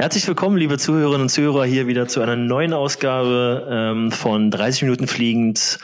Herzlich 0.00 0.28
willkommen, 0.28 0.56
liebe 0.56 0.78
Zuhörerinnen 0.78 1.22
und 1.22 1.28
Zuhörer, 1.28 1.64
hier 1.64 1.88
wieder 1.88 2.06
zu 2.06 2.20
einer 2.20 2.36
neuen 2.36 2.72
Ausgabe 2.72 3.66
ähm, 3.68 4.12
von 4.12 4.52
30 4.52 4.82
Minuten 4.82 5.08
Fliegend 5.08 5.80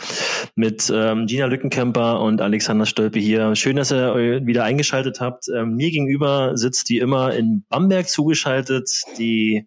mit 0.55 0.89
ähm, 0.95 1.27
Gina 1.27 1.47
Lückenkämper 1.47 2.21
und 2.21 2.41
Alexander 2.41 2.87
Stolpe 2.87 3.19
hier. 3.19 3.57
Schön, 3.57 3.75
dass 3.75 3.91
ihr 3.91 4.47
wieder 4.47 4.63
eingeschaltet 4.63 5.21
habt. 5.21 5.49
Ähm, 5.49 5.75
mir 5.75 5.91
gegenüber 5.91 6.57
sitzt 6.57 6.91
die 6.91 6.99
immer 6.99 7.35
in 7.35 7.65
Bamberg 7.69 8.09
zugeschaltet, 8.09 8.89
die 9.19 9.67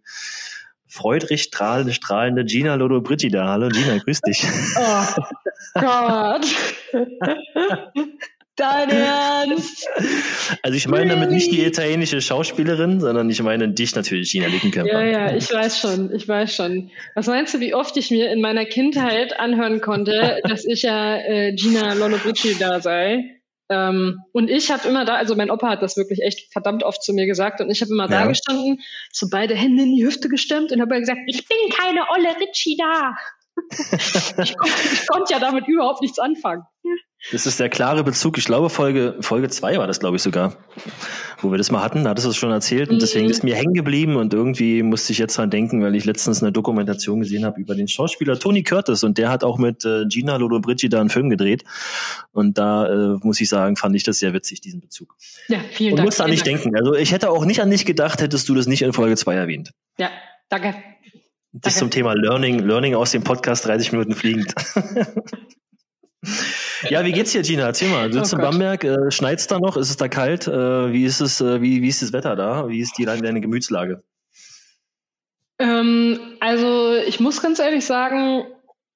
freudrig 0.88 1.44
strahlende, 1.44 1.92
strahlende 1.92 2.46
Gina 2.46 2.76
Lodo 2.76 3.02
Brigida. 3.02 3.50
Hallo 3.50 3.68
Gina, 3.68 3.98
grüß 3.98 4.22
dich. 4.22 4.48
Oh 5.76 5.82
Gott. 5.82 6.46
Dein 8.58 8.90
Ernst? 8.90 9.88
Also 10.64 10.76
ich 10.76 10.88
meine 10.88 11.12
damit 11.12 11.30
nicht 11.30 11.52
die 11.52 11.64
italienische 11.64 12.22
Schauspielerin, 12.22 13.00
sondern 13.00 13.30
ich 13.30 13.42
meine 13.44 13.70
dich 13.70 13.96
natürlich, 13.96 14.32
Gina 14.32 14.48
Lickenkämper. 14.48 14.92
Ja, 14.92 15.28
ja, 15.30 15.36
ich 15.36 15.52
weiß 15.54 15.80
schon, 15.80 16.14
ich 16.14 16.28
weiß 16.28 16.56
schon. 16.56 16.90
Was 17.14 17.28
meinst 17.28 17.54
du, 17.54 17.60
wie 17.60 17.76
oft 17.76 17.96
ich 17.98 18.10
mir 18.10 18.32
in 18.32 18.42
meiner 18.42 18.66
Kindheit 18.66 19.40
anhören 19.40 19.80
konnte, 19.80 20.42
dass 20.44 20.66
ich 20.66 20.82
ja 20.82 21.18
äh, 21.18 21.54
Gina 21.54 21.94
Lollobrigida 21.94 22.70
da 22.70 22.82
sei? 22.82 23.38
Ähm, 23.70 24.22
und 24.32 24.50
ich 24.50 24.72
habe 24.72 24.88
immer 24.88 25.06
da, 25.06 25.16
also 25.16 25.36
mein 25.36 25.52
Opa 25.52 25.70
hat 25.70 25.84
das 25.84 25.98
wirklich 25.98 26.22
echt 26.22 26.52
verdammt 26.52 26.84
oft 26.84 27.04
zu 27.04 27.14
mir 27.14 27.26
gesagt 27.26 27.60
und 27.60 27.70
ich 27.70 27.82
habe 27.82 27.92
immer 27.92 28.10
ja. 28.10 28.22
da 28.22 28.28
gestanden, 28.28 28.80
so 29.12 29.28
beide 29.30 29.56
Hände 29.56 29.84
in 29.84 29.96
die 29.96 30.06
Hüfte 30.06 30.30
gestemmt 30.30 30.72
und 30.72 30.82
habe 30.82 31.00
gesagt, 31.00 31.20
ich 31.28 31.48
bin 31.48 31.58
keine 31.78 32.06
Olle 32.10 32.40
Ritchie 32.40 32.78
da. 32.78 33.16
ich, 34.44 34.58
kon 34.58 34.70
ich 34.94 35.08
konnte 35.08 35.34
ja 35.34 35.40
damit 35.40 35.68
überhaupt 35.68 36.02
nichts 36.02 36.20
anfangen. 36.20 36.64
Das 37.32 37.46
ist 37.46 37.60
der 37.60 37.68
klare 37.68 38.04
Bezug. 38.04 38.38
Ich 38.38 38.46
glaube, 38.46 38.70
Folge, 38.70 39.18
Folge 39.22 39.50
zwei 39.50 39.78
war 39.78 39.88
das, 39.88 40.00
glaube 40.00 40.18
ich, 40.18 40.22
sogar, 40.22 40.56
wo 41.42 41.52
wir 41.52 41.58
das 41.58 41.72
mal 41.72 41.82
hatten. 41.82 42.04
Da 42.04 42.12
hattest 42.12 42.26
du 42.26 42.30
es 42.30 42.38
schon 42.38 42.52
erzählt 42.52 42.90
und 42.90 43.02
deswegen 43.02 43.26
mhm. 43.26 43.32
ist 43.32 43.44
mir 43.44 43.56
hängen 43.56 43.74
geblieben 43.74 44.16
und 44.16 44.34
irgendwie 44.34 44.84
musste 44.84 45.12
ich 45.12 45.18
jetzt 45.18 45.38
dran 45.38 45.50
denken, 45.50 45.82
weil 45.82 45.96
ich 45.96 46.06
letztens 46.06 46.42
eine 46.42 46.52
Dokumentation 46.52 47.20
gesehen 47.20 47.44
habe 47.44 47.60
über 47.60 47.76
den 47.76 47.88
Schauspieler 47.88 48.40
Tony 48.40 48.64
Curtis 48.64 49.04
und 49.04 49.18
der 49.18 49.30
hat 49.30 49.44
auch 49.44 49.58
mit 49.58 49.84
äh, 49.84 50.06
Gina 50.06 50.38
Lollobrigida 50.38 51.02
einen 51.02 51.10
Film 51.10 51.30
gedreht 51.30 51.64
und 52.32 52.58
da 52.58 52.88
äh, 52.88 53.18
muss 53.24 53.42
ich 53.42 53.50
sagen, 53.50 53.76
fand 53.76 53.96
ich 53.96 54.04
das 54.04 54.20
sehr 54.20 54.34
witzig, 54.34 54.62
diesen 54.62 54.80
Bezug. 54.80 55.16
Ja, 55.48 55.60
vielen 55.72 55.94
und 55.94 55.98
Dank. 55.98 56.06
Und 56.06 56.06
musste 56.06 56.24
an 56.24 56.32
dich 56.32 56.44
denken. 56.44 56.76
Also 56.78 56.94
ich 56.94 57.12
hätte 57.12 57.32
auch 57.32 57.46
nicht 57.46 57.62
an 57.62 57.72
dich 57.72 57.86
gedacht, 57.86 58.22
hättest 58.22 58.48
du 58.48 58.56
das 58.56 58.68
nicht 58.68 58.84
in 58.84 58.94
Folge 58.94 59.18
zwei 59.18 59.34
erwähnt. 59.34 59.72
Ja, 59.98 60.12
danke. 60.50 60.76
Das 61.54 61.78
zum 61.78 61.90
Thema 61.90 62.14
Learning, 62.14 62.60
Learning 62.60 62.96
aus 62.96 63.12
dem 63.12 63.24
Podcast 63.24 63.66
30 63.66 63.92
Minuten 63.92 64.14
fliegend. 64.14 64.54
Ja, 66.90 67.04
wie 67.06 67.12
geht's 67.12 67.32
dir, 67.32 67.42
Gina? 67.42 67.66
Erzähl 67.66 67.90
mal. 67.90 68.10
Du 68.10 68.18
sitzt 68.18 68.34
oh 68.34 68.38
in 68.38 68.44
Bamberg, 68.44 68.84
äh, 68.84 69.12
schneit's 69.12 69.48
da 69.48 69.60
noch? 69.60 69.78
Ist 69.78 69.90
es 69.90 69.98
da 69.98 70.08
kalt? 70.08 70.48
Äh, 70.48 70.94
wie 70.94 71.06
ist 71.06 71.22
es, 71.22 71.42
äh, 71.42 71.62
wie, 71.62 71.82
wie 71.82 71.88
ist 71.88 72.02
das 72.02 72.14
Wetter 72.14 72.36
da? 72.36 72.68
Wie 72.70 72.80
ist 72.80 72.98
die 72.98 73.06
deine 73.06 73.42
Gemütslage? 73.42 74.04
Ähm, 75.60 76.20
also 76.40 76.96
ich 76.96 77.20
muss 77.20 77.42
ganz 77.42 77.60
ehrlich 77.60 77.86
sagen, 77.86 78.46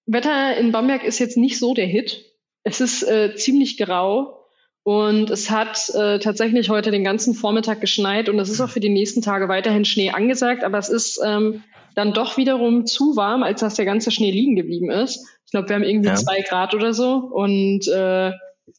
Wetter 0.05 0.57
in 0.57 0.71
Bamberg 0.71 1.03
ist 1.03 1.19
jetzt 1.19 1.37
nicht 1.37 1.57
so 1.57 1.73
der 1.73 1.87
Hit. 1.87 2.25
Es 2.63 2.81
ist 2.81 3.03
äh, 3.03 3.35
ziemlich 3.35 3.77
grau 3.77 4.45
und 4.83 5.29
es 5.31 5.49
hat 5.49 5.89
äh, 5.89 6.19
tatsächlich 6.19 6.69
heute 6.69 6.91
den 6.91 7.03
ganzen 7.03 7.33
Vormittag 7.33 7.81
geschneit 7.81 8.29
und 8.29 8.37
es 8.39 8.49
ist 8.49 8.61
auch 8.61 8.69
für 8.69 8.79
die 8.79 8.89
nächsten 8.89 9.21
Tage 9.21 9.47
weiterhin 9.47 9.85
Schnee 9.85 10.11
angesagt, 10.11 10.63
aber 10.63 10.77
es 10.77 10.89
ist 10.89 11.19
ähm, 11.25 11.63
dann 11.95 12.13
doch 12.13 12.37
wiederum 12.37 12.85
zu 12.85 13.15
warm, 13.15 13.43
als 13.43 13.61
dass 13.61 13.75
der 13.75 13.85
ganze 13.85 14.11
Schnee 14.11 14.31
liegen 14.31 14.55
geblieben 14.55 14.89
ist. 14.89 15.27
Ich 15.45 15.51
glaube, 15.51 15.69
wir 15.69 15.75
haben 15.75 15.83
irgendwie 15.83 16.09
ja. 16.09 16.15
zwei 16.15 16.41
Grad 16.41 16.73
oder 16.73 16.93
so. 16.93 17.15
Und 17.15 17.87
äh, 17.87 18.31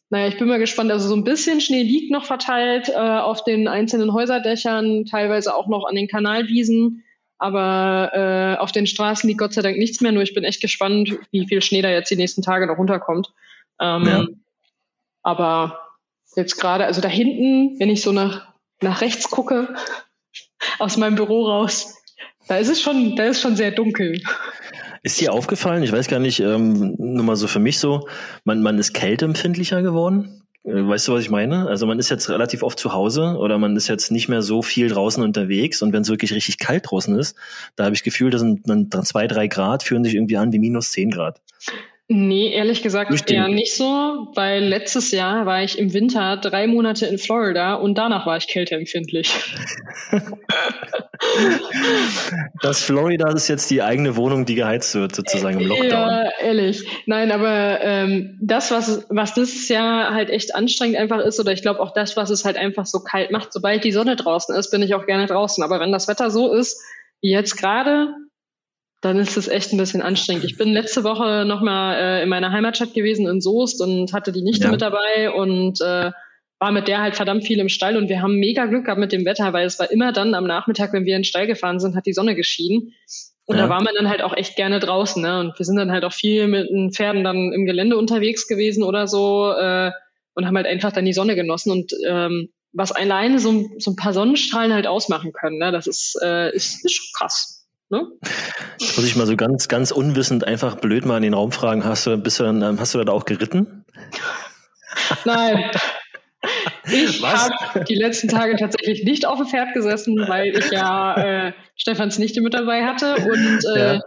naja, 0.09 0.27
ich 0.27 0.37
bin 0.37 0.47
mal 0.47 0.59
gespannt. 0.59 0.91
Also 0.91 1.07
so 1.07 1.15
ein 1.15 1.23
bisschen 1.23 1.61
Schnee 1.61 1.83
liegt 1.83 2.11
noch 2.11 2.25
verteilt 2.25 2.89
äh, 2.89 2.93
auf 2.93 3.43
den 3.43 3.67
einzelnen 3.67 4.13
Häuserdächern, 4.13 5.05
teilweise 5.05 5.55
auch 5.55 5.67
noch 5.67 5.85
an 5.85 5.95
den 5.95 6.07
Kanalwiesen. 6.07 7.03
Aber 7.37 8.11
äh, 8.13 8.61
auf 8.61 8.71
den 8.71 8.87
Straßen 8.87 9.27
liegt 9.27 9.39
Gott 9.39 9.53
sei 9.53 9.61
Dank 9.61 9.77
nichts 9.77 10.01
mehr. 10.01 10.11
Nur 10.11 10.23
ich 10.23 10.33
bin 10.33 10.43
echt 10.43 10.61
gespannt, 10.61 11.17
wie 11.31 11.47
viel 11.47 11.61
Schnee 11.61 11.81
da 11.81 11.89
jetzt 11.89 12.09
die 12.09 12.15
nächsten 12.15 12.41
Tage 12.41 12.67
noch 12.67 12.77
runterkommt. 12.77 13.33
Ähm, 13.81 14.05
ja. 14.05 14.27
Aber 15.23 15.79
jetzt 16.35 16.57
gerade, 16.57 16.85
also 16.85 17.01
da 17.01 17.09
hinten, 17.09 17.79
wenn 17.79 17.89
ich 17.89 18.01
so 18.01 18.11
nach, 18.11 18.53
nach 18.81 19.01
rechts 19.01 19.29
gucke, 19.29 19.75
aus 20.79 20.97
meinem 20.97 21.15
Büro 21.15 21.45
raus, 21.45 22.02
da 22.47 22.57
ist 22.57 22.69
es 22.69 22.81
schon, 22.81 23.15
da 23.15 23.25
ist 23.25 23.41
schon 23.41 23.55
sehr 23.55 23.71
dunkel. 23.71 24.21
Ist 25.03 25.19
dir 25.19 25.33
aufgefallen, 25.33 25.83
ich 25.83 25.91
weiß 25.91 26.07
gar 26.07 26.19
nicht, 26.19 26.39
ähm, 26.39 26.95
nur 26.97 27.23
mal 27.23 27.35
so 27.35 27.47
für 27.47 27.59
mich 27.59 27.79
so, 27.79 28.07
man, 28.45 28.61
man 28.61 28.79
ist 28.79 28.93
kälteempfindlicher 28.93 29.81
geworden? 29.81 30.43
Äh, 30.63 30.87
weißt 30.87 31.07
du, 31.07 31.13
was 31.13 31.21
ich 31.21 31.29
meine? 31.29 31.67
Also 31.67 31.85
man 31.85 31.99
ist 31.99 32.09
jetzt 32.09 32.29
relativ 32.29 32.63
oft 32.63 32.79
zu 32.79 32.93
Hause 32.93 33.37
oder 33.37 33.57
man 33.57 33.75
ist 33.75 33.87
jetzt 33.87 34.11
nicht 34.11 34.29
mehr 34.29 34.41
so 34.41 34.61
viel 34.61 34.87
draußen 34.87 35.21
unterwegs 35.21 35.81
und 35.81 35.93
wenn 35.93 36.03
es 36.03 36.09
wirklich 36.09 36.33
richtig 36.33 36.57
kalt 36.57 36.89
draußen 36.89 37.17
ist, 37.19 37.35
da 37.75 37.85
habe 37.85 37.95
ich 37.95 38.03
Gefühl, 38.03 38.29
dass 38.29 38.41
dann 38.41 38.91
zwei, 39.03 39.27
drei 39.27 39.47
Grad 39.47 39.83
fühlen 39.83 40.03
sich 40.03 40.15
irgendwie 40.15 40.37
an 40.37 40.53
wie 40.53 40.59
minus 40.59 40.91
zehn 40.91 41.11
Grad. 41.11 41.41
Nee, 42.15 42.53
ehrlich 42.53 42.83
gesagt 42.83 43.31
eher 43.31 43.47
nicht 43.47 43.75
so, 43.75 44.27
weil 44.35 44.63
letztes 44.63 45.09
Jahr 45.09 45.47
war 45.47 45.63
ich 45.63 45.79
im 45.79 45.93
Winter 45.93 46.37
drei 46.37 46.67
Monate 46.67 47.07
in 47.07 47.17
Florida 47.17 47.73
und 47.73 47.97
danach 47.97 48.27
war 48.27 48.37
ich 48.37 48.47
kälteempfindlich. 48.47 49.33
das 52.61 52.83
Florida 52.83 53.31
ist 53.31 53.47
jetzt 53.47 53.71
die 53.71 53.81
eigene 53.81 54.15
Wohnung, 54.15 54.45
die 54.45 54.53
geheizt 54.53 54.93
wird, 54.93 55.15
sozusagen 55.15 55.59
im 55.59 55.67
Lockdown. 55.67 55.89
Ja, 55.89 56.29
ehrlich. 56.39 56.87
Nein, 57.07 57.31
aber 57.31 57.81
ähm, 57.81 58.37
das, 58.39 58.69
was, 58.69 59.07
was 59.09 59.33
dieses 59.33 59.67
Jahr 59.69 60.13
halt 60.13 60.29
echt 60.29 60.53
anstrengend 60.53 60.97
einfach 60.97 61.17
ist, 61.17 61.39
oder 61.39 61.51
ich 61.51 61.63
glaube 61.63 61.79
auch 61.79 61.95
das, 61.95 62.15
was 62.15 62.29
es 62.29 62.45
halt 62.45 62.57
einfach 62.57 62.85
so 62.85 62.99
kalt 62.99 63.31
macht, 63.31 63.51
sobald 63.51 63.83
die 63.83 63.91
Sonne 63.91 64.17
draußen 64.17 64.55
ist, 64.55 64.69
bin 64.69 64.83
ich 64.83 64.93
auch 64.93 65.07
gerne 65.07 65.25
draußen. 65.25 65.63
Aber 65.63 65.79
wenn 65.79 65.91
das 65.91 66.07
Wetter 66.07 66.29
so 66.29 66.53
ist, 66.53 66.79
wie 67.21 67.31
jetzt 67.31 67.57
gerade, 67.57 68.13
dann 69.03 69.19
ist 69.19 69.35
es 69.35 69.49
echt 69.49 69.73
ein 69.73 69.77
bisschen 69.77 70.01
anstrengend. 70.01 70.45
Ich 70.45 70.57
bin 70.57 70.69
letzte 70.69 71.03
Woche 71.03 71.43
nochmal 71.45 71.95
äh, 71.97 72.23
in 72.23 72.29
meiner 72.29 72.51
Heimatstadt 72.51 72.93
gewesen, 72.93 73.27
in 73.27 73.41
Soest, 73.41 73.81
und 73.81 74.13
hatte 74.13 74.31
die 74.31 74.41
Nichte 74.41 74.65
ja. 74.65 74.71
mit 74.71 74.81
dabei 74.81 75.29
und 75.29 75.81
äh, 75.81 76.11
war 76.59 76.71
mit 76.71 76.87
der 76.87 77.01
halt 77.01 77.17
verdammt 77.17 77.45
viel 77.45 77.59
im 77.59 77.67
Stall 77.67 77.97
und 77.97 78.07
wir 78.07 78.21
haben 78.21 78.37
mega 78.37 78.65
Glück 78.65 78.85
gehabt 78.85 79.01
mit 79.01 79.11
dem 79.11 79.25
Wetter, 79.25 79.51
weil 79.51 79.65
es 79.65 79.77
war 79.77 79.91
immer 79.91 80.13
dann 80.13 80.33
am 80.33 80.47
Nachmittag, 80.47 80.93
wenn 80.93 81.03
wir 81.03 81.17
in 81.17 81.19
den 81.19 81.25
Stall 81.25 81.47
gefahren 81.47 81.81
sind, 81.81 81.97
hat 81.97 82.05
die 82.05 82.13
Sonne 82.13 82.33
geschienen. 82.33 82.93
Und 83.45 83.57
ja. 83.57 83.63
da 83.63 83.69
war 83.69 83.83
man 83.83 83.93
dann 83.93 84.07
halt 84.07 84.21
auch 84.21 84.35
echt 84.37 84.55
gerne 84.55 84.79
draußen. 84.79 85.21
Ne? 85.21 85.41
Und 85.41 85.59
wir 85.59 85.65
sind 85.65 85.75
dann 85.75 85.91
halt 85.91 86.05
auch 86.05 86.13
viel 86.13 86.47
mit 86.47 86.69
den 86.69 86.93
Pferden 86.93 87.25
dann 87.25 87.51
im 87.51 87.65
Gelände 87.65 87.97
unterwegs 87.97 88.47
gewesen 88.47 88.83
oder 88.83 89.07
so 89.07 89.51
äh, 89.51 89.91
und 90.33 90.47
haben 90.47 90.55
halt 90.55 90.65
einfach 90.67 90.93
dann 90.93 91.03
die 91.03 91.11
Sonne 91.11 91.35
genossen. 91.35 91.71
Und 91.71 91.91
ähm, 92.07 92.53
was 92.71 92.93
alleine 92.93 93.39
so, 93.39 93.69
so 93.79 93.91
ein 93.91 93.97
paar 93.97 94.13
Sonnenstrahlen 94.13 94.73
halt 94.73 94.87
ausmachen 94.87 95.33
können, 95.33 95.57
ne? 95.57 95.73
das 95.73 95.87
ist, 95.87 96.17
äh, 96.23 96.55
ist, 96.55 96.85
ist 96.85 96.93
schon 96.93 97.07
krass. 97.13 97.52
Ne? 97.93 98.07
Das 98.79 98.97
muss 98.97 99.05
ich 99.05 99.15
mal 99.15 99.27
so 99.27 99.35
ganz, 99.35 99.67
ganz 99.67 99.91
unwissend 99.91 100.47
einfach 100.47 100.77
blöd 100.77 101.05
mal 101.05 101.17
in 101.17 101.23
den 101.23 101.35
Raum 101.35 101.51
fragen. 101.51 101.85
Hast 101.85 102.07
du, 102.07 102.17
bist 102.17 102.39
du 102.39 102.43
dann, 102.43 102.63
ähm, 102.63 102.79
hast 102.79 102.95
du 102.95 103.03
da 103.03 103.13
auch 103.13 103.25
geritten? 103.25 103.85
Nein. 105.25 105.69
Ich 106.91 107.23
habe 107.23 107.85
die 107.85 107.95
letzten 107.95 108.27
Tage 108.27 108.55
tatsächlich 108.57 109.03
nicht 109.03 109.25
auf 109.27 109.37
dem 109.37 109.47
Pferd 109.47 109.73
gesessen, 109.73 110.15
weil 110.27 110.57
ich 110.57 110.71
ja 110.71 111.47
äh, 111.47 111.53
Stefans 111.75 112.17
Nichte 112.17 112.41
mit 112.41 112.53
dabei 112.53 112.83
hatte 112.83 113.15
und 113.15 113.59
äh, 113.75 113.93
ja. 113.93 114.01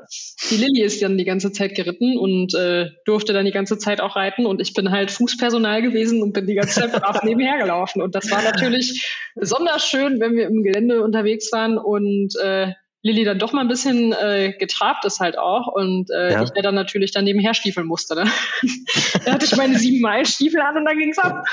die 0.51 0.57
Lilly 0.57 0.83
ist 0.83 1.01
dann 1.01 1.17
die 1.17 1.25
ganze 1.25 1.53
Zeit 1.53 1.75
geritten 1.75 2.19
und 2.19 2.55
äh, 2.55 2.91
durfte 3.07 3.33
dann 3.33 3.47
die 3.47 3.53
ganze 3.53 3.79
Zeit 3.79 4.01
auch 4.01 4.17
reiten 4.17 4.45
und 4.45 4.61
ich 4.61 4.75
bin 4.75 4.91
halt 4.91 5.11
Fußpersonal 5.11 5.81
gewesen 5.81 6.23
und 6.23 6.33
bin 6.33 6.47
die 6.47 6.55
ganze 6.55 6.81
Zeit 6.81 6.93
brav 6.93 7.23
nebenher 7.23 7.59
gelaufen 7.59 8.03
und 8.03 8.15
das 8.15 8.31
war 8.31 8.43
natürlich 8.43 9.09
besonders 9.35 9.87
schön, 9.87 10.21
wenn 10.21 10.35
wir 10.35 10.47
im 10.47 10.63
Gelände 10.63 11.03
unterwegs 11.03 11.51
waren 11.53 11.79
und 11.79 12.37
äh, 12.43 12.73
Lilly 13.07 13.25
dann 13.25 13.39
doch 13.39 13.53
mal 13.53 13.61
ein 13.61 13.69
bisschen 13.69 14.13
äh, 14.13 14.53
getrabt 14.59 15.05
ist 15.05 15.21
halt 15.21 15.39
auch 15.39 15.69
und 15.69 16.11
äh, 16.11 16.33
ja. 16.33 16.43
ich 16.43 16.51
der 16.51 16.63
dann 16.63 16.75
natürlich 16.75 17.13
dann 17.13 17.25
nebenher 17.25 17.55
stiefeln 17.55 17.87
musste. 17.87 18.17
Ne? 18.17 18.25
da 19.25 19.35
hatte 19.35 19.45
ich 19.45 19.55
meine 19.57 19.79
sieben 19.79 20.01
Meilen 20.01 20.27
Stiefel 20.27 20.61
an 20.61 20.77
und 20.77 20.85
dann 20.85 20.99
ging's 20.99 21.19
ab. 21.19 21.45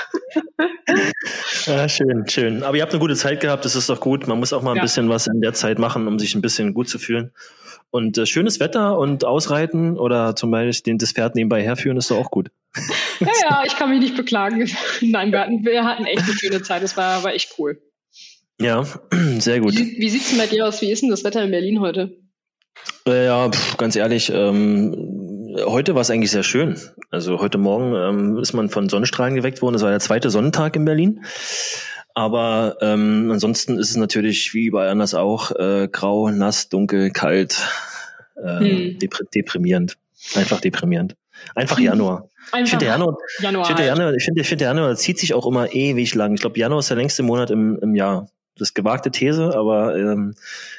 ja, 1.68 1.88
schön, 1.88 2.28
schön. 2.28 2.64
Aber 2.64 2.76
ihr 2.76 2.82
habt 2.82 2.92
eine 2.92 3.00
gute 3.00 3.16
Zeit 3.16 3.40
gehabt, 3.40 3.66
das 3.66 3.76
ist 3.76 3.88
doch 3.88 4.00
gut. 4.00 4.28
Man 4.28 4.40
muss 4.40 4.52
auch 4.52 4.64
mal 4.64 4.72
ein 4.72 4.78
ja. 4.78 4.82
bisschen 4.82 5.10
was 5.10 5.28
in 5.28 5.42
der 5.42 5.54
Zeit 5.54 5.78
machen, 5.78 6.08
um 6.08 6.18
sich 6.18 6.34
ein 6.34 6.42
bisschen 6.42 6.74
gut 6.74 6.90
zu 6.90 6.98
fühlen. 6.98 7.32
Und 7.92 8.18
äh, 8.18 8.26
schönes 8.26 8.60
Wetter 8.60 8.98
und 8.98 9.24
ausreiten 9.24 10.00
oder 10.00 10.36
zum 10.36 10.50
Beispiel 10.50 10.98
das 10.98 11.12
Pferd 11.12 11.36
nebenbei 11.36 11.62
herführen 11.62 11.98
ist 11.98 12.10
doch 12.10 12.18
auch 12.18 12.32
gut. 12.32 12.50
ja, 13.20 13.28
ja, 13.48 13.62
ich 13.66 13.76
kann 13.76 13.92
mich 13.92 14.00
nicht 14.00 14.18
beklagen. 14.18 14.68
Nein, 15.02 15.32
wir 15.32 15.42
hatten, 15.42 15.64
wir 15.64 15.84
hatten 15.84 16.06
echt 16.06 16.24
eine 16.24 16.34
schöne 16.34 16.64
Zeit. 16.64 16.82
Das 16.82 16.98
war, 16.98 17.24
war 17.24 17.36
echt 17.36 17.54
cool. 17.60 17.80
Ja, 18.60 18.86
sehr 19.40 19.60
gut. 19.60 19.76
Wie, 19.76 19.98
wie 20.00 20.10
sieht 20.10 20.22
es 20.22 20.38
bei 20.38 20.48
dir 20.48 20.68
aus? 20.68 20.82
Wie 20.82 20.92
ist 20.92 21.02
denn 21.02 21.10
das 21.10 21.24
Wetter 21.24 21.44
in 21.44 21.52
Berlin 21.52 21.80
heute? 21.80 22.18
Äh, 23.08 23.26
ja, 23.26 23.50
pf, 23.50 23.78
ganz 23.78 23.96
ehrlich, 23.96 24.32
ähm, 24.34 25.58
heute 25.66 25.96
war 25.96 26.02
es 26.02 26.10
eigentlich 26.10 26.32
sehr 26.32 26.44
schön. 26.44 26.80
Also 27.12 27.40
heute 27.40 27.58
Morgen 27.58 27.94
ähm, 27.96 28.38
ist 28.38 28.54
man 28.54 28.70
von 28.70 28.90
Sonnenstrahlen 28.90 29.36
geweckt 29.36 29.62
worden. 29.62 29.76
Es 29.76 29.82
war 29.82 29.90
der 29.90 30.00
zweite 30.00 30.30
Sonnentag 30.30 30.76
in 30.76 30.86
Berlin. 30.86 31.26
Aber 32.16 32.78
ähm, 32.82 33.30
ansonsten 33.32 33.80
ist 33.80 33.90
es 33.90 33.96
natürlich 33.96 34.54
wie 34.54 34.66
überall 34.66 34.90
anders 34.90 35.16
auch 35.16 35.52
äh, 35.52 35.88
grau, 35.92 36.30
nass, 36.30 36.70
dunkel, 36.70 37.10
kalt, 37.10 37.68
äh, 38.36 38.60
hm. 38.60 39.00
deprimierend. 39.34 39.98
Einfach 40.36 40.62
deprimierend. 40.62 41.16
Einfach 41.56 41.80
Januar. 41.80 42.30
Einfach 42.52 42.66
ich 42.66 42.70
finde 42.70 42.86
Januar, 42.86 43.18
Januar, 43.40 43.62
ich 43.64 43.68
finde 43.68 43.86
Januar, 43.86 44.14
ich 44.14 44.24
finde, 44.24 44.42
ich 44.42 44.48
finde 44.48 44.66
Januar 44.66 44.96
zieht 44.96 45.18
sich 45.18 45.34
auch 45.34 45.48
immer 45.48 45.74
ewig 45.74 46.14
lang. 46.14 46.36
Ich 46.36 46.42
glaube, 46.42 46.60
Januar 46.60 46.80
ist 46.80 46.90
der 46.90 46.98
längste 46.98 47.24
Monat 47.24 47.50
im, 47.50 47.80
im 47.82 47.96
Jahr. 47.96 48.28
Das 48.58 48.70
ist 48.70 48.74
gewagte 48.76 49.10
These, 49.10 49.56
aber 49.56 49.96
ähm, 49.96 50.36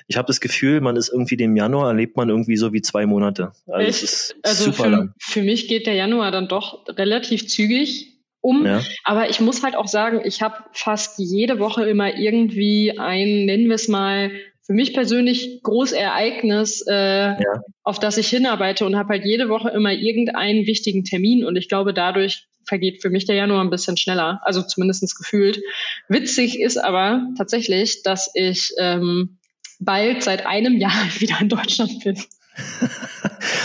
ich 0.06 0.16
habe 0.16 0.26
das 0.26 0.40
Gefühl, 0.40 0.80
man 0.80 0.96
ist 0.96 1.08
irgendwie 1.08 1.36
dem 1.36 1.56
Januar 1.56 1.88
erlebt 1.88 2.16
man 2.16 2.28
irgendwie 2.28 2.56
so 2.56 2.72
wie 2.72 2.82
zwei 2.82 3.06
Monate. 3.06 3.52
Also, 3.66 3.88
es 3.88 4.02
ist 4.02 4.36
also 4.42 4.64
super 4.66 4.84
für, 4.84 4.90
lang. 4.90 5.14
Für 5.18 5.42
mich 5.42 5.66
geht 5.66 5.86
der 5.86 5.94
Januar 5.94 6.30
dann 6.30 6.48
doch 6.48 6.86
relativ 6.88 7.48
zügig 7.48 8.14
um. 8.40 8.64
Ja. 8.64 8.82
Aber 9.04 9.30
ich 9.30 9.40
muss 9.40 9.62
halt 9.62 9.74
auch 9.74 9.88
sagen, 9.88 10.20
ich 10.24 10.42
habe 10.42 10.56
fast 10.72 11.18
jede 11.18 11.58
Woche 11.58 11.84
immer 11.84 12.16
irgendwie 12.16 12.98
ein, 12.98 13.46
nennen 13.46 13.68
wir 13.68 13.74
es 13.74 13.88
mal, 13.88 14.30
für 14.66 14.72
mich 14.72 14.94
persönlich 14.94 15.62
Großereignis, 15.62 16.84
äh, 16.88 16.94
ja. 16.94 17.62
auf 17.82 17.98
das 17.98 18.16
ich 18.16 18.28
hinarbeite 18.28 18.86
und 18.86 18.96
habe 18.96 19.14
halt 19.14 19.24
jede 19.24 19.48
Woche 19.48 19.70
immer 19.70 19.92
irgendeinen 19.92 20.66
wichtigen 20.66 21.04
Termin 21.04 21.44
und 21.44 21.56
ich 21.56 21.68
glaube, 21.68 21.92
dadurch 21.92 22.46
vergeht 22.66 23.02
für 23.02 23.10
mich 23.10 23.26
der 23.26 23.36
Januar 23.36 23.62
ein 23.62 23.70
bisschen 23.70 23.96
schneller, 23.96 24.40
also 24.44 24.62
zumindestens 24.62 25.14
gefühlt. 25.14 25.60
Witzig 26.08 26.60
ist 26.60 26.78
aber 26.78 27.22
tatsächlich, 27.36 28.02
dass 28.02 28.30
ich 28.34 28.72
ähm, 28.78 29.38
bald 29.80 30.22
seit 30.22 30.46
einem 30.46 30.78
Jahr 30.78 30.92
wieder 31.18 31.40
in 31.40 31.48
Deutschland 31.48 32.02
bin. 32.02 32.18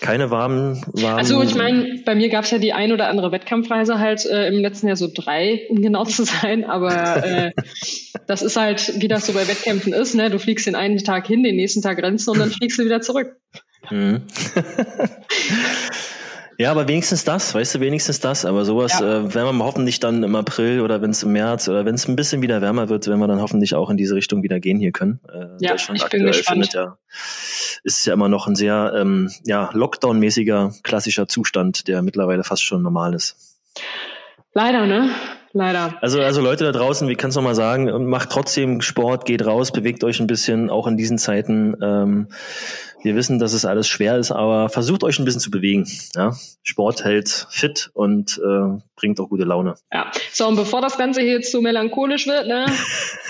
Keine 0.02 0.30
warmen, 0.32 0.82
warmen. 0.94 1.18
Also 1.18 1.42
ich 1.42 1.56
meine, 1.56 2.02
bei 2.06 2.16
mir 2.16 2.30
gab 2.30 2.44
es 2.44 2.52
ja 2.52 2.58
die 2.58 2.74
ein 2.74 2.92
oder 2.92 3.08
andere 3.10 3.32
Wettkampfreise 3.32 4.00
halt 4.00 4.26
äh, 4.26 4.48
im 4.48 4.60
letzten 4.60 4.88
Jahr 4.88 4.96
so 4.96 5.10
drei, 5.14 5.66
um 5.70 5.82
genau 5.82 6.06
zu 6.06 6.24
sein. 6.24 6.66
Aber 6.66 7.24
äh, 7.24 7.52
das 8.28 8.42
ist 8.42 8.58
halt, 8.58 9.02
wie 9.02 9.08
das 9.08 9.26
so 9.26 9.34
bei 9.34 9.48
Wettkämpfen 9.48 9.94
ist. 9.94 10.16
Ne? 10.16 10.30
Du 10.30 10.40
fliegst 10.40 10.68
den 10.68 10.76
einen 10.76 10.98
Tag 10.98 11.28
hin, 11.28 11.44
den 11.44 11.56
nächsten 11.56 11.82
Tag 11.82 12.02
rennst 12.02 12.28
und 12.30 12.40
dann 12.40 12.52
fliegst 12.52 12.80
du 12.80 12.86
wieder 12.86 13.02
zurück. 13.02 13.36
Mhm. 13.90 14.24
Ja, 16.60 16.72
aber 16.72 16.88
wenigstens 16.88 17.24
das, 17.24 17.54
weißt 17.54 17.76
du, 17.76 17.80
wenigstens 17.82 18.20
das. 18.20 18.44
Aber 18.44 18.66
sowas 18.66 19.00
ja. 19.00 19.20
äh, 19.20 19.34
werden 19.34 19.58
wir 19.58 19.64
hoffentlich 19.64 20.00
dann 20.00 20.24
im 20.24 20.36
April 20.36 20.82
oder 20.82 21.02
wenn 21.02 21.12
es 21.12 21.22
im 21.22 21.32
März 21.34 21.68
oder 21.70 21.86
wenn 21.86 21.96
es 21.96 22.08
ein 22.08 22.16
bisschen 22.16 22.42
wieder 22.42 22.62
wärmer 22.62 22.90
wird, 22.90 23.06
werden 23.08 23.20
wir 23.20 23.28
dann 23.28 23.42
hoffentlich 23.42 23.76
auch 23.76 23.92
in 23.92 23.98
diese 23.98 24.16
Richtung 24.16 24.42
wieder 24.42 24.60
gehen 24.60 24.80
hier 24.80 24.92
können. 24.92 25.20
Äh, 25.32 25.48
ja, 25.60 25.72
Deutschland 25.72 26.02
ich 26.02 26.10
bin 26.10 26.26
gespannt. 26.26 26.74
Ja, 26.74 26.98
ist 27.84 28.06
ja 28.06 28.14
immer 28.14 28.28
noch 28.28 28.48
ein 28.48 28.56
sehr 28.56 28.94
ähm, 28.96 29.32
ja, 29.46 29.70
Lockdown-mäßiger 29.74 30.82
klassischer 30.82 31.28
Zustand, 31.28 31.88
der 31.88 32.02
mittlerweile 32.02 32.44
fast 32.44 32.64
schon 32.64 32.82
normal 32.82 33.14
ist. 33.14 33.38
Leider, 34.54 34.88
ne? 34.88 35.12
Leider. 35.54 35.98
Also, 36.02 36.22
also 36.22 36.42
Leute 36.42 36.66
da 36.66 36.72
draußen, 36.72 37.08
wie 37.08 37.16
kannst 37.16 37.38
du 37.38 37.42
noch 37.42 37.48
mal 37.48 37.56
sagen, 37.56 38.08
macht 38.08 38.30
trotzdem 38.32 38.82
Sport, 38.82 39.26
geht 39.26 39.46
raus, 39.46 39.72
bewegt 39.72 40.04
euch 40.04 40.20
ein 40.20 40.28
bisschen, 40.28 40.70
auch 40.70 40.88
in 40.88 40.98
diesen 40.98 41.18
Zeiten. 41.18 41.76
Ähm, 41.82 42.28
wir 43.04 43.16
wissen, 43.16 43.40
dass 43.40 43.54
es 43.54 43.64
alles 43.64 43.88
schwer 43.88 44.18
ist, 44.18 44.32
aber 44.32 44.70
versucht 44.70 45.04
euch 45.04 45.20
ein 45.20 45.26
bisschen 45.26 45.42
zu 45.42 45.52
bewegen. 45.52 45.88
Ja? 46.16 46.34
Sport 46.64 47.04
hält 47.06 47.48
fit 47.50 47.92
und 47.94 48.40
äh, 48.44 48.82
bringt 48.96 49.20
auch 49.20 49.30
gute 49.30 49.44
Laune. 49.44 49.76
Ja, 49.94 50.12
so 50.32 50.48
und 50.48 50.56
bevor 50.56 50.82
das 50.82 50.98
Ganze 50.98 51.22
hier 51.22 51.34
jetzt 51.34 51.52
zu 51.52 51.62
melancholisch 51.62 52.28
wird, 52.28 52.48
ne? 52.48 52.66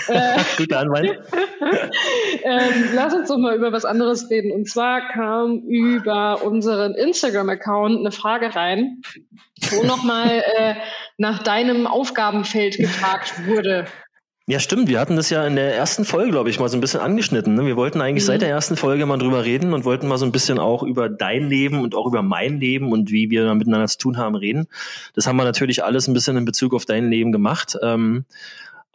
äh, 0.08 0.38
Gute 0.56 0.78
Anweisung. 0.78 1.16
ähm, 2.42 2.84
lass 2.94 3.14
uns 3.14 3.28
doch 3.28 3.36
mal 3.36 3.54
über 3.54 3.70
was 3.70 3.84
anderes 3.84 4.30
reden. 4.30 4.52
Und 4.52 4.68
zwar 4.68 5.06
kam 5.08 5.60
über 5.60 6.42
unseren 6.42 6.94
Instagram-Account 6.94 8.00
eine 8.00 8.10
Frage 8.10 8.54
rein, 8.54 9.02
wo 9.70 9.84
nochmal 9.84 10.42
äh, 10.56 10.74
nach 11.18 11.42
deinem 11.42 11.86
Aufgabenfeld 11.86 12.78
gefragt 12.78 13.46
wurde. 13.46 13.86
Ja, 14.50 14.60
stimmt. 14.60 14.88
Wir 14.88 14.98
hatten 14.98 15.16
das 15.16 15.28
ja 15.28 15.46
in 15.46 15.56
der 15.56 15.76
ersten 15.76 16.06
Folge, 16.06 16.30
glaube 16.30 16.48
ich, 16.48 16.58
mal 16.58 16.70
so 16.70 16.76
ein 16.78 16.80
bisschen 16.80 17.00
angeschnitten. 17.00 17.54
Ne? 17.54 17.66
Wir 17.66 17.76
wollten 17.76 18.00
eigentlich 18.00 18.24
mhm. 18.24 18.28
seit 18.28 18.40
der 18.40 18.48
ersten 18.48 18.78
Folge 18.78 19.04
mal 19.04 19.18
drüber 19.18 19.44
reden 19.44 19.74
und 19.74 19.84
wollten 19.84 20.08
mal 20.08 20.16
so 20.16 20.24
ein 20.24 20.32
bisschen 20.32 20.58
auch 20.58 20.82
über 20.82 21.10
dein 21.10 21.50
Leben 21.50 21.82
und 21.82 21.94
auch 21.94 22.06
über 22.06 22.22
mein 22.22 22.58
Leben 22.58 22.90
und 22.90 23.10
wie 23.10 23.28
wir 23.28 23.44
da 23.44 23.54
miteinander 23.54 23.88
zu 23.88 23.98
tun 23.98 24.16
haben 24.16 24.36
reden. 24.36 24.66
Das 25.12 25.26
haben 25.26 25.36
wir 25.36 25.44
natürlich 25.44 25.84
alles 25.84 26.08
ein 26.08 26.14
bisschen 26.14 26.38
in 26.38 26.46
Bezug 26.46 26.72
auf 26.72 26.86
dein 26.86 27.10
Leben 27.10 27.30
gemacht. 27.30 27.76
Ähm, 27.82 28.24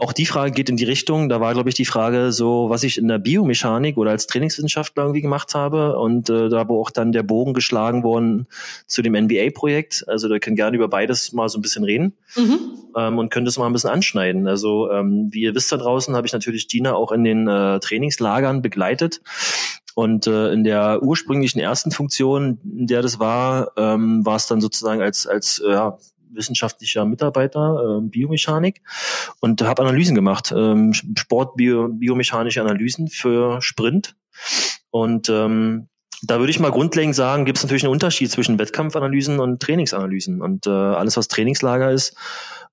auch 0.04 0.12
die 0.12 0.26
Frage 0.26 0.52
geht 0.52 0.70
in 0.70 0.76
die 0.76 0.84
Richtung, 0.84 1.30
da 1.30 1.40
war, 1.40 1.54
glaube 1.54 1.70
ich, 1.70 1.76
die 1.76 1.86
Frage 1.86 2.34
so, 2.34 2.70
was 2.70 2.84
ich 2.84 2.98
in 2.98 3.08
der 3.08 3.20
Biomechanik 3.20 3.98
oder 3.98 4.12
als 4.12 4.28
Trainingswissenschaftler 4.28 5.04
irgendwie 5.04 5.22
gemacht 5.22 5.56
habe 5.56 5.98
und 5.98 6.30
äh, 6.30 6.50
da 6.50 6.68
wo 6.68 6.82
auch 6.82 6.92
dann 6.92 7.14
der 7.14 7.24
Bogen 7.24 7.54
geschlagen 7.54 8.04
worden 8.04 8.48
zu 8.86 9.02
dem 9.02 9.14
NBA-Projekt. 9.14 10.04
Also 10.08 10.28
da 10.28 10.40
können 10.40 10.58
gerne 10.58 10.76
über 10.76 10.90
beides 10.90 11.32
mal 11.32 11.48
so 11.48 11.58
ein 11.58 11.62
bisschen 11.62 11.86
reden 11.86 12.14
mhm. 12.36 12.60
ähm, 12.98 13.18
und 13.18 13.32
können 13.32 13.46
das 13.46 13.58
mal 13.58 13.66
ein 13.66 13.74
bisschen 13.74 13.92
anschneiden. 13.92 14.46
Also 14.46 14.92
ähm, 14.92 15.30
wie 15.32 15.42
ihr 15.42 15.56
wisst 15.56 15.72
da 15.72 15.78
draußen, 15.78 16.16
habe 16.16 16.28
ich 16.28 16.34
natürlich 16.34 16.68
Gina 16.68 16.94
auch 16.94 17.14
in 17.14 17.24
den 17.24 17.48
äh, 17.48 17.80
Trainingslagern 17.80 18.62
begleitet. 18.62 19.22
Und 19.96 20.28
äh, 20.28 20.52
in 20.52 20.64
der 20.64 21.04
ursprünglichen 21.04 21.60
ersten 21.60 21.92
Funktion, 21.92 22.60
in 22.64 22.88
der 22.88 23.04
das 23.04 23.20
war, 23.20 23.72
ähm, 23.78 24.26
war 24.26 24.36
es 24.36 24.48
dann 24.48 24.60
sozusagen 24.60 25.02
als 25.02 25.28
als 25.28 25.62
ja, 25.64 26.00
wissenschaftlicher 26.34 27.06
Mitarbeiter, 27.06 28.00
äh, 28.00 28.08
Biomechanik 28.08 28.82
und 29.40 29.62
habe 29.62 29.82
Analysen 29.82 30.16
gemacht, 30.16 30.54
ähm, 30.56 30.94
Sport-biomechanische 30.94 32.62
Analysen 32.62 33.08
für 33.08 33.62
Sprint. 33.62 34.16
Und 34.92 35.30
ähm, 35.30 35.88
da 36.22 36.40
würde 36.40 36.52
ich 36.52 36.60
mal 36.60 36.72
grundlegend 36.72 37.16
sagen, 37.16 37.46
gibt 37.46 37.58
es 37.58 37.64
natürlich 37.64 37.84
einen 37.84 37.92
Unterschied 37.92 38.32
zwischen 38.32 38.58
Wettkampfanalysen 38.58 39.40
und 39.40 39.62
Trainingsanalysen. 39.62 40.42
Und 40.42 40.68
äh, 40.68 40.70
alles, 40.70 41.18
was 41.18 41.28
Trainingslager 41.28 41.92
ist, 41.92 42.16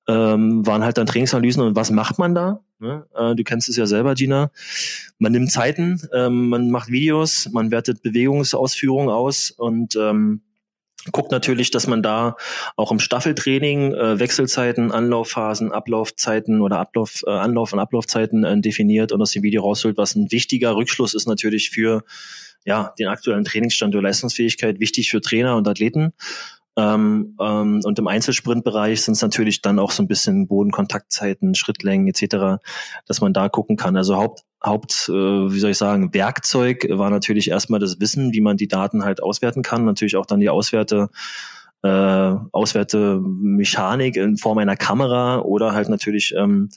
ähm, 0.07 0.65
waren 0.67 0.85
halt 0.85 0.99
dann 0.99 1.07
Trainingsanalysen. 1.07 1.62
Und 1.62 1.77
was 1.77 1.91
macht 1.91 2.19
man 2.19 2.35
da? 2.35 2.61
Ne? 2.79 3.07
Äh, 3.15 3.35
du 3.35 3.43
kennst 3.43 3.69
es 3.69 3.77
ja 3.77 3.87
selber, 3.87 4.15
Gina. 4.15 4.51
Man 5.19 5.33
nimmt 5.33 5.51
Zeiten, 5.51 6.01
ähm, 6.15 6.49
man 6.49 6.71
macht 6.71 6.91
Videos, 6.91 7.49
man 7.53 7.71
wertet 7.71 8.03
Bewegungsausführungen 8.03 9.11
aus 9.11 9.51
und 9.51 9.97
ähm, 9.97 10.43
guckt 11.12 11.32
natürlich, 11.32 11.70
dass 11.70 11.87
man 11.87 12.02
da 12.02 12.37
auch 12.76 12.93
im 12.93 12.99
Staffeltraining 12.99 13.94
äh, 13.94 14.19
Wechselzeiten, 14.19 14.93
Anlaufphasen, 14.93 15.73
Ablaufzeiten 15.73 16.61
oder 16.61 16.78
Ablauf, 16.78 17.23
äh, 17.26 17.30
Anlauf- 17.30 17.73
und 17.73 17.78
Ablaufzeiten 17.78 18.45
äh, 18.45 18.61
definiert 18.61 19.12
und 19.12 19.23
aus 19.23 19.33
dem 19.33 19.42
Video 19.42 19.62
rausholt, 19.62 19.97
was 19.97 20.14
ein 20.14 20.30
wichtiger 20.30 20.76
Rückschluss 20.76 21.14
ist 21.14 21.26
natürlich 21.26 21.71
für 21.71 22.04
ja, 22.64 22.92
den 22.99 23.09
aktuellen 23.09 23.45
Trainingsstand 23.45 23.95
oder 23.95 24.02
Leistungsfähigkeit, 24.02 24.80
wichtig 24.80 25.11
für 25.11 25.21
Trainer 25.21 25.57
und 25.57 25.66
Athleten. 25.66 26.12
Ähm, 26.76 27.37
ähm, 27.40 27.80
und 27.83 27.99
im 27.99 28.07
Einzelsprintbereich 28.07 29.02
sind 29.02 29.14
es 29.14 29.23
natürlich 29.23 29.61
dann 29.62 29.78
auch 29.78 29.90
so 29.90 30.02
ein 30.02 30.09
bisschen 30.09 30.47
Bodenkontaktzeiten, 30.47 31.54
Schrittlängen 31.54 32.09
etc., 32.09 32.62
dass 33.07 33.21
man 33.21 33.33
da 33.33 33.49
gucken 33.49 33.76
kann. 33.76 33.97
Also 33.97 34.16
Haupt, 34.16 34.45
Haupt, 34.62 35.09
äh, 35.09 35.12
wie 35.12 35.59
soll 35.59 35.71
ich 35.71 35.79
sagen, 35.79 36.12
Werkzeug 36.12 36.87
war 36.90 37.11
natürlich 37.11 37.50
erstmal 37.50 37.81
das 37.81 38.00
Wissen, 38.00 38.33
wie 38.33 38.40
man 38.40 38.57
die 38.57 38.69
Daten 38.69 39.05
halt 39.05 39.23
auswerten 39.23 39.62
kann. 39.62 39.85
Natürlich 39.85 40.17
auch 40.17 40.26
dann 40.26 40.40
die 40.40 40.50
Auswerte 40.50 41.09
äh, 41.82 42.34
auswerte 42.52 43.20
Mechanik 43.22 44.16
in 44.16 44.37
Form 44.37 44.58
einer 44.58 44.76
Kamera 44.76 45.40
oder 45.40 45.72
halt 45.72 45.88
natürlich 45.88 46.34
ähm, 46.37 46.68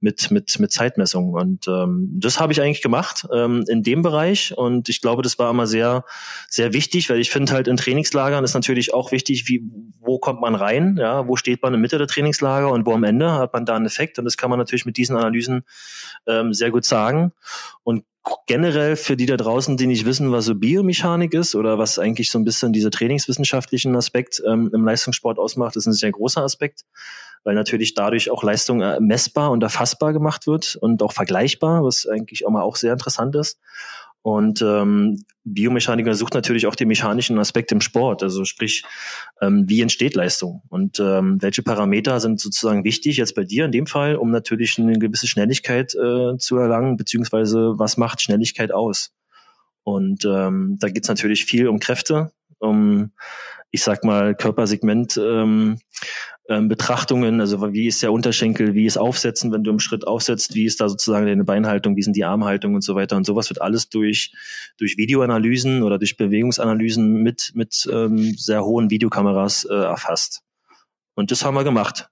mit 0.00 0.30
mit 0.30 0.58
mit 0.58 0.72
Zeitmessung. 0.72 1.32
Und 1.32 1.68
ähm, 1.68 2.10
das 2.20 2.40
habe 2.40 2.52
ich 2.52 2.60
eigentlich 2.60 2.82
gemacht 2.82 3.26
ähm, 3.32 3.64
in 3.68 3.82
dem 3.82 4.02
Bereich. 4.02 4.56
Und 4.56 4.88
ich 4.88 5.00
glaube 5.00 5.22
das 5.22 5.38
war 5.38 5.50
immer 5.50 5.66
sehr 5.66 6.04
sehr 6.48 6.72
wichtig 6.72 7.10
weil 7.10 7.20
ich 7.20 7.30
finde 7.30 7.52
halt 7.52 7.68
in 7.68 7.76
Trainingslagern 7.76 8.44
ist 8.44 8.54
natürlich 8.54 8.92
auch 8.92 9.12
wichtig 9.12 9.48
wie 9.48 9.62
wo 10.00 10.18
kommt 10.18 10.40
man 10.40 10.54
rein 10.54 10.96
ja 10.98 11.26
wo 11.28 11.36
steht 11.36 11.62
man 11.62 11.74
in 11.74 11.80
Mitte 11.80 11.98
der 11.98 12.06
Trainingslager 12.06 12.70
und 12.70 12.86
wo 12.86 12.92
am 12.92 13.04
Ende 13.04 13.32
hat 13.32 13.52
man 13.52 13.64
da 13.64 13.76
einen 13.76 13.86
Effekt. 13.86 14.18
Und 14.18 14.24
das 14.24 14.36
kann 14.36 14.50
man 14.50 14.58
natürlich 14.58 14.86
mit 14.86 14.96
diesen 14.96 15.16
Analysen 15.16 15.62
ähm, 16.26 16.52
sehr 16.52 16.70
gut 16.70 16.84
sagen. 16.84 17.32
Und 17.82 18.04
generell 18.46 18.96
für 18.96 19.16
die 19.16 19.26
da 19.26 19.36
draußen, 19.36 19.76
die 19.76 19.86
nicht 19.86 20.04
wissen, 20.04 20.32
was 20.32 20.44
so 20.44 20.54
Biomechanik 20.54 21.34
ist 21.34 21.54
oder 21.54 21.78
was 21.78 21.98
eigentlich 21.98 22.30
so 22.30 22.38
ein 22.38 22.44
bisschen 22.44 22.72
dieser 22.72 22.90
trainingswissenschaftlichen 22.90 23.96
Aspekt 23.96 24.42
ähm, 24.46 24.70
im 24.74 24.84
Leistungssport 24.84 25.38
ausmacht, 25.38 25.76
ist 25.76 25.86
ein 25.86 25.92
sehr 25.92 26.12
großer 26.12 26.42
Aspekt, 26.42 26.84
weil 27.44 27.54
natürlich 27.54 27.94
dadurch 27.94 28.30
auch 28.30 28.42
Leistung 28.42 28.82
äh, 28.82 29.00
messbar 29.00 29.50
und 29.50 29.62
erfassbar 29.62 30.12
gemacht 30.12 30.46
wird 30.46 30.76
und 30.76 31.02
auch 31.02 31.12
vergleichbar, 31.12 31.82
was 31.82 32.06
eigentlich 32.06 32.46
auch 32.46 32.50
mal 32.50 32.62
auch 32.62 32.76
sehr 32.76 32.92
interessant 32.92 33.34
ist. 33.36 33.58
Und 34.22 34.60
ähm, 34.60 35.24
Biomechaniker 35.44 36.14
sucht 36.14 36.34
natürlich 36.34 36.66
auch 36.66 36.74
den 36.74 36.88
mechanischen 36.88 37.38
Aspekt 37.38 37.72
im 37.72 37.80
Sport, 37.80 38.22
also 38.22 38.44
sprich, 38.44 38.84
ähm, 39.40 39.64
wie 39.66 39.80
entsteht 39.80 40.14
Leistung 40.14 40.62
und 40.68 41.00
ähm, 41.00 41.40
welche 41.40 41.62
Parameter 41.62 42.20
sind 42.20 42.38
sozusagen 42.38 42.84
wichtig 42.84 43.16
jetzt 43.16 43.34
bei 43.34 43.44
dir 43.44 43.64
in 43.64 43.72
dem 43.72 43.86
Fall, 43.86 44.16
um 44.16 44.30
natürlich 44.30 44.78
eine 44.78 44.98
gewisse 44.98 45.26
Schnelligkeit 45.26 45.94
äh, 45.94 46.36
zu 46.36 46.56
erlangen, 46.58 46.98
beziehungsweise 46.98 47.78
was 47.78 47.96
macht 47.96 48.20
Schnelligkeit 48.20 48.72
aus? 48.72 49.12
Und 49.84 50.26
ähm, 50.26 50.76
da 50.78 50.90
geht's 50.90 51.08
natürlich 51.08 51.46
viel 51.46 51.66
um 51.66 51.78
Kräfte, 51.78 52.30
um 52.58 53.12
ich 53.70 53.82
sag 53.82 54.04
mal, 54.04 54.34
Körpersegment 54.34 55.16
ähm, 55.16 55.78
ähm, 56.50 56.68
Betrachtungen, 56.68 57.40
also 57.40 57.72
wie 57.72 57.86
ist 57.86 58.02
der 58.02 58.12
Unterschenkel, 58.12 58.74
wie 58.74 58.84
ist 58.84 58.98
Aufsetzen, 58.98 59.52
wenn 59.52 59.62
du 59.62 59.70
im 59.70 59.78
Schritt 59.78 60.06
aufsetzt, 60.06 60.54
wie 60.54 60.64
ist 60.64 60.80
da 60.80 60.88
sozusagen 60.88 61.26
deine 61.26 61.44
Beinhaltung, 61.44 61.96
wie 61.96 62.02
sind 62.02 62.16
die 62.16 62.24
Armhaltung 62.24 62.74
und 62.74 62.82
so 62.82 62.96
weiter 62.96 63.16
und 63.16 63.24
sowas 63.24 63.48
wird 63.50 63.62
alles 63.62 63.88
durch 63.88 64.32
durch 64.76 64.96
Videoanalysen 64.96 65.84
oder 65.84 65.96
durch 65.98 66.16
Bewegungsanalysen 66.16 67.22
mit 67.22 67.52
mit 67.54 67.88
ähm, 67.90 68.34
sehr 68.36 68.64
hohen 68.64 68.90
Videokameras 68.90 69.64
äh, 69.64 69.74
erfasst. 69.74 70.42
Und 71.14 71.30
das 71.30 71.44
haben 71.44 71.54
wir 71.54 71.64
gemacht. 71.64 72.10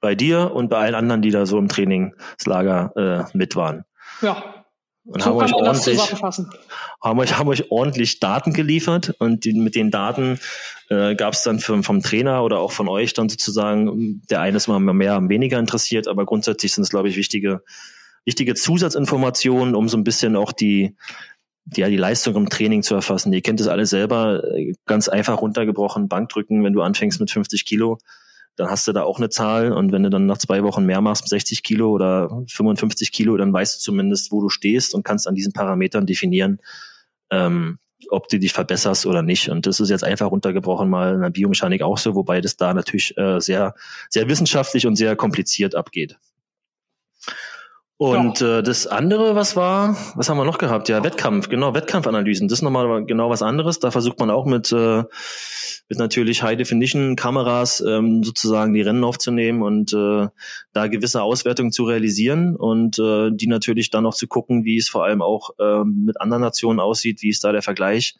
Bei 0.00 0.14
dir 0.14 0.52
und 0.52 0.68
bei 0.68 0.78
allen 0.78 0.94
anderen, 0.94 1.22
die 1.22 1.30
da 1.30 1.46
so 1.46 1.58
im 1.58 1.68
Trainingslager 1.68 3.28
äh, 3.32 3.36
mit 3.36 3.56
waren. 3.56 3.84
Ja, 4.20 4.57
und 5.08 5.22
so 5.22 5.30
haben 5.30 5.36
euch 5.38 5.54
ordentlich, 5.54 5.98
haben 7.02 7.18
euch, 7.18 7.38
haben 7.38 7.48
euch 7.48 7.70
ordentlich 7.70 8.20
Daten 8.20 8.52
geliefert 8.52 9.14
und 9.18 9.44
die, 9.44 9.54
mit 9.54 9.74
den 9.74 9.90
Daten 9.90 10.38
äh, 10.90 11.14
gab 11.14 11.32
es 11.32 11.42
dann 11.42 11.60
für, 11.60 11.82
vom 11.82 12.02
Trainer 12.02 12.44
oder 12.44 12.58
auch 12.58 12.72
von 12.72 12.88
euch 12.88 13.14
dann 13.14 13.30
sozusagen, 13.30 14.20
der 14.28 14.42
eine 14.42 14.58
ist 14.58 14.68
mal 14.68 14.78
mehr, 14.80 15.20
weniger 15.28 15.58
interessiert, 15.58 16.08
aber 16.08 16.26
grundsätzlich 16.26 16.74
sind 16.74 16.84
es, 16.84 16.90
glaube 16.90 17.08
ich, 17.08 17.16
wichtige, 17.16 17.62
wichtige 18.26 18.54
Zusatzinformationen, 18.54 19.74
um 19.74 19.88
so 19.88 19.96
ein 19.96 20.04
bisschen 20.04 20.36
auch 20.36 20.52
die, 20.52 20.94
die, 21.64 21.80
ja, 21.80 21.88
die 21.88 21.96
Leistung 21.96 22.36
im 22.36 22.50
Training 22.50 22.82
zu 22.82 22.94
erfassen. 22.94 23.32
Ihr 23.32 23.40
kennt 23.40 23.60
es 23.62 23.68
alle 23.68 23.86
selber, 23.86 24.44
äh, 24.44 24.74
ganz 24.84 25.08
einfach 25.08 25.40
runtergebrochen, 25.40 26.08
Bankdrücken, 26.08 26.62
wenn 26.64 26.74
du 26.74 26.82
anfängst 26.82 27.18
mit 27.18 27.30
50 27.30 27.64
Kilo, 27.64 27.98
dann 28.58 28.70
hast 28.70 28.88
du 28.88 28.92
da 28.92 29.04
auch 29.04 29.18
eine 29.18 29.28
Zahl 29.28 29.72
und 29.72 29.92
wenn 29.92 30.02
du 30.02 30.10
dann 30.10 30.26
nach 30.26 30.38
zwei 30.38 30.64
Wochen 30.64 30.84
mehr 30.84 31.00
machst, 31.00 31.28
60 31.28 31.62
Kilo 31.62 31.90
oder 31.90 32.44
55 32.48 33.12
Kilo, 33.12 33.36
dann 33.36 33.52
weißt 33.52 33.76
du 33.76 33.80
zumindest, 33.80 34.32
wo 34.32 34.40
du 34.40 34.48
stehst 34.48 34.94
und 34.94 35.04
kannst 35.04 35.28
an 35.28 35.36
diesen 35.36 35.52
Parametern 35.52 36.06
definieren, 36.06 36.58
ähm, 37.30 37.78
ob 38.10 38.28
du 38.28 38.38
dich 38.38 38.52
verbesserst 38.52 39.06
oder 39.06 39.22
nicht. 39.22 39.48
Und 39.48 39.66
das 39.66 39.78
ist 39.78 39.90
jetzt 39.90 40.04
einfach 40.04 40.30
runtergebrochen 40.30 40.90
mal 40.90 41.14
in 41.14 41.20
der 41.20 41.30
Biomechanik 41.30 41.82
auch 41.82 41.98
so, 41.98 42.16
wobei 42.16 42.40
das 42.40 42.56
da 42.56 42.74
natürlich 42.74 43.16
äh, 43.16 43.40
sehr, 43.40 43.74
sehr 44.10 44.28
wissenschaftlich 44.28 44.86
und 44.86 44.96
sehr 44.96 45.14
kompliziert 45.14 45.76
abgeht. 45.76 46.18
Und 47.98 48.40
ja. 48.40 48.58
äh, 48.58 48.62
das 48.62 48.86
andere, 48.86 49.34
was 49.34 49.56
war, 49.56 49.96
was 50.14 50.28
haben 50.28 50.36
wir 50.36 50.44
noch 50.44 50.58
gehabt? 50.58 50.88
Ja, 50.88 51.02
Wettkampf, 51.02 51.48
genau, 51.48 51.74
Wettkampfanalysen. 51.74 52.46
Das 52.46 52.60
ist 52.60 52.62
nochmal 52.62 53.04
genau 53.04 53.28
was 53.28 53.42
anderes. 53.42 53.80
Da 53.80 53.90
versucht 53.90 54.20
man 54.20 54.30
auch 54.30 54.46
mit, 54.46 54.70
äh, 54.70 55.02
mit 55.88 55.98
natürlich 55.98 56.44
High-Definition-Kameras 56.44 57.80
ähm, 57.80 58.22
sozusagen 58.22 58.72
die 58.72 58.82
Rennen 58.82 59.02
aufzunehmen 59.02 59.62
und 59.62 59.92
äh, 59.92 60.28
da 60.72 60.86
gewisse 60.86 61.22
Auswertungen 61.22 61.72
zu 61.72 61.82
realisieren 61.84 62.54
und 62.54 63.00
äh, 63.00 63.30
die 63.32 63.48
natürlich 63.48 63.90
dann 63.90 64.06
auch 64.06 64.14
zu 64.14 64.28
gucken, 64.28 64.64
wie 64.64 64.78
es 64.78 64.88
vor 64.88 65.04
allem 65.04 65.20
auch 65.20 65.50
äh, 65.58 65.82
mit 65.82 66.20
anderen 66.20 66.42
Nationen 66.42 66.78
aussieht, 66.78 67.20
wie 67.22 67.30
ist 67.30 67.42
da 67.42 67.50
der 67.50 67.62
Vergleich 67.62 68.14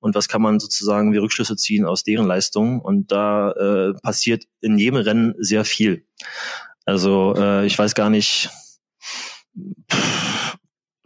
und 0.00 0.14
was 0.14 0.28
kann 0.28 0.42
man 0.42 0.60
sozusagen 0.60 1.14
wie 1.14 1.18
Rückschlüsse 1.18 1.56
ziehen 1.56 1.86
aus 1.86 2.04
deren 2.04 2.26
Leistungen. 2.26 2.82
Und 2.82 3.10
da 3.10 3.52
äh, 3.52 3.94
passiert 4.02 4.44
in 4.60 4.76
jedem 4.76 4.96
Rennen 4.96 5.34
sehr 5.38 5.64
viel. 5.64 6.04
Also 6.84 7.34
äh, 7.38 7.64
ich 7.64 7.78
weiß 7.78 7.94
gar 7.94 8.10
nicht, 8.10 8.50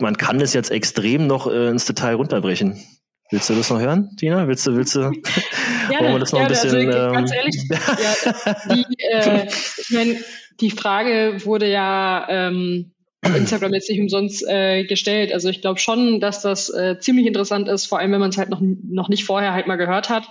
man 0.00 0.17
kann 0.17 0.41
es 0.41 0.53
jetzt 0.55 0.71
extrem 0.71 1.26
noch 1.26 1.47
äh, 1.47 1.69
ins 1.69 1.87
Detail 1.87 2.15
runterbrechen. 2.15 2.83
Willst 3.31 3.50
du 3.50 3.55
das 3.55 3.71
noch 3.71 3.81
hören, 3.81 4.11
Tina? 4.19 4.47
Willst 4.47 4.67
du, 4.67 4.76
willst 4.76 4.95
du, 4.95 5.00
wollen 5.00 6.12
wir 6.12 6.19
das 6.21 6.33
noch 6.33 6.38
gerne, 6.38 6.55
ein 6.55 6.62
bisschen, 6.62 6.93
also, 6.93 7.12
ganz 7.12 7.31
ähm, 7.33 7.37
ehrlich, 7.37 7.57
ja, 7.71 8.75
die, 8.75 8.85
äh, 9.11 9.47
ich 9.79 9.91
meine, 9.91 10.17
die 10.61 10.71
Frage 10.71 11.45
wurde 11.45 11.69
ja 11.69 12.26
ähm, 12.29 12.93
Instagram 13.23 13.75
jetzt 13.75 13.91
nicht 13.91 14.00
umsonst 14.00 14.47
äh, 14.47 14.85
gestellt. 14.85 15.33
Also 15.33 15.49
ich 15.49 15.61
glaube 15.61 15.81
schon, 15.81 16.21
dass 16.21 16.43
das 16.43 16.69
äh, 16.71 16.99
ziemlich 17.00 17.26
interessant 17.26 17.69
ist, 17.69 17.87
vor 17.87 17.99
allem 17.99 18.12
wenn 18.12 18.21
man 18.21 18.31
es 18.31 18.38
halt 18.38 18.50
noch, 18.50 18.61
noch 18.61 19.09
nicht 19.09 19.25
vorher 19.25 19.53
halt 19.53 19.67
mal 19.67 19.76
gehört 19.76 20.09
hat. 20.09 20.29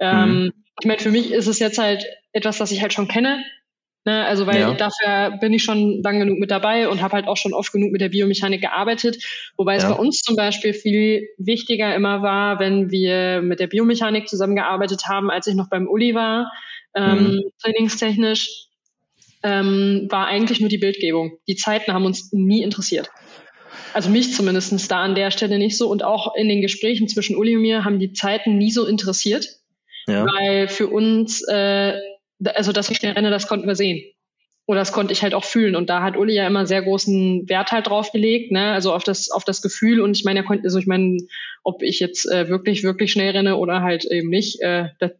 Ähm, 0.00 0.44
mhm. 0.44 0.52
Ich 0.80 0.86
meine, 0.86 0.98
für 0.98 1.10
mich 1.10 1.32
ist 1.32 1.46
es 1.46 1.60
jetzt 1.60 1.78
halt 1.78 2.04
etwas, 2.32 2.58
das 2.58 2.72
ich 2.72 2.82
halt 2.82 2.92
schon 2.92 3.06
kenne. 3.06 3.44
Ne, 4.04 4.24
also 4.24 4.48
weil 4.48 4.58
ja. 4.58 4.74
dafür 4.74 5.38
bin 5.38 5.52
ich 5.52 5.62
schon 5.62 6.02
lang 6.02 6.18
genug 6.18 6.40
mit 6.40 6.50
dabei 6.50 6.88
und 6.88 7.02
habe 7.02 7.14
halt 7.14 7.28
auch 7.28 7.36
schon 7.36 7.54
oft 7.54 7.70
genug 7.72 7.92
mit 7.92 8.00
der 8.00 8.08
Biomechanik 8.08 8.60
gearbeitet. 8.60 9.22
Wobei 9.56 9.76
ja. 9.76 9.78
es 9.78 9.84
bei 9.84 9.94
uns 9.94 10.22
zum 10.22 10.34
Beispiel 10.34 10.74
viel 10.74 11.28
wichtiger 11.38 11.94
immer 11.94 12.20
war, 12.20 12.58
wenn 12.58 12.90
wir 12.90 13.42
mit 13.42 13.60
der 13.60 13.68
Biomechanik 13.68 14.28
zusammengearbeitet 14.28 15.06
haben, 15.06 15.30
als 15.30 15.46
ich 15.46 15.54
noch 15.54 15.68
beim 15.68 15.86
Uli 15.86 16.16
war, 16.16 16.50
ähm, 16.96 17.34
mhm. 17.34 17.40
trainingstechnisch, 17.62 18.66
ähm, 19.44 20.08
war 20.10 20.26
eigentlich 20.26 20.58
nur 20.58 20.68
die 20.68 20.78
Bildgebung. 20.78 21.38
Die 21.46 21.56
Zeiten 21.56 21.92
haben 21.92 22.04
uns 22.04 22.32
nie 22.32 22.62
interessiert. 22.62 23.08
Also 23.94 24.10
mich 24.10 24.34
zumindestens 24.34 24.88
da 24.88 25.02
an 25.02 25.14
der 25.14 25.30
Stelle 25.30 25.58
nicht 25.58 25.78
so. 25.78 25.88
Und 25.88 26.02
auch 26.02 26.34
in 26.34 26.48
den 26.48 26.60
Gesprächen 26.60 27.06
zwischen 27.06 27.36
Uli 27.36 27.54
und 27.54 27.62
mir 27.62 27.84
haben 27.84 28.00
die 28.00 28.12
Zeiten 28.12 28.58
nie 28.58 28.72
so 28.72 28.84
interessiert. 28.84 29.46
Ja. 30.08 30.26
Weil 30.26 30.66
für 30.66 30.88
uns 30.88 31.42
äh, 31.46 31.92
also 32.54 32.72
dass 32.72 32.90
ich 32.90 32.98
schnell 32.98 33.12
renne, 33.12 33.30
das 33.30 33.48
konnten 33.48 33.66
wir 33.66 33.74
sehen. 33.74 34.02
Oder 34.66 34.80
das 34.80 34.92
konnte 34.92 35.12
ich 35.12 35.22
halt 35.22 35.34
auch 35.34 35.44
fühlen. 35.44 35.74
Und 35.74 35.90
da 35.90 36.02
hat 36.02 36.16
Uli 36.16 36.34
ja 36.34 36.46
immer 36.46 36.66
sehr 36.66 36.82
großen 36.82 37.48
Wert 37.48 37.72
halt 37.72 37.88
drauf 37.88 38.12
gelegt, 38.12 38.52
ne? 38.52 38.72
Also 38.72 38.94
auf 38.94 39.02
das, 39.02 39.28
auf 39.30 39.44
das 39.44 39.60
Gefühl. 39.60 40.00
Und 40.00 40.16
ich 40.16 40.24
meine, 40.24 40.40
er 40.40 40.44
konnte, 40.44 40.64
also 40.64 40.78
ich 40.78 40.86
meine, 40.86 41.18
ob 41.64 41.82
ich 41.82 41.98
jetzt 41.98 42.30
äh, 42.30 42.48
wirklich, 42.48 42.84
wirklich 42.84 43.10
schnell 43.10 43.32
renne 43.32 43.56
oder 43.56 43.82
halt 43.82 44.04
eben 44.04 44.28
nicht, 44.28 44.60
äh, 44.62 44.90
das 45.00 45.12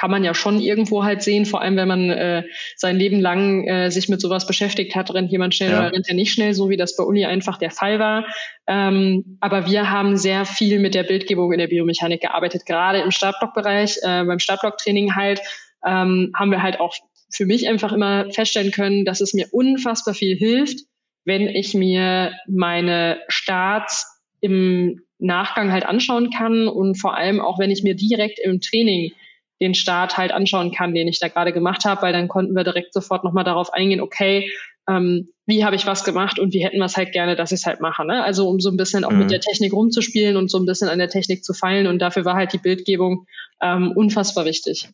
kann 0.00 0.10
man 0.10 0.24
ja 0.24 0.34
schon 0.34 0.60
irgendwo 0.60 1.04
halt 1.04 1.22
sehen, 1.22 1.44
vor 1.44 1.60
allem 1.60 1.76
wenn 1.76 1.88
man 1.88 2.10
äh, 2.10 2.44
sein 2.76 2.96
Leben 2.96 3.20
lang 3.20 3.66
äh, 3.66 3.90
sich 3.90 4.08
mit 4.08 4.20
sowas 4.20 4.46
beschäftigt 4.46 4.94
hat, 4.94 5.12
rennt 5.12 5.30
jemand 5.30 5.54
schnell 5.54 5.72
ja. 5.72 5.78
oder 5.78 5.92
rennt 5.92 6.08
er 6.08 6.14
nicht 6.14 6.32
schnell, 6.32 6.54
so 6.54 6.70
wie 6.70 6.76
das 6.78 6.96
bei 6.96 7.04
Uli 7.04 7.26
einfach 7.26 7.58
der 7.58 7.70
Fall 7.70 7.98
war. 7.98 8.26
Ähm, 8.66 9.36
aber 9.40 9.66
wir 9.66 9.90
haben 9.90 10.16
sehr 10.16 10.46
viel 10.46 10.78
mit 10.78 10.94
der 10.94 11.02
Bildgebung 11.02 11.52
in 11.52 11.58
der 11.58 11.66
Biomechanik 11.66 12.22
gearbeitet, 12.22 12.64
gerade 12.64 13.00
im 13.00 13.10
Startblockbereich, 13.10 13.98
äh, 14.02 14.24
beim 14.24 14.38
Startblocktraining 14.38 15.16
halt 15.16 15.40
ähm, 15.84 16.32
haben 16.34 16.50
wir 16.50 16.62
halt 16.62 16.80
auch 16.80 16.94
für 17.32 17.46
mich 17.46 17.68
einfach 17.68 17.92
immer 17.92 18.30
feststellen 18.30 18.72
können, 18.72 19.04
dass 19.04 19.20
es 19.20 19.34
mir 19.34 19.48
unfassbar 19.52 20.14
viel 20.14 20.36
hilft, 20.36 20.80
wenn 21.24 21.48
ich 21.48 21.74
mir 21.74 22.32
meine 22.48 23.20
Starts 23.28 24.20
im 24.40 25.02
Nachgang 25.18 25.70
halt 25.70 25.84
anschauen 25.84 26.30
kann 26.30 26.66
und 26.66 26.96
vor 26.96 27.16
allem 27.16 27.40
auch, 27.40 27.58
wenn 27.58 27.70
ich 27.70 27.82
mir 27.82 27.94
direkt 27.94 28.38
im 28.38 28.60
Training 28.60 29.12
den 29.60 29.74
Start 29.74 30.16
halt 30.16 30.32
anschauen 30.32 30.72
kann, 30.72 30.94
den 30.94 31.06
ich 31.06 31.20
da 31.20 31.28
gerade 31.28 31.52
gemacht 31.52 31.84
habe, 31.84 32.02
weil 32.02 32.12
dann 32.14 32.28
konnten 32.28 32.56
wir 32.56 32.64
direkt 32.64 32.94
sofort 32.94 33.24
nochmal 33.24 33.44
darauf 33.44 33.72
eingehen, 33.72 34.00
okay, 34.00 34.50
ähm, 34.88 35.28
wie 35.46 35.64
habe 35.64 35.76
ich 35.76 35.86
was 35.86 36.04
gemacht 36.04 36.38
und 36.38 36.54
wie 36.54 36.64
hätten 36.64 36.78
wir 36.78 36.86
es 36.86 36.96
halt 36.96 37.12
gerne, 37.12 37.36
dass 37.36 37.52
ich 37.52 37.60
es 37.60 37.66
halt 37.66 37.80
mache. 37.80 38.06
Ne? 38.06 38.24
Also 38.24 38.48
um 38.48 38.60
so 38.60 38.70
ein 38.70 38.78
bisschen 38.78 39.04
auch 39.04 39.10
mhm. 39.10 39.18
mit 39.18 39.30
der 39.30 39.40
Technik 39.40 39.74
rumzuspielen 39.74 40.36
und 40.36 40.50
so 40.50 40.58
ein 40.58 40.64
bisschen 40.64 40.88
an 40.88 40.98
der 40.98 41.10
Technik 41.10 41.44
zu 41.44 41.52
feilen 41.52 41.86
und 41.86 41.98
dafür 41.98 42.24
war 42.24 42.36
halt 42.36 42.52
die 42.54 42.58
Bildgebung 42.58 43.26
ähm, 43.60 43.92
unfassbar 43.94 44.46
wichtig. 44.46 44.88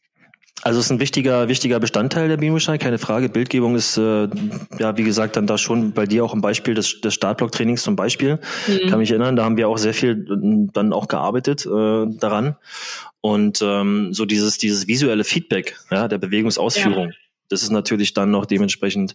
Also 0.62 0.80
es 0.80 0.86
ist 0.86 0.90
ein 0.90 1.00
wichtiger, 1.00 1.48
wichtiger 1.48 1.78
Bestandteil 1.78 2.28
der 2.28 2.38
Biomechanik, 2.38 2.80
keine 2.80 2.98
Frage. 2.98 3.28
Bildgebung 3.28 3.76
ist, 3.76 3.98
äh, 3.98 4.28
ja, 4.78 4.96
wie 4.96 5.04
gesagt, 5.04 5.36
dann 5.36 5.46
da 5.46 5.58
schon 5.58 5.92
bei 5.92 6.06
dir 6.06 6.24
auch 6.24 6.34
ein 6.34 6.40
Beispiel 6.40 6.74
des, 6.74 7.00
des 7.00 7.14
Startblocktrainings 7.14 7.82
zum 7.82 7.94
Beispiel. 7.94 8.40
Mhm. 8.66 8.88
Kann 8.88 8.98
mich 8.98 9.10
erinnern, 9.10 9.36
da 9.36 9.44
haben 9.44 9.56
wir 9.56 9.68
auch 9.68 9.78
sehr 9.78 9.94
viel 9.94 10.26
äh, 10.28 10.70
dann 10.72 10.92
auch 10.92 11.08
gearbeitet 11.08 11.66
äh, 11.66 12.06
daran. 12.18 12.56
Und 13.20 13.60
ähm, 13.62 14.12
so 14.12 14.24
dieses, 14.24 14.58
dieses 14.58 14.86
visuelle 14.86 15.24
Feedback 15.24 15.76
ja, 15.90 16.08
der 16.08 16.18
Bewegungsausführung. 16.18 17.10
Ja 17.10 17.25
das 17.48 17.62
ist 17.62 17.70
natürlich 17.70 18.14
dann 18.14 18.30
noch 18.30 18.46
dementsprechend 18.46 19.14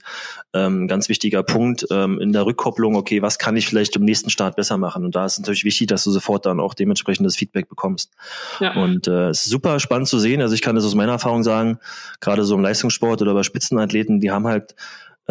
ähm, 0.53 0.87
ganz 0.87 1.09
wichtiger 1.09 1.43
Punkt 1.43 1.85
ähm, 1.91 2.19
in 2.19 2.33
der 2.33 2.45
Rückkopplung. 2.45 2.95
Okay, 2.95 3.21
was 3.21 3.39
kann 3.39 3.57
ich 3.57 3.67
vielleicht 3.67 3.95
im 3.95 4.03
nächsten 4.03 4.29
Start 4.29 4.55
besser 4.55 4.77
machen? 4.77 5.05
Und 5.05 5.15
da 5.15 5.25
ist 5.25 5.39
natürlich 5.39 5.63
wichtig, 5.63 5.87
dass 5.87 6.03
du 6.03 6.11
sofort 6.11 6.45
dann 6.45 6.59
auch 6.59 6.73
dementsprechend 6.73 7.25
das 7.25 7.35
Feedback 7.35 7.69
bekommst. 7.69 8.11
Ja. 8.59 8.73
Und 8.75 9.07
äh, 9.07 9.29
es 9.29 9.43
ist 9.43 9.49
super 9.49 9.79
spannend 9.79 10.07
zu 10.07 10.19
sehen. 10.19 10.41
Also 10.41 10.55
ich 10.55 10.61
kann 10.61 10.75
das 10.75 10.85
aus 10.85 10.95
meiner 10.95 11.13
Erfahrung 11.13 11.43
sagen, 11.43 11.79
gerade 12.19 12.43
so 12.43 12.55
im 12.55 12.61
Leistungssport 12.61 13.21
oder 13.21 13.33
bei 13.33 13.43
Spitzenathleten, 13.43 14.19
die 14.19 14.31
haben 14.31 14.47
halt 14.47 14.75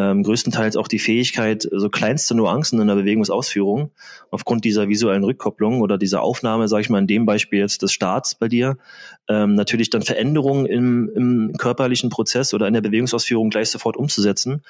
ähm, 0.00 0.22
größtenteils 0.22 0.76
auch 0.76 0.88
die 0.88 0.98
Fähigkeit, 0.98 1.68
so 1.70 1.90
kleinste 1.90 2.34
Nuancen 2.34 2.80
in 2.80 2.86
der 2.86 2.94
Bewegungsausführung 2.94 3.90
aufgrund 4.30 4.64
dieser 4.64 4.88
visuellen 4.88 5.24
Rückkopplung 5.24 5.80
oder 5.80 5.98
dieser 5.98 6.22
Aufnahme, 6.22 6.68
sage 6.68 6.82
ich 6.82 6.90
mal 6.90 7.00
in 7.00 7.06
dem 7.06 7.26
Beispiel 7.26 7.58
jetzt 7.58 7.82
des 7.82 7.92
Starts 7.92 8.34
bei 8.34 8.48
dir, 8.48 8.78
ähm, 9.28 9.54
natürlich 9.54 9.90
dann 9.90 10.02
Veränderungen 10.02 10.64
im, 10.66 11.10
im 11.14 11.52
körperlichen 11.58 12.08
Prozess 12.08 12.54
oder 12.54 12.66
in 12.66 12.74
der 12.74 12.80
Bewegungsausführung 12.80 13.50
gleich 13.50 13.68
sofort 13.68 13.96
umzusetzen 13.96 14.62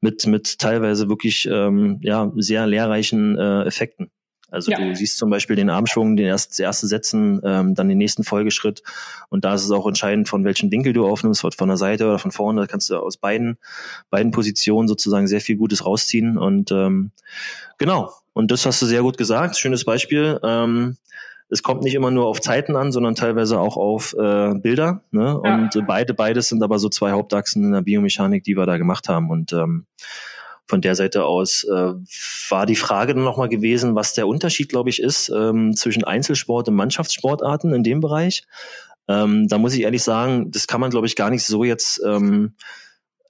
mit, 0.00 0.26
mit 0.26 0.58
teilweise 0.58 1.08
wirklich 1.08 1.48
ähm, 1.50 1.98
ja, 2.02 2.30
sehr 2.36 2.66
lehrreichen 2.66 3.38
äh, 3.38 3.62
Effekten. 3.62 4.10
Also 4.50 4.70
ja. 4.70 4.78
du 4.78 4.94
siehst 4.94 5.18
zum 5.18 5.30
Beispiel 5.30 5.56
den 5.56 5.70
Armschwung, 5.70 6.16
den 6.16 6.26
ersten, 6.26 6.62
erste 6.62 6.86
Sätzen, 6.86 7.40
ähm, 7.44 7.74
dann 7.74 7.88
den 7.88 7.98
nächsten 7.98 8.24
Folgeschritt. 8.24 8.82
Und 9.28 9.44
da 9.44 9.54
ist 9.54 9.64
es 9.64 9.70
auch 9.70 9.86
entscheidend, 9.86 10.28
von 10.28 10.44
welchem 10.44 10.70
Winkel 10.70 10.92
du 10.92 11.06
aufnimmst, 11.06 11.40
von 11.56 11.68
der 11.68 11.76
Seite 11.76 12.06
oder 12.06 12.18
von 12.18 12.30
vorne. 12.30 12.60
Da 12.60 12.66
kannst 12.66 12.90
du 12.90 12.96
aus 12.96 13.16
beiden, 13.16 13.58
beiden 14.10 14.30
Positionen 14.30 14.86
sozusagen 14.88 15.26
sehr 15.26 15.40
viel 15.40 15.56
Gutes 15.56 15.84
rausziehen. 15.84 16.38
Und 16.38 16.70
ähm, 16.70 17.10
genau, 17.78 18.12
und 18.32 18.50
das 18.50 18.66
hast 18.66 18.82
du 18.82 18.86
sehr 18.86 19.02
gut 19.02 19.16
gesagt. 19.16 19.56
Schönes 19.56 19.84
Beispiel. 19.84 20.38
Ähm, 20.42 20.96
es 21.48 21.62
kommt 21.62 21.82
nicht 21.82 21.94
immer 21.94 22.10
nur 22.10 22.26
auf 22.26 22.40
Zeiten 22.40 22.74
an, 22.74 22.90
sondern 22.90 23.14
teilweise 23.14 23.60
auch 23.60 23.76
auf 23.76 24.14
äh, 24.14 24.54
Bilder. 24.54 25.02
Ne? 25.10 25.40
Ja. 25.44 25.54
Und 25.54 25.86
beide, 25.86 26.14
beides 26.14 26.48
sind 26.48 26.62
aber 26.62 26.78
so 26.78 26.88
zwei 26.88 27.12
Hauptachsen 27.12 27.64
in 27.64 27.72
der 27.72 27.82
Biomechanik, 27.82 28.44
die 28.44 28.56
wir 28.56 28.66
da 28.66 28.78
gemacht 28.78 29.08
haben. 29.08 29.30
Und 29.30 29.52
ähm, 29.52 29.86
von 30.66 30.80
der 30.80 30.94
Seite 30.94 31.24
aus 31.24 31.64
äh, 31.64 31.92
war 32.48 32.66
die 32.66 32.76
Frage 32.76 33.14
dann 33.14 33.24
nochmal 33.24 33.48
gewesen, 33.48 33.94
was 33.94 34.14
der 34.14 34.26
Unterschied, 34.26 34.70
glaube 34.70 34.90
ich, 34.90 35.00
ist 35.00 35.28
ähm, 35.28 35.76
zwischen 35.76 36.04
Einzelsport 36.04 36.68
und 36.68 36.74
Mannschaftssportarten 36.74 37.74
in 37.74 37.82
dem 37.82 38.00
Bereich. 38.00 38.44
Ähm, 39.08 39.48
da 39.48 39.58
muss 39.58 39.74
ich 39.74 39.82
ehrlich 39.82 40.02
sagen, 40.02 40.50
das 40.50 40.66
kann 40.66 40.80
man, 40.80 40.90
glaube 40.90 41.06
ich, 41.06 41.16
gar 41.16 41.30
nicht 41.30 41.44
so 41.44 41.64
jetzt 41.64 42.00
ähm, 42.06 42.54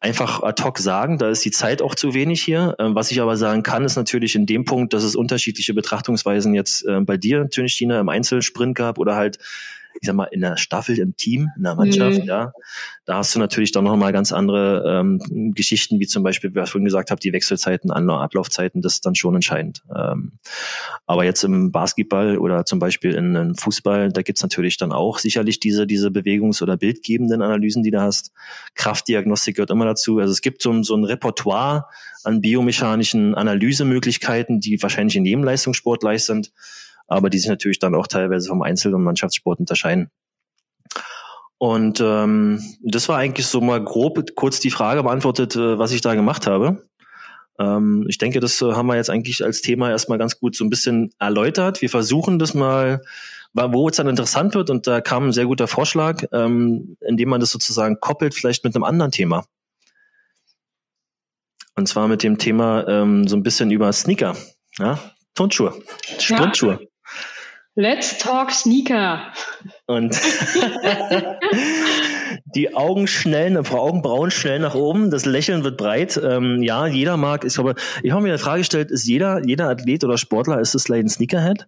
einfach 0.01 0.43
ad 0.43 0.63
hoc 0.63 0.79
sagen. 0.79 1.19
Da 1.19 1.31
ist 1.31 1.45
die 1.45 1.51
Zeit 1.51 1.83
auch 1.83 1.95
zu 1.95 2.15
wenig 2.15 2.43
hier. 2.43 2.77
Ähm, 2.79 2.95
was 2.95 3.11
ich 3.11 3.21
aber 3.21 3.37
sagen 3.37 3.63
kann, 3.63 3.85
ist 3.85 3.97
natürlich 3.97 4.35
in 4.37 4.47
dem 4.47 4.65
Punkt, 4.65 4.93
dass 4.93 5.03
es 5.03 5.17
unterschiedliche 5.17 5.75
Betrachtungsweisen 5.75 6.55
jetzt 6.55 6.87
äh, 6.87 7.01
bei 7.01 7.17
dir, 7.17 7.49
Tönchtina, 7.49 7.99
im 7.99 8.09
Einzelsprint 8.09 8.77
gab 8.77 8.99
oder 8.99 9.17
halt 9.17 9.39
ich 10.01 10.07
sag 10.07 10.15
mal, 10.15 10.25
in 10.25 10.41
der 10.41 10.57
Staffel, 10.57 10.99
im 10.99 11.17
Team, 11.17 11.51
in 11.57 11.63
der 11.63 11.75
Mannschaft, 11.75 12.21
mhm. 12.21 12.27
ja, 12.27 12.53
da 13.05 13.17
hast 13.17 13.35
du 13.35 13.39
natürlich 13.39 13.73
dann 13.73 13.85
noch 13.85 13.97
mal 13.97 14.13
ganz 14.13 14.33
andere 14.33 14.85
ähm, 14.87 15.53
Geschichten, 15.55 16.01
wie 16.01 16.07
zum 16.07 16.23
Beispiel, 16.23 16.55
wie 16.55 16.61
ich 16.61 16.71
vorhin 16.71 16.85
gesagt 16.85 17.11
habe, 17.11 17.21
die 17.21 17.33
Wechselzeiten, 17.33 17.91
Ablaufzeiten, 17.91 18.83
das 18.83 18.95
ist 18.95 19.07
dann 19.07 19.15
schon 19.15 19.35
entscheidend. 19.35 19.83
Ähm, 19.95 20.33
aber 21.07 21.25
jetzt 21.25 21.45
im 21.45 21.71
Basketball 21.71 22.39
oder 22.39 22.65
zum 22.65 22.79
Beispiel 22.79 23.15
in, 23.15 23.35
in 23.35 23.55
Fußball, 23.55 24.11
da 24.11 24.23
gibt's 24.23 24.43
natürlich 24.43 24.77
dann 24.77 24.93
auch 24.93 25.19
sicherlich 25.19 25.61
diese, 25.61 25.87
diese 25.87 26.09
Bewegungs- 26.09 26.63
oder 26.63 26.77
bildgebenden 26.77 27.43
Analysen, 27.43 27.83
die 27.83 27.91
du 27.91 28.01
hast. 28.01 28.33
Kraftdiagnostik 28.75 29.57
gehört 29.57 29.71
immer 29.71 29.85
dazu. 29.85 30.19
Also 30.19 30.33
es 30.33 30.41
gibt 30.41 30.63
so, 30.63 30.83
so 30.83 30.95
ein 30.95 31.05
Repertoire 31.05 31.87
an 32.25 32.41
biomechanischen 32.41 33.35
Analysemöglichkeiten, 33.35 34.61
die 34.61 34.83
wahrscheinlich 34.83 35.17
in 35.17 35.25
jedem 35.25 35.45
Leistungssport 35.45 36.03
leicht 36.03 36.25
sind 36.25 36.53
aber 37.07 37.31
die 37.31 37.39
sich 37.39 37.49
natürlich 37.49 37.79
dann 37.79 37.95
auch 37.95 38.07
teilweise 38.07 38.49
vom 38.49 38.63
Einzel- 38.63 38.95
und 38.95 39.05
Mannschaftssport 39.05 39.61
unterscheiden. 39.61 40.11
Und 41.59 42.01
ähm, 42.01 42.61
das 42.83 43.09
war 43.09 43.19
eigentlich 43.19 43.47
so 43.47 43.61
mal 43.61 43.83
grob 43.83 44.35
kurz 44.35 44.61
die 44.61 44.71
Frage 44.71 45.03
beantwortet, 45.03 45.57
äh, 45.57 45.79
was 45.79 45.93
ich 45.93 46.01
da 46.01 46.15
gemacht 46.15 46.47
habe. 46.47 46.87
Ähm, 47.59 48.05
ich 48.09 48.19
denke, 48.19 48.41
das 48.41 48.61
äh, 48.61 48.73
haben 48.73 48.87
wir 48.87 48.97
jetzt 48.97 49.11
eigentlich 49.11 49.45
als 49.45 49.63
Thema 49.63 49.91
erstmal 49.91 50.19
ganz 50.19 50.39
gut 50.39 50.57
so 50.57 50.65
ein 50.65 50.71
bisschen 50.71 51.13
erläutert. 51.19 51.81
Wir 51.81 51.91
versuchen 51.91 52.39
das 52.39 52.55
mal, 52.55 53.03
wo 53.55 53.89
es 53.89 53.97
dann 53.97 54.09
interessant 54.09 54.55
wird. 54.55 54.69
Und 54.69 54.87
da 54.87 55.01
kam 55.01 55.29
ein 55.29 55.33
sehr 55.33 55.47
guter 55.47 55.69
Vorschlag, 55.69 56.25
ähm, 56.33 56.97
indem 57.01 57.29
man 57.29 57.41
das 57.41 57.51
sozusagen 57.51 58.01
koppelt, 58.01 58.35
vielleicht 58.35 58.65
mit 58.65 58.75
einem 58.75 58.85
anderen 58.85 59.13
Thema. 59.13 59.47
Und 61.77 61.89
zwar 61.89 62.09
mit 62.09 62.23
dem 62.23 62.39
Thema 62.39 62.87
ähm, 62.89 63.27
so 63.27 63.37
ein 63.37 63.43
bisschen 63.43 63.71
über 63.71 63.93
Sneaker, 63.93 64.37
ja, 64.79 64.99
Turnschuhe, 65.35 65.75
Sprintschuhe. 66.19 66.79
Ja. 66.81 66.87
Let's 67.77 68.19
talk 68.19 68.53
Sneaker. 68.53 69.33
Und 69.87 70.15
die 72.55 72.75
Augen 72.75 73.09
schnell, 73.09 73.57
Augenbrauen 73.57 74.31
schnell 74.31 74.61
nach 74.61 74.77
oben, 74.77 75.11
das 75.11 75.27
Lächeln 75.27 75.65
wird 75.65 75.77
breit. 75.77 76.21
Ähm, 76.23 76.63
ja, 76.63 76.87
jeder 76.87 77.17
mag, 77.17 77.45
ich 77.45 77.55
glaube, 77.55 77.75
ich 78.03 78.13
habe 78.13 78.23
mir 78.23 78.29
eine 78.29 78.39
Frage 78.39 78.59
gestellt, 78.59 78.93
ist 78.93 79.07
jeder, 79.07 79.45
jeder 79.45 79.69
Athlet 79.69 80.05
oder 80.05 80.19
Sportler, 80.19 80.61
ist 80.61 80.75
es 80.75 80.89
ein 80.89 81.09
Sneakerhead? 81.09 81.67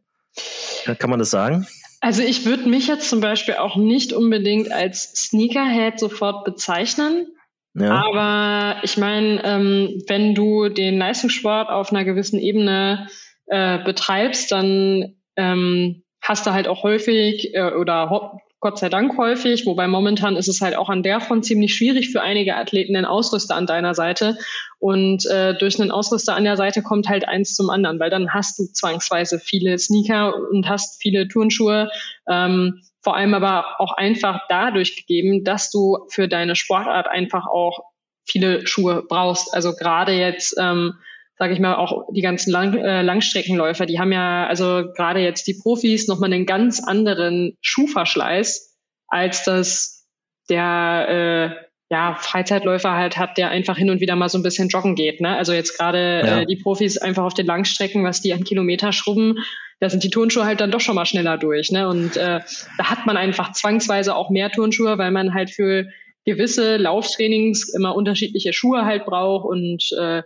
Kann 0.99 1.11
man 1.11 1.19
das 1.19 1.31
sagen? 1.31 1.67
Also 2.01 2.23
ich 2.23 2.47
würde 2.47 2.69
mich 2.69 2.87
jetzt 2.87 3.11
zum 3.11 3.21
Beispiel 3.21 3.55
auch 3.55 3.75
nicht 3.75 4.13
unbedingt 4.13 4.71
als 4.71 5.13
Sneakerhead 5.15 5.99
sofort 5.99 6.45
bezeichnen. 6.45 7.27
Ja. 7.75 8.03
Aber 8.07 8.85
ich 8.85 8.97
meine, 8.97 9.43
ähm, 9.45 10.03
wenn 10.07 10.35
du 10.35 10.69
den 10.69 10.99
Leistungssport 10.99 11.69
auf 11.69 11.91
einer 11.91 12.05
gewissen 12.05 12.39
Ebene 12.39 13.09
äh, 13.47 13.83
betreibst, 13.83 14.53
dann 14.53 15.17
ähm, 15.37 16.03
hast 16.21 16.47
du 16.47 16.53
halt 16.53 16.69
auch 16.69 16.83
häufig 16.83 17.55
äh, 17.55 17.73
oder 17.73 18.41
Gott 18.61 18.79
sei 18.79 18.89
Dank 18.89 19.17
häufig, 19.19 19.67
wobei 19.67 19.87
momentan 19.87 20.37
ist 20.37 20.49
es 20.49 20.61
halt 20.61 20.77
auch 20.77 20.89
an 20.89 21.03
der 21.03 21.21
Front 21.21 21.45
ziemlich 21.45 21.75
schwierig 21.75 22.11
für 22.11 22.23
einige 22.23 22.57
Athleten, 22.57 22.97
einen 22.97 23.05
Ausrüster 23.05 23.55
an 23.55 23.67
deiner 23.67 23.95
Seite. 23.95 24.39
Und 24.79 25.27
äh, 25.27 25.57
durch 25.57 25.81
einen 25.81 25.91
Ausrüster 25.91 26.35
an 26.35 26.45
der 26.45 26.57
Seite 26.57 26.83
kommt 26.83 27.09
halt 27.09 27.29
eins 27.29 27.55
zum 27.55 27.71
anderen, 27.71 28.01
weil 28.01 28.11
dann 28.11 28.33
hast 28.33 28.59
du 28.59 28.65
zwangsweise 28.73 29.39
viele 29.39 29.79
Sneaker 29.79 30.35
und 30.51 30.69
hast 30.69 31.01
viele 31.01 31.29
Turnschuhe. 31.29 31.91
Ähm, 32.29 32.83
vor 33.03 33.15
allem 33.15 33.35
aber 33.35 33.79
auch 33.79 33.93
einfach 33.93 34.41
dadurch 34.49 34.97
gegeben, 34.97 35.45
dass 35.45 35.71
du 35.71 35.99
für 36.09 36.27
deine 36.27 36.57
Sportart 36.57 37.07
einfach 37.07 37.47
auch 37.47 37.85
viele 38.25 38.67
Schuhe 38.67 39.05
brauchst. 39.07 39.55
Also 39.55 39.75
gerade 39.77 40.13
jetzt 40.13 40.57
ähm, 40.59 40.95
sage 41.39 41.53
ich 41.53 41.61
mal, 41.61 41.75
auch 41.75 42.07
die 42.13 42.23
ganzen 42.23 42.51
Lang 42.51 42.75
äh, 42.75 43.03
Langstreckenläufer, 43.03 43.87
die 43.87 43.99
haben 43.99 44.13
ja, 44.13 44.47
also 44.47 44.85
gerade 44.95 45.21
jetzt 45.21 45.47
die 45.47 45.55
Profis, 45.55 46.09
nochmal 46.09 46.33
einen 46.33 46.47
ganz 46.47 46.83
anderen 46.83 47.57
Schuhverschleiß, 47.61 48.75
als 49.09 49.45
das 49.45 50.07
der 50.49 51.59
äh, 51.61 51.67
ja, 51.89 52.17
Freizeitläufer 52.19 52.93
halt 52.93 53.17
hat, 53.17 53.39
der 53.39 53.51
einfach 53.51 53.77
hin 53.77 53.91
und 53.91 54.01
wieder 54.01 54.17
mal 54.17 54.29
so 54.29 54.39
ein 54.39 54.43
bisschen 54.43 54.69
joggen 54.69 54.95
geht. 54.95 55.21
Ne? 55.21 55.37
Also 55.37 55.53
jetzt 55.53 55.79
gerade 55.79 56.23
ja. 56.25 56.41
äh, 56.41 56.47
die 56.47 56.57
Profis 56.57 56.99
einfach 56.99 57.25
auf 57.25 57.35
den 57.35 57.47
Langstrecken, 57.47 58.03
was 58.03 58.21
die 58.21 58.33
an 58.33 58.45
Kilometer 58.45 58.93
schrubben, 58.93 59.37
da 59.79 59.91
sind 59.91 60.03
die 60.03 60.11
Turnschuhe 60.11 60.47
halt 60.47 60.61
dann 60.61 60.71
doch 60.71 60.81
schon 60.81 60.95
mal 60.95 61.05
schneller 61.05 61.37
durch. 61.37 61.71
Ne? 61.71 61.89
Und 61.89 62.17
äh, 62.17 62.41
da 62.79 62.91
hat 62.91 63.07
man 63.07 63.17
einfach 63.17 63.53
zwangsweise 63.53 64.17
auch 64.17 64.31
mehr 64.31 64.51
Turnschuhe, 64.51 64.99
weil 64.99 65.11
man 65.11 65.35
halt 65.35 65.51
für 65.51 65.87
gewisse 66.25 66.77
Lauftrainings 66.77 67.73
immer 67.75 67.95
unterschiedliche 67.95 68.53
Schuhe 68.53 68.85
halt 68.85 69.05
braucht 69.05 69.45
und 69.47 69.85
äh, 69.99 70.23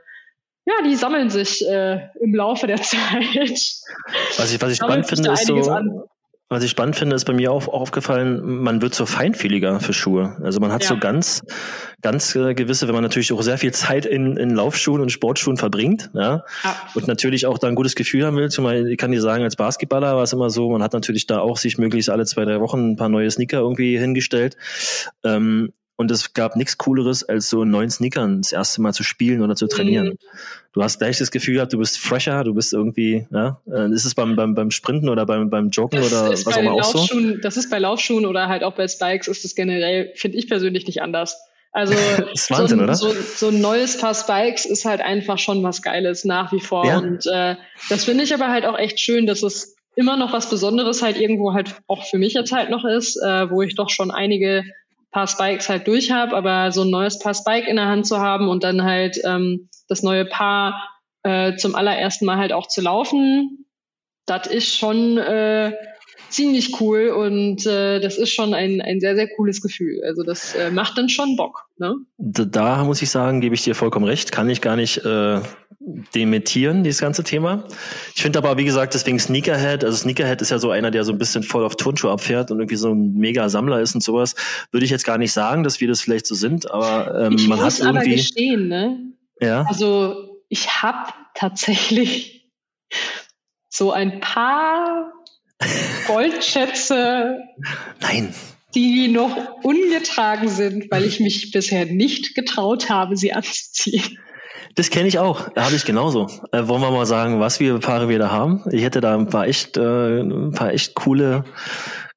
ja, 0.67 0.75
die 0.85 0.95
sammeln 0.95 1.31
sich 1.31 1.67
äh, 1.67 2.09
im 2.21 2.35
Laufe 2.35 2.67
der 2.67 2.77
Zeit. 2.83 3.25
Was 4.37 4.53
ich, 4.53 4.61
was 4.61 4.73
ich 4.73 4.77
spannend 4.77 5.07
finde, 5.07 5.33
ist 5.33 5.47
so, 5.47 5.57
an. 5.71 6.03
was 6.49 6.63
ich 6.63 6.71
spannend 6.71 6.97
finde, 6.97 7.17
ist 7.17 7.25
bei 7.25 7.33
mir 7.33 7.51
auch 7.51 7.67
aufgefallen, 7.67 8.63
man 8.63 8.83
wird 8.83 8.95
so 8.95 9.07
feinfühliger 9.07 9.81
für 9.81 9.93
Schuhe. 9.93 10.37
Also 10.43 10.61
man 10.61 10.71
hat 10.73 10.83
ja. 10.83 10.91
so 10.91 10.99
ganz, 10.99 11.43
ganz 12.03 12.35
äh, 12.37 12.55
gewisse, 12.55 12.87
wenn 12.89 12.95
man 12.95 13.03
natürlich 13.03 13.33
auch 13.33 13.43
sehr 13.43 13.57
viel 13.57 13.73
Zeit 13.73 14.05
in, 14.05 14.37
in 14.37 14.51
Laufschuhen 14.51 15.01
und 15.01 15.11
Sportschuhen 15.11 15.57
verbringt, 15.57 16.11
ja, 16.13 16.45
ja. 16.63 16.77
und 16.95 17.09
natürlich 17.09 17.47
auch 17.47 17.59
da 17.59 17.67
ein 17.67 17.75
gutes 17.75 17.95
Gefühl 17.95 18.27
haben 18.27 18.37
will. 18.37 18.51
Zumal, 18.51 18.87
ich 18.87 18.99
kann 18.99 19.13
dir 19.13 19.23
sagen, 19.23 19.43
als 19.43 19.57
Basketballer 19.57 20.15
war 20.17 20.25
es 20.25 20.33
immer 20.33 20.51
so, 20.51 20.71
man 20.71 20.83
hat 20.83 20.93
natürlich 20.93 21.27
da 21.27 21.41
auch 21.41 21.57
sich 21.57 21.79
möglichst 21.79 22.11
alle 22.11 22.27
zwei, 22.27 22.45
drei 22.45 22.61
Wochen 22.61 22.91
ein 22.91 22.97
paar 22.97 23.09
neue 23.09 23.31
Sneaker 23.31 23.59
irgendwie 23.61 23.99
hingestellt. 23.99 24.57
Ähm, 25.25 25.73
und 26.01 26.11
es 26.11 26.33
gab 26.33 26.57
nichts 26.57 26.79
Cooleres, 26.79 27.29
als 27.29 27.51
so 27.51 27.63
in 27.63 27.69
neuen 27.69 27.91
Sneakern 27.91 28.41
das 28.41 28.53
erste 28.53 28.81
Mal 28.81 28.95
zu 28.95 29.03
spielen 29.03 29.43
oder 29.43 29.55
zu 29.55 29.67
trainieren. 29.67 30.07
Mhm. 30.07 30.19
Du 30.73 30.83
hast 30.83 30.99
gleich 30.99 31.19
das 31.19 31.31
Gefühl 31.31 31.57
gehabt, 31.57 31.75
du 31.75 31.79
bist 31.79 31.99
fresher, 31.99 32.43
du 32.43 32.55
bist 32.55 32.73
irgendwie, 32.73 33.27
ja, 33.31 33.61
äh, 33.71 33.93
ist 33.93 34.07
es 34.07 34.15
beim, 34.15 34.35
beim, 34.35 34.55
beim 34.55 34.71
Sprinten 34.71 35.11
oder 35.11 35.27
beim, 35.27 35.51
beim 35.51 35.69
Joggen 35.69 36.01
das 36.01 36.11
oder 36.11 36.31
was 36.31 36.47
auch 36.47 36.57
immer 36.57 36.73
auch 36.73 36.85
so? 36.85 37.37
Das 37.43 37.59
ist 37.59 37.71
bei 37.71 37.79
Laufschuhen 37.79 38.25
oder 38.25 38.49
halt 38.49 38.65
auch 38.65 38.77
bei 38.77 38.89
Spikes 38.89 39.29
ist 39.29 39.45
es 39.45 39.55
generell, 39.55 40.11
finde 40.15 40.39
ich 40.39 40.49
persönlich 40.49 40.87
nicht 40.87 41.03
anders. 41.03 41.39
Also 41.71 41.93
Wahnsinn, 42.49 42.79
so, 42.79 42.85
oder? 42.85 42.95
So, 42.95 43.13
so 43.13 43.49
ein 43.49 43.61
neues 43.61 43.99
Paar 43.99 44.15
Spikes 44.15 44.65
ist 44.65 44.87
halt 44.87 45.03
einfach 45.03 45.39
schon 45.39 45.63
was 45.63 45.83
Geiles 45.83 46.25
nach 46.25 46.51
wie 46.51 46.61
vor. 46.61 46.87
Ja. 46.87 46.97
Und 46.97 47.27
äh, 47.27 47.57
das 47.91 48.07
finde 48.07 48.25
ich 48.25 48.33
aber 48.33 48.49
halt 48.49 48.65
auch 48.65 48.79
echt 48.79 49.01
schön, 49.01 49.27
dass 49.27 49.43
es 49.43 49.77
immer 49.97 50.17
noch 50.17 50.33
was 50.33 50.49
Besonderes 50.49 51.03
halt 51.03 51.21
irgendwo 51.21 51.53
halt 51.53 51.75
auch 51.89 52.07
für 52.07 52.17
mich 52.17 52.33
jetzt 52.33 52.53
halt 52.53 52.71
noch 52.71 52.87
ist, 52.87 53.17
äh, 53.23 53.51
wo 53.51 53.61
ich 53.61 53.75
doch 53.75 53.91
schon 53.91 54.11
einige 54.11 54.65
paar 55.11 55.27
Spikes 55.27 55.69
halt 55.69 55.87
durch 55.87 56.11
habe, 56.11 56.37
aber 56.37 56.73
so 56.73 56.83
ein 56.83 56.91
neues 56.91 57.19
Paar 57.19 57.35
Spike 57.35 57.69
in 57.69 57.77
der 57.77 57.87
Hand 57.87 58.07
zu 58.07 58.19
haben 58.19 58.49
und 58.49 58.65
dann 58.65 58.85
halt 58.85 59.21
ähm, 59.25 59.69
das 59.89 60.03
neue 60.03 60.25
Paar 60.25 60.89
äh, 61.23 61.57
zum 61.57 61.75
allerersten 61.75 62.25
Mal 62.25 62.39
halt 62.39 62.53
auch 62.53 62.69
zu 62.69 62.81
laufen, 62.81 63.67
das 64.27 64.47
ist 64.47 64.77
schon 64.77 65.19
äh, 65.19 65.73
ziemlich 66.29 66.81
cool 66.81 67.09
und 67.09 67.67
äh, 67.67 68.01
das 68.01 68.17
ist 68.17 68.33
schon 68.33 68.55
ein, 68.55 68.81
ein 68.81 69.01
sehr, 69.01 69.17
sehr 69.17 69.29
cooles 69.29 69.61
Gefühl. 69.61 70.03
Also 70.05 70.23
das 70.23 70.55
äh, 70.55 70.71
macht 70.71 70.97
dann 70.97 71.09
schon 71.09 71.37
Bock. 71.37 71.67
Ne? 71.79 71.97
Da, 72.19 72.45
da 72.45 72.85
muss 72.85 73.03
ich 73.03 73.11
sagen, 73.11 73.41
gebe 73.41 73.55
ich 73.55 73.65
dir 73.65 73.75
vollkommen 73.75 74.07
recht, 74.07 74.31
kann 74.31 74.49
ich 74.49 74.61
gar 74.61 74.77
nicht 74.77 75.05
äh, 75.05 75.41
dementieren, 75.81 76.85
dieses 76.85 77.01
ganze 77.01 77.25
Thema. 77.25 77.65
Ich 78.15 78.23
finde 78.23 78.39
aber, 78.39 78.59
wie 78.59 78.65
gesagt, 78.65 78.93
deswegen 78.93 79.19
Sneakerhead, 79.19 79.83
also 79.83 79.97
Sneakerhead 79.97 80.43
ist 80.43 80.51
ja 80.51 80.59
so 80.59 80.71
einer, 80.71 80.91
der 80.91 81.05
so 81.05 81.13
ein 81.13 81.19
bisschen 81.19 81.43
voll 81.43 81.65
auf 81.65 81.77
Turnschuhe 81.77 82.11
abfährt 82.11 82.51
und 82.51 82.59
irgendwie 82.59 82.77
so 82.77 82.93
ein 82.93 83.15
mega 83.15 83.49
Sammler 83.49 83.81
ist 83.81 83.95
und 83.95 84.03
sowas. 84.03 84.35
Würde 84.73 84.85
ich 84.85 84.91
jetzt 84.91 85.05
gar 85.05 85.17
nicht 85.17 85.33
sagen, 85.33 85.63
dass 85.63 85.81
wir 85.81 85.89
das 85.89 86.03
vielleicht 86.03 86.27
so 86.27 86.35
sind, 86.35 86.71
aber 86.71 87.19
ähm, 87.19 87.37
ich 87.37 87.49
man 87.49 87.59
muss 87.59 87.81
hat 87.81 87.87
irgendwie... 87.87 87.99
aber 87.99 88.17
gestehen, 88.17 88.69
ne? 88.69 88.99
Ja. 89.41 89.65
Also 89.69 90.43
ich 90.51 90.83
habe 90.83 91.13
tatsächlich 91.35 92.51
so 93.71 93.91
ein 93.91 94.21
paar 94.21 95.13
Goldschätze. 96.07 97.39
Nein 98.01 98.35
die 98.73 99.09
noch 99.09 99.65
ungetragen 99.65 100.49
sind, 100.49 100.93
weil 100.93 101.05
ich 101.05 101.19
mich 101.19 101.51
bisher 101.51 101.87
nicht 101.87 102.37
getraut 102.37 102.89
habe, 102.89 103.17
sie 103.17 103.33
anzuziehen. 103.33 104.17
Das 104.75 104.91
kenne 104.91 105.09
ich 105.09 105.19
auch. 105.19 105.55
Habe 105.57 105.75
ich 105.75 105.85
genauso. 105.85 106.29
Äh, 106.53 106.69
wollen 106.69 106.81
wir 106.81 106.91
mal 106.91 107.07
sagen, 107.07 107.41
was 107.41 107.61
wir 107.61 107.79
Paare 107.79 108.09
wir 108.09 108.19
da 108.19 108.31
haben? 108.31 108.65
Ich 108.71 108.83
hätte 108.83 109.01
da 109.01 109.17
ein 109.17 109.29
paar 109.29 109.47
echt, 109.47 109.77
äh, 109.77 110.21
ein 110.21 110.53
paar 110.53 110.73
echt 110.73 110.95
coole, 110.95 111.45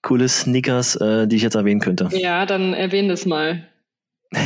coole 0.02 0.30
Sneakers, 0.30 0.96
äh, 0.98 1.28
die 1.28 1.38
ich 1.38 1.42
jetzt 1.42 1.56
erwähnen 1.56 1.82
könnte. 1.82 2.10
Ja, 2.12 2.46
dann 2.46 2.74
erwähne 2.74 3.10
das 3.10 3.26
mal. 3.26 3.68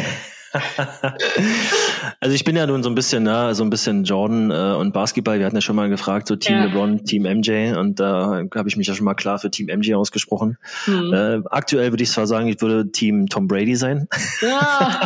also 2.20 2.36
ich 2.36 2.44
bin 2.44 2.56
ja 2.56 2.66
nun 2.68 2.84
so 2.84 2.90
ein 2.90 2.96
bisschen, 2.96 3.24
ne, 3.24 3.54
so 3.56 3.64
ein 3.64 3.70
bisschen 3.70 4.04
Jordan 4.04 4.52
äh, 4.52 4.76
und 4.78 4.94
Basketball. 4.94 5.40
Wir 5.40 5.46
hatten 5.46 5.56
ja 5.56 5.62
schon 5.62 5.76
mal 5.76 5.90
gefragt, 5.90 6.28
so 6.28 6.36
Team 6.36 6.58
ja. 6.58 6.66
LeBron, 6.66 7.06
Team 7.06 7.24
MJ, 7.24 7.78
und 7.78 8.00
da 8.00 8.42
äh, 8.42 8.48
habe 8.56 8.70
ich 8.70 8.78
mich 8.78 8.88
ja 8.88 8.94
schon 8.94 9.06
mal 9.06 9.14
klar 9.14 9.40
für 9.40 9.52
Team 9.52 9.68
MJ 9.68 9.94
ausgesprochen. 9.96 10.58
Mhm. 10.86 11.14
Äh, 11.14 11.42
aktuell 11.50 11.92
würde 11.92 12.04
ich 12.04 12.12
zwar 12.12 12.28
sagen, 12.28 12.48
ich 12.48 12.62
würde 12.62 12.92
Team 12.92 13.28
Tom 13.28 13.48
Brady 13.48 13.76
sein. 13.76 14.08
Ja. 14.42 15.02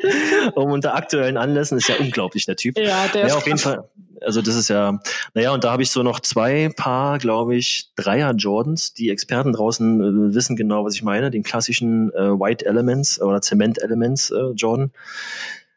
um 0.54 0.72
unter 0.72 0.94
aktuellen 0.94 1.36
Anlässen 1.36 1.78
ist 1.78 1.88
ja 1.88 1.96
unglaublich 1.98 2.46
der 2.46 2.56
Typ. 2.56 2.78
Ja, 2.78 3.06
der 3.12 3.28
ja, 3.28 3.36
auf 3.36 3.46
jeden 3.46 3.58
Fall. 3.58 3.88
Also 4.24 4.42
das 4.42 4.54
ist 4.54 4.68
ja, 4.68 4.98
naja, 5.34 5.52
und 5.52 5.64
da 5.64 5.72
habe 5.72 5.82
ich 5.82 5.90
so 5.90 6.02
noch 6.02 6.20
zwei 6.20 6.70
Paar, 6.74 7.18
glaube 7.18 7.56
ich, 7.56 7.90
Dreier 7.96 8.32
Jordans. 8.34 8.94
Die 8.94 9.10
Experten 9.10 9.52
draußen 9.52 10.30
äh, 10.30 10.34
wissen 10.34 10.56
genau, 10.56 10.84
was 10.84 10.94
ich 10.94 11.02
meine. 11.02 11.30
Den 11.30 11.42
klassischen 11.42 12.12
äh, 12.14 12.30
White 12.30 12.64
Elements 12.64 13.20
oder 13.20 13.40
Cement 13.40 13.82
Elements 13.82 14.30
äh, 14.30 14.50
Jordan 14.54 14.92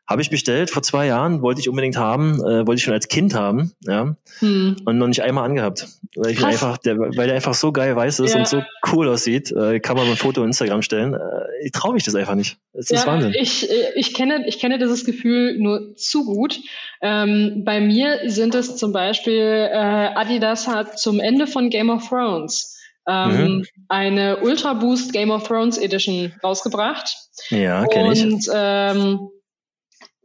habe 0.07 0.21
ich 0.21 0.29
bestellt 0.29 0.69
vor 0.69 0.83
zwei 0.83 1.07
Jahren, 1.07 1.41
wollte 1.41 1.59
ich 1.59 1.67
unbedingt 1.67 1.97
haben, 1.97 2.35
äh, 2.39 2.65
wollte 2.65 2.75
ich 2.75 2.83
schon 2.83 2.93
als 2.93 3.09
Kind 3.09 3.33
haben, 3.33 3.73
ja. 3.85 4.15
Hm. 4.39 4.77
Und 4.85 4.97
noch 4.97 5.07
nicht 5.07 5.21
einmal 5.21 5.43
angehabt. 5.43 5.87
Weil 6.15 6.31
ich 6.31 6.43
einfach, 6.43 6.77
der, 6.77 6.97
weil 6.97 7.27
der 7.27 7.35
einfach 7.35 7.53
so 7.53 7.71
geil 7.71 7.95
weiß 7.95 8.19
ist 8.19 8.33
ja. 8.33 8.39
und 8.39 8.47
so 8.47 8.63
cool 8.91 9.09
aussieht, 9.09 9.51
äh, 9.51 9.79
kann 9.79 9.97
man 9.97 10.07
ein 10.07 10.15
Foto 10.15 10.41
in 10.41 10.47
Instagram 10.47 10.81
stellen. 10.81 11.13
Äh, 11.13 11.19
ich 11.65 11.73
traue 11.73 11.93
mich 11.93 12.03
das 12.03 12.15
einfach 12.15 12.35
nicht. 12.35 12.57
Das 12.73 12.89
ja, 12.89 12.99
ist 12.99 13.07
Wahnsinn. 13.07 13.35
Ich, 13.37 13.69
äh, 13.69 13.91
ich, 13.95 14.13
kenne, 14.13 14.45
ich 14.47 14.59
kenne 14.59 14.79
dieses 14.79 15.03
Gefühl 15.03 15.57
nur 15.59 15.95
zu 15.95 16.23
gut. 16.23 16.59
Ähm, 17.01 17.63
bei 17.65 17.81
mir 17.81 18.21
sind 18.27 18.55
es 18.55 18.77
zum 18.77 18.93
Beispiel, 18.93 19.69
äh, 19.71 19.75
Adidas 19.75 20.67
hat 20.67 20.99
zum 20.99 21.19
Ende 21.19 21.47
von 21.47 21.69
Game 21.69 21.89
of 21.89 22.07
Thrones 22.07 22.77
ähm, 23.07 23.29
mhm. 23.31 23.65
eine 23.87 24.37
Ultra 24.37 24.73
Boost 24.73 25.13
Game 25.13 25.31
of 25.31 25.47
Thrones 25.47 25.77
Edition 25.77 26.33
rausgebracht. 26.43 27.15
Ja, 27.49 27.85
kenne 27.85 28.13
ich. 28.13 28.23
Und 28.23 28.49
ähm, 28.53 29.29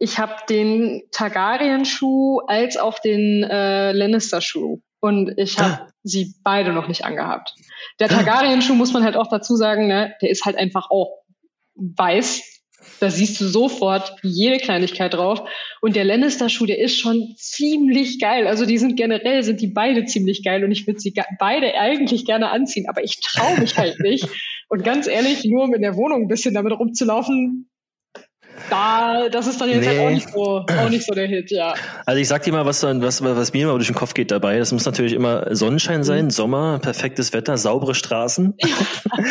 ich 0.02 0.18
habe 0.18 0.34
den 0.48 1.02
Targaryen-Schuh 1.12 2.40
als 2.48 2.76
auch 2.76 2.98
den 2.98 3.44
äh, 3.44 3.92
Lannister-Schuh. 3.92 4.80
Und 4.98 5.34
ich 5.36 5.60
habe 5.60 5.74
ah. 5.74 5.88
sie 6.02 6.34
beide 6.42 6.72
noch 6.72 6.88
nicht 6.88 7.04
angehabt. 7.04 7.54
Der 8.00 8.10
ah. 8.10 8.14
Targaryen-Schuh 8.14 8.74
muss 8.74 8.92
man 8.92 9.04
halt 9.04 9.16
auch 9.16 9.28
dazu 9.28 9.54
sagen, 9.54 9.86
ne, 9.86 10.12
der 10.20 10.30
ist 10.30 10.44
halt 10.44 10.56
einfach 10.56 10.90
auch 10.90 11.22
weiß. 11.76 12.42
Da 12.98 13.10
siehst 13.10 13.40
du 13.40 13.46
sofort 13.46 14.16
jede 14.24 14.58
Kleinigkeit 14.58 15.14
drauf. 15.14 15.48
Und 15.80 15.94
der 15.94 16.04
Lannister-Schuh, 16.04 16.66
der 16.66 16.80
ist 16.80 16.98
schon 16.98 17.34
ziemlich 17.36 18.18
geil. 18.18 18.48
Also 18.48 18.66
die 18.66 18.78
sind 18.78 18.96
generell, 18.96 19.44
sind 19.44 19.60
die 19.60 19.68
beide 19.68 20.04
ziemlich 20.04 20.42
geil. 20.42 20.64
Und 20.64 20.72
ich 20.72 20.84
würde 20.84 20.98
sie 20.98 21.14
beide 21.38 21.74
eigentlich 21.74 22.24
gerne 22.24 22.50
anziehen. 22.50 22.86
Aber 22.88 23.04
ich 23.04 23.20
traue 23.20 23.60
mich 23.60 23.78
halt 23.78 24.00
nicht. 24.00 24.26
Und 24.68 24.82
ganz 24.82 25.06
ehrlich, 25.06 25.44
nur 25.44 25.62
um 25.62 25.74
in 25.74 25.82
der 25.82 25.94
Wohnung 25.94 26.22
ein 26.22 26.28
bisschen 26.28 26.54
damit 26.54 26.72
rumzulaufen, 26.72 27.68
da, 28.70 29.28
das 29.28 29.46
ist 29.46 29.60
dann 29.60 29.68
jetzt 29.68 29.80
nee. 29.80 29.88
halt 29.88 30.00
auch 30.00 30.10
nicht, 30.10 30.28
so, 30.30 30.64
auch 30.66 30.88
nicht 30.88 31.04
so 31.04 31.14
der 31.14 31.26
Hit, 31.26 31.50
ja. 31.50 31.74
Also 32.06 32.20
ich 32.20 32.28
sag 32.28 32.42
dir 32.42 32.52
mal, 32.52 32.66
was, 32.66 32.82
was, 32.82 33.22
was 33.22 33.52
mir 33.52 33.64
immer 33.64 33.74
durch 33.74 33.86
den 33.86 33.96
Kopf 33.96 34.14
geht 34.14 34.30
dabei. 34.30 34.58
Das 34.58 34.72
muss 34.72 34.84
natürlich 34.84 35.12
immer 35.12 35.54
Sonnenschein 35.54 36.04
sein, 36.04 36.26
mhm. 36.26 36.30
Sommer, 36.30 36.78
perfektes 36.80 37.32
Wetter, 37.32 37.56
saubere 37.56 37.94
Straßen. 37.94 38.54
Ja. 38.58 38.68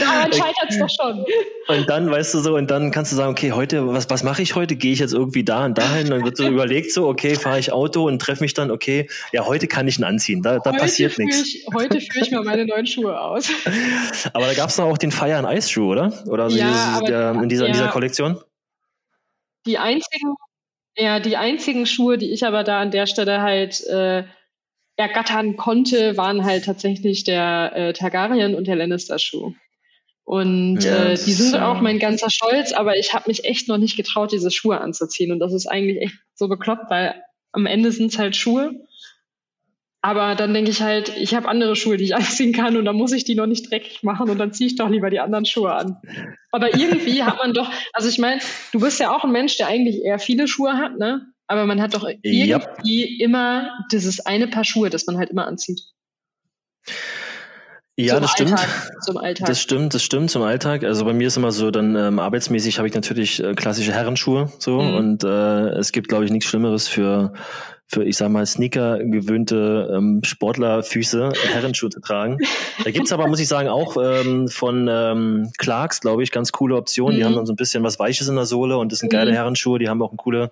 Daran 0.00 0.32
scheitert 0.32 0.68
es 0.68 0.78
doch 0.78 0.88
schon. 0.88 1.24
Und 1.68 1.88
dann, 1.88 2.10
weißt 2.10 2.34
du 2.34 2.40
so, 2.40 2.56
und 2.56 2.70
dann 2.70 2.90
kannst 2.90 3.12
du 3.12 3.16
sagen, 3.16 3.30
okay, 3.30 3.52
heute, 3.52 3.86
was, 3.88 4.10
was 4.10 4.22
mache 4.22 4.42
ich 4.42 4.54
heute? 4.54 4.76
Gehe 4.76 4.92
ich 4.92 4.98
jetzt 4.98 5.14
irgendwie 5.14 5.44
da 5.44 5.64
und 5.64 5.78
dahin? 5.78 6.10
Dann 6.10 6.24
wird 6.24 6.36
so 6.36 6.46
überlegt, 6.48 6.92
so, 6.92 7.08
okay, 7.08 7.34
fahre 7.34 7.58
ich 7.58 7.72
Auto 7.72 8.06
und 8.06 8.20
treffe 8.20 8.42
mich 8.42 8.54
dann, 8.54 8.70
okay, 8.70 9.08
ja, 9.32 9.46
heute 9.46 9.66
kann 9.66 9.86
ich 9.88 9.98
ihn 9.98 10.04
anziehen. 10.04 10.42
Da, 10.42 10.58
da 10.58 10.72
passiert 10.72 11.18
nichts. 11.18 11.54
heute 11.74 12.00
führe 12.00 12.24
ich 12.24 12.30
mal 12.30 12.42
meine 12.42 12.66
neuen 12.66 12.86
Schuhe 12.86 13.18
aus. 13.18 13.48
Aber 14.32 14.46
da 14.46 14.54
gab 14.54 14.70
es 14.70 14.78
auch 14.80 14.98
den 14.98 15.12
Fire 15.12 15.36
and 15.36 15.48
Ice 15.48 15.70
Schuh, 15.70 15.92
oder? 15.92 16.12
Oder 16.26 16.48
ja, 16.48 16.66
dieses, 16.66 17.08
der, 17.08 17.32
in, 17.32 17.48
dieser, 17.48 17.64
ja. 17.64 17.68
in 17.68 17.72
dieser 17.74 17.88
Kollektion? 17.88 18.38
Die 19.66 19.78
einzigen, 19.78 20.34
ja, 20.96 21.20
die 21.20 21.36
einzigen 21.36 21.86
Schuhe, 21.86 22.18
die 22.18 22.32
ich 22.32 22.44
aber 22.44 22.64
da 22.64 22.80
an 22.80 22.90
der 22.90 23.06
Stelle 23.06 23.42
halt 23.42 23.80
äh, 23.86 24.24
ergattern 24.96 25.56
konnte, 25.56 26.16
waren 26.16 26.44
halt 26.44 26.64
tatsächlich 26.64 27.24
der 27.24 27.72
äh, 27.74 27.92
Targaryen 27.92 28.54
und 28.54 28.66
der 28.66 28.76
Lannister-Schuh. 28.76 29.54
Und 30.24 30.80
ja, 30.80 31.10
äh, 31.10 31.14
die 31.14 31.32
sind 31.32 31.56
auch 31.56 31.80
mein 31.80 31.98
ganzer 31.98 32.30
Stolz, 32.30 32.72
aber 32.72 32.96
ich 32.96 33.12
habe 33.12 33.28
mich 33.28 33.44
echt 33.44 33.68
noch 33.68 33.78
nicht 33.78 33.96
getraut, 33.96 34.32
diese 34.32 34.50
Schuhe 34.50 34.80
anzuziehen. 34.80 35.32
Und 35.32 35.40
das 35.40 35.52
ist 35.52 35.66
eigentlich 35.66 36.00
echt 36.00 36.14
so 36.34 36.48
bekloppt, 36.48 36.90
weil 36.90 37.22
am 37.52 37.66
Ende 37.66 37.92
sind 37.92 38.12
es 38.12 38.18
halt 38.18 38.36
Schuhe. 38.36 38.72
Aber 40.04 40.34
dann 40.34 40.52
denke 40.52 40.72
ich 40.72 40.82
halt, 40.82 41.16
ich 41.16 41.32
habe 41.34 41.48
andere 41.48 41.76
Schuhe, 41.76 41.96
die 41.96 42.04
ich 42.04 42.14
anziehen 42.16 42.52
kann 42.52 42.76
und 42.76 42.84
dann 42.84 42.96
muss 42.96 43.12
ich 43.12 43.24
die 43.24 43.36
noch 43.36 43.46
nicht 43.46 43.70
dreckig 43.70 44.02
machen 44.02 44.28
und 44.28 44.38
dann 44.38 44.52
ziehe 44.52 44.66
ich 44.66 44.76
doch 44.76 44.90
lieber 44.90 45.10
die 45.10 45.20
anderen 45.20 45.46
Schuhe 45.46 45.72
an. 45.72 45.96
Aber 46.50 46.76
irgendwie 46.76 47.22
hat 47.22 47.38
man 47.38 47.54
doch, 47.54 47.70
also 47.92 48.08
ich 48.08 48.18
meine, 48.18 48.40
du 48.72 48.80
bist 48.80 48.98
ja 49.00 49.14
auch 49.14 49.24
ein 49.24 49.32
Mensch, 49.32 49.56
der 49.56 49.68
eigentlich 49.68 50.02
eher 50.02 50.18
viele 50.18 50.48
Schuhe 50.48 50.74
hat, 50.74 50.98
ne? 50.98 51.26
Aber 51.46 51.66
man 51.66 51.80
hat 51.80 51.94
doch 51.94 52.04
irgendwie 52.04 52.50
yep. 52.50 52.78
immer 53.20 53.70
dieses 53.92 54.24
eine 54.24 54.48
Paar 54.48 54.64
Schuhe, 54.64 54.90
das 54.90 55.06
man 55.06 55.18
halt 55.18 55.30
immer 55.30 55.46
anzieht. 55.46 55.82
Ja, 57.96 58.14
zum 58.14 58.22
das 58.22 58.40
Alltag, 58.40 58.58
stimmt. 58.58 59.04
Zum 59.04 59.16
Alltag. 59.18 59.46
Das 59.46 59.60
stimmt, 59.60 59.94
das 59.94 60.02
stimmt 60.02 60.30
zum 60.30 60.42
Alltag. 60.42 60.82
Also 60.82 61.04
bei 61.04 61.12
mir 61.12 61.26
ist 61.26 61.36
immer 61.36 61.52
so, 61.52 61.70
dann 61.70 61.94
ähm, 61.94 62.18
arbeitsmäßig 62.18 62.78
habe 62.78 62.88
ich 62.88 62.94
natürlich 62.94 63.42
äh, 63.42 63.54
klassische 63.54 63.92
Herrenschuhe 63.92 64.50
so 64.58 64.80
mhm. 64.80 64.94
und 64.94 65.24
äh, 65.24 65.68
es 65.78 65.92
gibt, 65.92 66.08
glaube 66.08 66.24
ich, 66.24 66.30
nichts 66.30 66.48
Schlimmeres 66.48 66.88
für 66.88 67.34
für, 67.92 68.04
ich 68.04 68.16
sag 68.16 68.30
mal, 68.30 68.46
Sneaker 68.46 68.98
gewöhnte 69.04 69.92
ähm, 69.94 70.22
Sportlerfüße 70.24 71.32
Herrenschuhe 71.52 71.90
zu 71.90 72.00
tragen. 72.00 72.38
Da 72.84 72.90
gibt's 72.90 73.12
aber, 73.12 73.26
muss 73.26 73.40
ich 73.40 73.48
sagen, 73.48 73.68
auch 73.68 73.96
ähm, 74.02 74.48
von 74.48 74.88
ähm, 74.90 75.50
Clarks, 75.58 76.00
glaube 76.00 76.22
ich, 76.22 76.30
ganz 76.30 76.52
coole 76.52 76.76
Optionen. 76.76 77.14
Mhm. 77.14 77.18
Die 77.18 77.24
haben 77.24 77.34
dann 77.34 77.46
so 77.46 77.52
ein 77.52 77.56
bisschen 77.56 77.82
was 77.82 77.98
Weiches 77.98 78.28
in 78.28 78.36
der 78.36 78.46
Sohle 78.46 78.78
und 78.78 78.92
das 78.92 79.00
sind 79.00 79.12
geile 79.12 79.32
mhm. 79.32 79.36
Herrenschuhe. 79.36 79.78
Die 79.78 79.88
haben 79.88 80.00
auch 80.02 80.10
eine 80.10 80.16
coole 80.16 80.50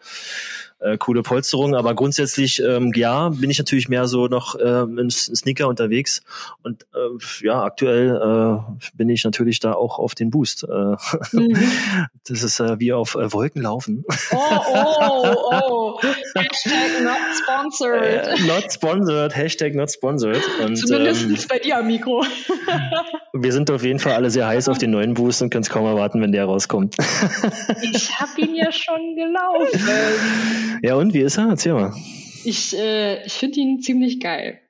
äh, 0.81 0.97
coole 0.99 1.23
Polsterung. 1.23 1.75
Aber 1.75 1.95
grundsätzlich, 1.95 2.63
ähm, 2.63 2.93
ja, 2.95 3.29
bin 3.31 3.51
ich 3.51 3.59
natürlich 3.59 3.89
mehr 3.89 4.07
so 4.07 4.27
noch 4.27 4.55
äh, 4.57 4.83
im 4.83 5.11
Sneaker 5.11 5.69
unterwegs. 5.69 6.23
Und 6.63 6.85
äh, 6.95 7.45
ja, 7.47 7.63
aktuell 7.63 8.17
äh, 8.17 8.89
bin 8.95 9.09
ich 9.09 9.25
natürlich 9.25 9.61
da 9.61 9.73
auch 9.73 9.99
auf 9.99 10.15
den 10.15 10.31
Boost. 10.31 10.65
Äh, 10.65 10.97
mhm. 11.33 11.57
Das 12.29 12.43
ist 12.45 12.61
äh, 12.61 12.79
wie 12.79 12.93
auf 12.93 13.17
äh, 13.17 13.33
Wolken 13.33 13.63
laufen. 13.63 14.05
Oh, 14.31 14.37
oh, 14.37 15.35
oh. 15.51 16.01
Hashtag 16.37 17.03
not 17.03 17.19
sponsored. 17.43 18.27
Äh, 18.27 18.47
not 18.47 18.73
sponsored. 18.73 19.37
Hashtag 19.37 19.75
not 19.75 19.91
sponsored. 19.91 20.43
Und, 20.65 20.77
Zumindest 20.77 21.25
ähm, 21.25 21.37
bei 21.49 21.59
dir 21.59 21.79
am 21.79 21.87
Mikro. 21.89 22.25
wir 23.33 23.53
sind 23.53 23.71
auf 23.71 23.83
jeden 23.83 23.99
Fall 23.99 24.13
alle 24.13 24.31
sehr 24.31 24.47
heiß 24.47 24.69
auf 24.69 24.79
den 24.79 24.91
neuen 24.91 25.15
Boost 25.15 25.43
und 25.43 25.51
können 25.51 25.63
es 25.63 25.71
kaum 25.71 25.87
erwarten, 25.87 26.21
wenn 26.21 26.33
der 26.33 26.45
rauskommt. 26.45 26.97
ich 27.83 28.21
habe 28.21 28.41
ihn 28.41 28.55
ja 28.55 28.71
schon 28.71 29.17
gelaufen. 29.17 30.70
Ja, 30.83 30.97
und 30.97 31.15
wie 31.15 31.21
ist 31.21 31.39
er? 31.39 31.49
Erzähl 31.49 31.75
mal. 31.75 31.95
Ich, 32.45 32.77
äh, 32.77 33.25
ich 33.25 33.35
finde 33.35 33.61
ihn 33.61 33.81
ziemlich 33.81 34.21
geil. 34.21 34.61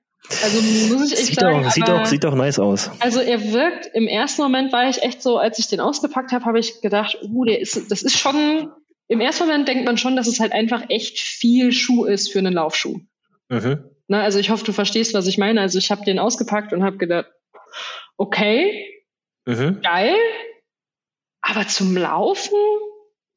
Also 0.43 0.61
muss 0.95 1.13
ich 1.13 1.19
echt 1.19 1.27
sieht 1.27 1.41
sagen. 1.41 1.65
Auch, 1.67 1.71
sieht, 1.71 1.91
auch, 1.91 2.05
sieht 2.05 2.27
auch 2.27 2.35
nice 2.35 2.59
aus. 2.59 2.91
Also 3.01 3.21
er 3.21 3.53
wirkt, 3.53 3.91
im 3.95 4.07
ersten 4.07 4.43
Moment 4.43 4.73
war 4.73 4.89
ich 4.89 5.03
echt 5.03 5.23
so, 5.23 5.39
als 5.39 5.59
ich 5.59 5.69
den 5.69 5.81
ausgepackt 5.81 6.33
habe, 6.33 6.45
habe 6.45 6.59
ich 6.59 6.81
gedacht, 6.83 7.19
uh, 7.23 7.45
der 7.45 7.61
ist, 7.61 7.91
das 7.91 8.03
ist 8.03 8.19
schon, 8.19 8.71
im 9.09 9.21
ersten 9.21 9.47
Moment 9.47 9.67
denkt 9.67 9.85
man 9.87 9.97
schon, 9.97 10.17
dass 10.17 10.29
es 10.29 10.39
halt 10.39 10.53
einfach 10.53 10.85
echt 10.89 11.19
viel 11.19 11.73
Schuh 11.73 12.05
ist 12.05 12.31
für 12.31 12.39
einen 12.39 12.55
Laufschuh. 12.55 13.01
Mhm. 13.49 13.85
Na, 14.09 14.23
also 14.23 14.39
ich 14.39 14.51
hoffe, 14.51 14.65
du 14.65 14.73
verstehst, 14.73 15.15
was 15.15 15.27
ich 15.27 15.39
meine. 15.39 15.61
Also 15.61 15.79
ich 15.79 15.91
habe 15.91 16.05
den 16.05 16.19
ausgepackt 16.19 16.73
und 16.73 16.85
habe 16.85 16.99
gedacht, 16.99 17.31
okay, 18.17 18.87
mhm. 19.47 19.81
geil, 19.83 20.17
aber 21.41 21.67
zum 21.67 21.97
Laufen 21.97 22.59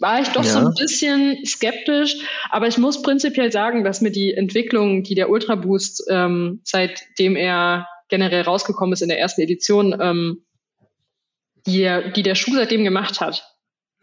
war 0.04 0.20
ich 0.20 0.28
doch 0.28 0.44
ja. 0.44 0.52
so 0.52 0.60
ein 0.60 0.74
bisschen 0.78 1.44
skeptisch. 1.46 2.18
Aber 2.50 2.68
ich 2.68 2.78
muss 2.78 3.02
prinzipiell 3.02 3.52
sagen, 3.52 3.84
dass 3.84 4.02
mir 4.02 4.12
die 4.12 4.34
Entwicklung, 4.34 5.04
die 5.04 5.16
der 5.16 5.30
Ultra 5.30 5.56
Boost, 5.56 6.04
ähm, 6.10 6.62
seitdem 6.64 7.38
er 7.38 7.88
generell 8.10 8.42
rausgekommen 8.42 8.94
ist 8.94 9.02
in 9.02 9.10
der 9.10 9.20
ersten 9.20 9.42
Edition, 9.42 9.98
ähm, 10.00 10.46
die, 11.66 11.80
der, 11.80 12.12
die 12.12 12.22
der 12.22 12.36
Schuh 12.36 12.54
seitdem 12.54 12.84
gemacht 12.84 13.22
hat, 13.22 13.50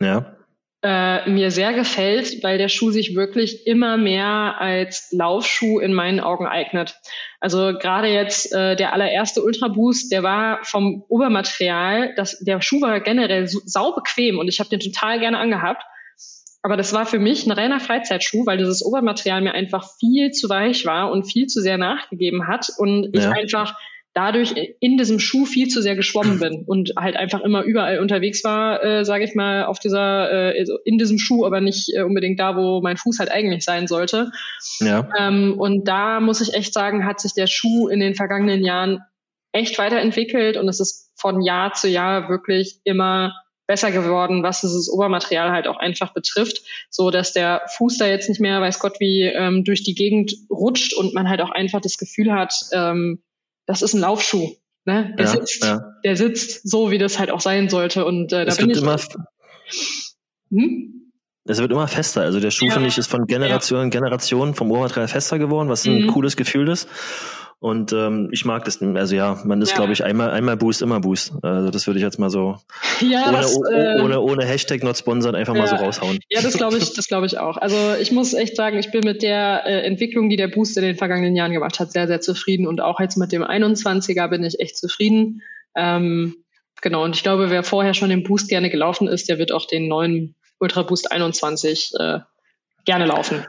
ja. 0.01 0.37
äh, 0.83 1.29
mir 1.29 1.51
sehr 1.51 1.75
gefällt, 1.75 2.43
weil 2.43 2.57
der 2.57 2.71
Schuh 2.71 2.91
sich 2.91 3.15
wirklich 3.15 3.67
immer 3.67 3.99
mehr 3.99 4.57
als 4.59 5.13
Laufschuh 5.13 5.81
in 5.81 5.93
meinen 5.93 6.21
Augen 6.21 6.47
eignet. 6.47 6.97
Also 7.41 7.75
gerade 7.79 8.09
jetzt 8.09 8.53
äh, 8.55 8.75
der 8.75 8.95
allererste 8.95 9.43
Ultra 9.43 9.69
Boost, 9.69 10.11
der 10.11 10.23
war 10.23 10.65
vom 10.65 11.05
Obermaterial, 11.09 12.15
das, 12.17 12.39
der 12.39 12.63
Schuh 12.63 12.81
war 12.81 13.01
generell 13.01 13.47
sau 13.47 13.93
bequem 13.93 14.39
und 14.39 14.49
ich 14.49 14.61
habe 14.61 14.71
den 14.71 14.81
total 14.81 15.21
gerne 15.21 15.39
angehabt. 15.39 15.83
Aber 16.63 16.77
das 16.77 16.93
war 16.93 17.07
für 17.07 17.19
mich 17.19 17.47
ein 17.47 17.53
reiner 17.53 17.81
Freizeitschuh, 17.81 18.45
weil 18.45 18.59
dieses 18.59 18.85
Obermaterial 18.85 19.41
mir 19.41 19.55
einfach 19.55 19.89
viel 19.99 20.31
zu 20.31 20.49
weich 20.49 20.85
war 20.85 21.11
und 21.11 21.25
viel 21.25 21.47
zu 21.47 21.61
sehr 21.61 21.79
nachgegeben 21.79 22.47
hat 22.47 22.69
und 22.77 23.15
ja. 23.15 23.21
ich 23.21 23.27
einfach 23.27 23.77
dadurch 24.13 24.55
in 24.81 24.97
diesem 24.97 25.21
Schuh 25.21 25.47
viel 25.47 25.69
zu 25.69 25.83
sehr 25.83 25.95
geschwommen 25.95 26.41
bin 26.41 26.65
und 26.67 26.95
halt 26.99 27.17
einfach 27.17 27.41
immer 27.41 27.63
überall 27.63 28.01
unterwegs 28.01 28.43
war, 28.43 28.83
äh, 28.83 29.05
sage 29.05 29.25
ich 29.25 29.35
mal, 29.35 29.65
auf 29.65 29.79
dieser 29.79 30.55
äh, 30.55 30.67
in 30.85 30.99
diesem 30.99 31.19
Schuh, 31.19 31.47
aber 31.47 31.61
nicht 31.61 31.95
äh, 31.95 32.03
unbedingt 32.03 32.41
da, 32.41 32.57
wo 32.57 32.81
mein 32.83 32.97
Fuß 32.97 33.21
halt 33.21 33.31
eigentlich 33.31 33.65
sein 33.65 33.87
sollte. 33.87 34.33
Ja. 34.81 35.09
Ähm, 35.17 35.55
und 35.59 35.87
da 35.87 36.21
muss 36.21 36.41
ich 36.41 36.55
echt 36.55 36.75
sagen, 36.75 37.07
hat 37.07 37.21
sich 37.21 37.35
der 37.35 37.47
Schuh 37.47 37.89
in 37.89 38.01
den 38.01 38.15
vergangenen 38.15 38.65
Jahren 38.65 39.01
echt 39.53 39.79
weiterentwickelt 39.79 40.57
und 40.57 40.69
es 40.69 40.81
ist 40.81 41.13
von 41.17 41.41
Jahr 41.41 41.73
zu 41.75 41.89
Jahr 41.89 42.29
wirklich 42.29 42.81
immer 42.85 43.33
besser 43.71 43.93
geworden, 43.93 44.43
was 44.43 44.63
dieses 44.63 44.91
Obermaterial 44.91 45.53
halt 45.53 45.69
auch 45.69 45.77
einfach 45.77 46.13
betrifft, 46.13 46.63
so 46.91 47.13
dass 47.13 47.33
der 47.33 47.63
Fuß 47.77 47.99
da 47.99 48.07
jetzt 48.09 48.29
nicht 48.29 48.41
mehr, 48.41 48.61
weiß 48.61 48.81
Gott, 48.81 48.99
wie 48.99 49.23
ähm, 49.23 49.63
durch 49.63 49.85
die 49.85 49.95
Gegend 49.95 50.35
rutscht 50.51 50.93
und 50.93 51.15
man 51.15 51.29
halt 51.29 51.41
auch 51.41 51.53
einfach 51.53 51.81
das 51.81 51.97
Gefühl 51.97 52.33
hat, 52.33 52.53
ähm, 52.73 53.23
das 53.67 53.83
ist 53.83 53.95
ein 53.95 54.01
Laufschuh. 54.01 54.57
Ne? 54.87 55.15
Der, 55.17 55.27
ja, 55.27 55.31
sitzt, 55.31 55.63
ja. 55.63 55.95
der 56.03 56.17
sitzt 56.17 56.69
so, 56.69 56.91
wie 56.91 56.99
das 56.99 57.21
halt 57.21 57.31
auch 57.31 57.41
sein 57.41 57.69
sollte. 57.69 58.05
Und 58.05 58.33
äh, 58.33 58.45
da 58.45 58.51
es 58.51 58.57
bin 58.57 58.71
ich. 58.71 58.79
Immer, 58.79 58.99
hm? 60.51 61.13
Es 61.45 61.59
wird 61.59 61.71
immer 61.71 61.87
fester. 61.87 62.23
Also 62.23 62.41
der 62.41 62.51
Schuh, 62.51 62.67
ja. 62.67 62.73
finde 62.73 62.89
ich, 62.89 62.99
ist 62.99 63.07
von 63.07 63.29
Generation 63.29 63.85
ja. 63.85 63.89
Generation 63.89 64.55
vom 64.57 64.73
Obermaterial 64.73 65.07
fester 65.07 65.39
geworden, 65.39 65.69
was 65.69 65.87
ein 65.87 66.03
mhm. 66.03 66.07
cooles 66.09 66.37
Gefühl 66.37 66.67
ist. 66.67 66.89
Und 67.61 67.93
ähm, 67.93 68.31
ich 68.33 68.47
mag 68.47 68.65
das. 68.65 68.81
Also 68.81 69.15
ja, 69.15 69.39
man 69.45 69.61
ist, 69.61 69.73
ja. 69.73 69.77
glaube 69.77 69.93
ich, 69.93 70.03
einmal, 70.03 70.31
einmal 70.31 70.57
Boost, 70.57 70.81
immer 70.81 70.99
Boost. 70.99 71.33
Also 71.43 71.71
das 71.71 71.87
würde 71.87 71.99
ich 71.99 72.03
jetzt 72.03 72.19
mal 72.19 72.31
so 72.31 72.57
ja, 73.01 73.29
ohne, 73.29 73.37
das, 73.37 73.55
äh, 73.71 74.01
ohne, 74.03 74.21
ohne 74.21 74.47
Hashtag 74.47 74.83
not 74.83 74.97
sponsored 74.97 75.35
einfach 75.35 75.55
ja, 75.55 75.61
mal 75.61 75.69
so 75.69 75.77
raushauen. 75.77 76.21
Ja, 76.31 76.41
das 76.41 76.57
glaube 76.57 76.79
ich, 76.79 76.95
das 76.95 77.07
glaube 77.07 77.27
ich 77.27 77.39
auch. 77.39 77.59
Also 77.59 77.77
ich 78.01 78.13
muss 78.13 78.33
echt 78.33 78.57
sagen, 78.57 78.79
ich 78.79 78.91
bin 78.91 79.03
mit 79.05 79.23
der 79.23 79.67
äh, 79.67 79.83
Entwicklung, 79.83 80.31
die 80.31 80.37
der 80.37 80.49
Boost 80.49 80.79
in 80.79 80.85
den 80.85 80.97
vergangenen 80.97 81.37
Jahren 81.37 81.53
gemacht 81.53 81.79
hat, 81.81 81.93
sehr, 81.93 82.07
sehr 82.07 82.23
zufrieden. 82.23 82.67
Und 82.67 82.81
auch 82.81 82.99
jetzt 82.99 83.19
mit 83.19 83.31
dem 83.31 83.43
21er 83.45 84.29
bin 84.29 84.43
ich 84.43 84.59
echt 84.59 84.79
zufrieden. 84.79 85.43
Ähm, 85.77 86.37
genau, 86.81 87.05
und 87.05 87.15
ich 87.15 87.23
glaube, 87.23 87.51
wer 87.51 87.63
vorher 87.63 87.93
schon 87.93 88.09
den 88.09 88.23
Boost 88.23 88.49
gerne 88.49 88.71
gelaufen 88.71 89.07
ist, 89.07 89.29
der 89.29 89.39
wird 89.39 89.53
auch 89.53 89.67
den 89.67 89.87
neuen 89.87 90.35
Ultra 90.61 90.83
Boost 90.83 91.13
21 91.13 91.93
äh, 91.99 92.21
gerne 92.85 93.07
laufen. 93.07 93.45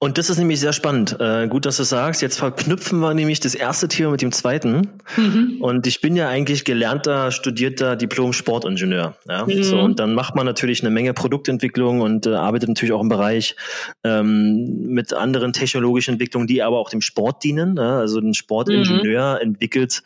Und 0.00 0.16
das 0.16 0.30
ist 0.30 0.38
nämlich 0.38 0.60
sehr 0.60 0.72
spannend. 0.72 1.16
Äh, 1.18 1.48
gut, 1.48 1.66
dass 1.66 1.76
du 1.76 1.82
sagst. 1.82 2.22
Jetzt 2.22 2.38
verknüpfen 2.38 3.00
wir 3.00 3.14
nämlich 3.14 3.40
das 3.40 3.56
erste 3.56 3.88
Thema 3.88 4.12
mit 4.12 4.22
dem 4.22 4.30
zweiten. 4.30 4.92
Mhm. 5.16 5.56
Und 5.60 5.88
ich 5.88 6.00
bin 6.00 6.14
ja 6.14 6.28
eigentlich 6.28 6.64
gelernter, 6.64 7.32
studierter 7.32 7.96
Diplom-Sportingenieur. 7.96 9.16
Ja? 9.28 9.44
Mhm. 9.44 9.62
So, 9.64 9.80
und 9.80 9.98
dann 9.98 10.14
macht 10.14 10.36
man 10.36 10.46
natürlich 10.46 10.82
eine 10.82 10.90
Menge 10.90 11.14
Produktentwicklung 11.14 12.00
und 12.00 12.26
äh, 12.26 12.34
arbeitet 12.34 12.68
natürlich 12.68 12.92
auch 12.92 13.00
im 13.00 13.08
Bereich 13.08 13.56
ähm, 14.04 14.86
mit 14.86 15.12
anderen 15.12 15.52
technologischen 15.52 16.12
Entwicklungen, 16.12 16.46
die 16.46 16.62
aber 16.62 16.78
auch 16.78 16.90
dem 16.90 17.00
Sport 17.00 17.42
dienen. 17.42 17.76
Ja? 17.76 17.98
Also 17.98 18.20
ein 18.20 18.34
Sportingenieur 18.34 19.34
mhm. 19.34 19.48
entwickelt 19.48 20.04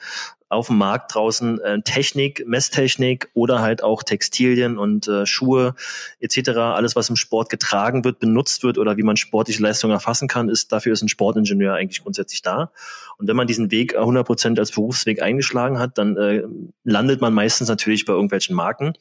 auf 0.52 0.68
dem 0.68 0.78
Markt 0.78 1.14
draußen 1.14 1.60
äh, 1.60 1.80
Technik, 1.82 2.44
Messtechnik 2.46 3.30
oder 3.34 3.60
halt 3.60 3.82
auch 3.82 4.02
Textilien 4.02 4.78
und 4.78 5.08
äh, 5.08 5.26
Schuhe 5.26 5.74
etc. 6.20 6.50
Alles, 6.50 6.94
was 6.94 7.08
im 7.08 7.16
Sport 7.16 7.48
getragen 7.48 8.04
wird, 8.04 8.18
benutzt 8.18 8.62
wird 8.62 8.78
oder 8.78 8.96
wie 8.96 9.02
man 9.02 9.16
sportliche 9.16 9.62
Leistung 9.62 9.90
erfassen 9.90 10.28
kann, 10.28 10.48
ist 10.48 10.70
dafür 10.72 10.92
ist 10.92 11.02
ein 11.02 11.08
Sportingenieur 11.08 11.74
eigentlich 11.74 12.02
grundsätzlich 12.02 12.42
da. 12.42 12.70
Und 13.18 13.28
wenn 13.28 13.36
man 13.36 13.46
diesen 13.46 13.70
Weg 13.70 13.96
100 13.96 14.26
Prozent 14.26 14.58
als 14.58 14.72
Berufsweg 14.72 15.22
eingeschlagen 15.22 15.78
hat, 15.78 15.96
dann 15.96 16.16
äh, 16.16 16.42
landet 16.84 17.20
man 17.20 17.32
meistens 17.32 17.68
natürlich 17.68 18.04
bei 18.04 18.12
irgendwelchen 18.12 18.56
Marken 18.56 18.94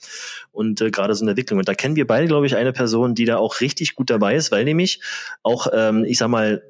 und 0.52 0.80
äh, 0.80 0.92
gerade 0.92 1.16
so 1.16 1.24
eine 1.24 1.32
Entwicklung. 1.32 1.60
Und 1.60 1.68
da 1.68 1.74
kennen 1.74 1.96
wir 1.96 2.08
beide, 2.08 2.28
glaube 2.28 2.46
ich, 2.46 2.56
eine 2.56 2.72
Person, 2.72 3.16
die 3.16 3.26
da 3.26 3.38
auch 3.38 3.62
richtig 3.62 3.96
gut 3.96 4.10
dabei 4.10 4.36
ist, 4.36 4.52
weil 4.52 4.64
nämlich 4.64 5.02
auch, 5.44 5.68
ähm, 5.74 6.06
ich 6.06 6.18
sag 6.18 6.30
mal, 6.30 6.62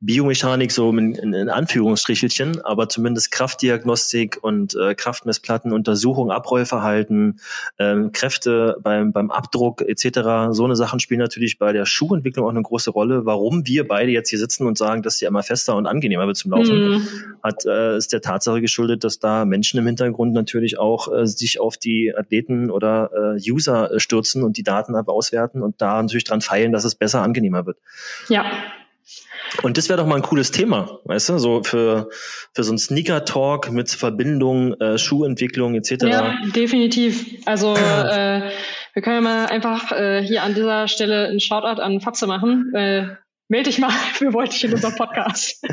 Biomechanik 0.00 0.72
so 0.72 0.90
in, 0.90 1.14
in, 1.14 1.48
Anführungsstrichelchen, 1.48 2.60
aber 2.64 2.88
zumindest 2.88 3.30
Kraftdiagnostik 3.30 4.38
und 4.42 4.74
äh, 4.74 4.94
Kraftmessplatten, 4.94 5.72
Untersuchung, 5.72 6.30
Abrollverhalten, 6.30 7.40
ähm, 7.78 8.12
Kräfte 8.12 8.76
beim, 8.82 9.12
beim 9.12 9.30
Abdruck 9.30 9.82
etc. 9.82 10.50
So 10.50 10.64
eine 10.64 10.76
Sachen 10.76 11.00
spielen 11.00 11.20
natürlich 11.20 11.58
bei 11.58 11.72
der 11.72 11.86
Schuhentwicklung 11.86 12.46
auch 12.46 12.50
eine 12.50 12.62
große 12.62 12.90
Rolle. 12.90 13.24
Warum 13.26 13.66
wir 13.66 13.86
beide 13.86 14.10
jetzt 14.12 14.30
hier 14.30 14.38
sitzen 14.38 14.66
und 14.66 14.78
sagen, 14.78 15.02
dass 15.02 15.18
sie 15.18 15.26
immer 15.26 15.42
fester 15.42 15.76
und 15.76 15.86
angenehmer 15.86 16.26
wird 16.26 16.36
zum 16.36 16.52
Laufen, 16.52 16.88
mhm. 16.88 17.08
hat, 17.42 17.64
äh, 17.66 17.96
ist 17.96 18.12
der 18.12 18.20
Tatsache 18.20 18.60
geschuldet, 18.60 19.04
dass 19.04 19.18
da 19.18 19.44
Menschen 19.44 19.78
im 19.78 19.86
Hintergrund 19.86 20.32
natürlich 20.32 20.78
auch 20.78 21.12
äh, 21.12 21.26
sich 21.26 21.60
auf 21.60 21.76
die 21.76 22.14
Athleten 22.16 22.70
oder 22.70 23.10
äh, 23.36 23.50
User 23.50 23.92
äh, 23.92 24.00
stürzen 24.00 24.42
und 24.42 24.56
die 24.56 24.62
Daten 24.62 24.94
ab 24.94 25.08
auswerten 25.08 25.62
und 25.62 25.80
da 25.80 26.02
natürlich 26.02 26.24
dran 26.24 26.40
feilen, 26.40 26.72
dass 26.72 26.84
es 26.84 26.94
besser 26.94 27.22
angenehmer 27.22 27.66
wird. 27.66 27.78
Ja, 28.28 28.44
und 29.62 29.78
das 29.78 29.88
wäre 29.88 29.98
doch 29.98 30.06
mal 30.06 30.16
ein 30.16 30.22
cooles 30.22 30.50
Thema, 30.50 31.00
weißt 31.04 31.30
du, 31.30 31.38
so 31.38 31.62
für, 31.62 32.08
für 32.54 32.64
so 32.64 32.72
ein 32.72 32.78
Sneaker-Talk 32.78 33.70
mit 33.70 33.90
Verbindung, 33.90 34.74
äh, 34.80 34.98
Schuhentwicklung 34.98 35.74
etc. 35.74 36.04
Ja, 36.04 36.34
definitiv. 36.54 37.26
Also 37.46 37.74
äh, 37.76 38.50
wir 38.92 39.02
können 39.02 39.16
ja 39.16 39.20
mal 39.20 39.46
einfach 39.46 39.92
äh, 39.92 40.22
hier 40.22 40.42
an 40.42 40.54
dieser 40.54 40.88
Stelle 40.88 41.28
einen 41.28 41.40
Shoutout 41.40 41.80
an 41.80 42.00
Fabse 42.00 42.26
machen. 42.26 42.72
Äh, 42.74 43.06
Meld 43.50 43.66
dich 43.66 43.78
mal 43.78 43.90
für 44.12 44.34
Woltich 44.34 44.64
in 44.64 44.74
unserem 44.74 44.94
Podcast. 44.94 45.64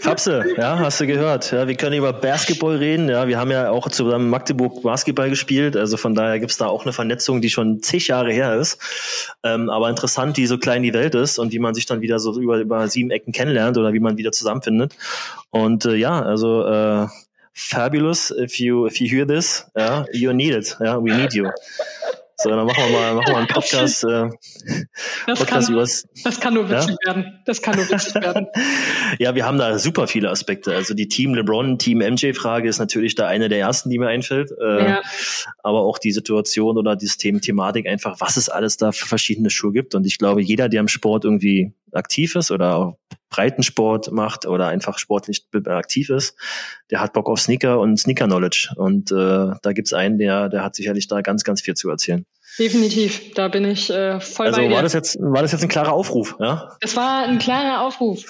Fabse, 0.00 0.54
ja, 0.56 0.78
hast 0.78 1.00
du 1.00 1.06
gehört. 1.06 1.50
Ja, 1.50 1.66
wir 1.66 1.74
können 1.74 1.96
über 1.96 2.12
Basketball 2.12 2.76
reden. 2.76 3.08
Ja, 3.08 3.26
wir 3.26 3.38
haben 3.38 3.50
ja 3.50 3.70
auch 3.70 3.88
zusammen 3.88 4.30
Magdeburg 4.30 4.82
Basketball 4.82 5.28
gespielt. 5.28 5.76
Also 5.76 5.96
von 5.96 6.14
daher 6.14 6.38
gibt's 6.38 6.58
da 6.58 6.66
auch 6.66 6.84
eine 6.84 6.92
Vernetzung, 6.92 7.40
die 7.40 7.50
schon 7.50 7.82
zig 7.82 8.06
Jahre 8.06 8.32
her 8.32 8.54
ist. 8.54 8.78
Ähm, 9.42 9.68
aber 9.68 9.90
interessant, 9.90 10.36
wie 10.36 10.46
so 10.46 10.58
klein 10.58 10.84
die 10.84 10.94
Welt 10.94 11.16
ist 11.16 11.40
und 11.40 11.52
wie 11.52 11.58
man 11.58 11.74
sich 11.74 11.86
dann 11.86 12.00
wieder 12.00 12.20
so 12.20 12.38
über, 12.40 12.58
über 12.58 12.86
sieben 12.86 13.10
Ecken 13.10 13.32
kennenlernt 13.32 13.76
oder 13.76 13.92
wie 13.92 14.00
man 14.00 14.16
wieder 14.16 14.30
zusammenfindet. 14.30 14.94
Und 15.50 15.86
äh, 15.86 15.96
ja, 15.96 16.22
also 16.22 16.64
äh, 16.66 17.08
fabulous 17.52 18.30
if 18.30 18.60
you 18.60 18.86
if 18.86 19.00
you 19.00 19.08
hear 19.08 19.26
this, 19.26 19.66
yeah, 19.76 20.06
you 20.12 20.32
need 20.32 20.54
it, 20.54 20.76
yeah, 20.80 20.96
we 20.96 21.12
need 21.12 21.34
you. 21.34 21.50
So, 22.40 22.50
dann 22.50 22.64
machen 22.66 22.84
wir 22.84 22.92
mal, 22.92 23.14
machen 23.14 23.26
wir 23.26 23.32
mal 23.32 23.38
einen 23.40 23.48
Podcast. 23.48 24.04
Äh, 24.04 24.28
das, 25.26 25.40
Podcast 25.40 25.48
kann, 25.48 25.74
übers, 25.74 26.08
das 26.22 26.38
kann 26.38 26.54
nur 26.54 26.70
witzig 26.70 26.96
ja? 27.04 27.16
werden. 27.16 27.40
Das 27.46 27.62
kann 27.62 27.74
nur 27.74 27.90
witzig 27.90 28.14
werden. 28.14 28.46
ja, 29.18 29.34
wir 29.34 29.44
haben 29.44 29.58
da 29.58 29.76
super 29.80 30.06
viele 30.06 30.30
Aspekte. 30.30 30.72
Also 30.72 30.94
die 30.94 31.08
Team 31.08 31.34
LeBron, 31.34 31.80
Team 31.80 31.98
MJ-Frage 31.98 32.68
ist 32.68 32.78
natürlich 32.78 33.16
da 33.16 33.26
eine 33.26 33.48
der 33.48 33.58
ersten, 33.58 33.90
die 33.90 33.98
mir 33.98 34.06
einfällt. 34.06 34.52
Äh, 34.52 34.84
ja. 34.84 35.02
Aber 35.64 35.80
auch 35.80 35.98
die 35.98 36.12
Situation 36.12 36.78
oder 36.78 36.94
die 36.94 37.08
Thema 37.08 37.40
Thematik 37.40 37.88
einfach, 37.88 38.20
was 38.20 38.36
es 38.36 38.48
alles 38.48 38.76
da 38.76 38.92
für 38.92 39.08
verschiedene 39.08 39.50
Schuhe 39.50 39.72
gibt. 39.72 39.96
Und 39.96 40.06
ich 40.06 40.18
glaube, 40.18 40.40
jeder, 40.40 40.68
der 40.68 40.78
im 40.78 40.88
Sport 40.88 41.24
irgendwie 41.24 41.72
aktiv 41.90 42.36
ist 42.36 42.52
oder 42.52 42.76
auch 42.76 42.98
Breitensport 43.30 44.10
macht 44.12 44.46
oder 44.46 44.68
einfach 44.68 44.98
sportlich 44.98 45.46
aktiv 45.66 46.10
ist, 46.10 46.36
der 46.90 47.00
hat 47.00 47.12
Bock 47.12 47.28
auf 47.28 47.40
Sneaker 47.40 47.78
und 47.80 47.98
Sneaker-Knowledge. 47.98 48.74
Und 48.76 49.12
äh, 49.12 49.52
da 49.62 49.72
gibt's 49.72 49.92
einen, 49.92 50.18
der, 50.18 50.48
der 50.48 50.62
hat 50.62 50.74
sicherlich 50.74 51.08
da 51.08 51.20
ganz, 51.20 51.44
ganz 51.44 51.60
viel 51.60 51.74
zu 51.74 51.90
erzählen. 51.90 52.24
Definitiv, 52.58 53.34
da 53.34 53.48
bin 53.48 53.64
ich 53.64 53.90
äh, 53.90 54.20
voll 54.20 54.46
also 54.46 54.60
bei 54.60 54.68
dir. 54.68 54.74
war 54.74 54.82
das 54.82 54.92
jetzt 54.92 55.18
war 55.20 55.42
das 55.42 55.52
jetzt 55.52 55.62
ein 55.62 55.68
klarer 55.68 55.92
Aufruf, 55.92 56.36
ja? 56.40 56.76
Das 56.80 56.96
war 56.96 57.24
ein 57.24 57.38
klarer 57.38 57.82
Aufruf. 57.86 58.24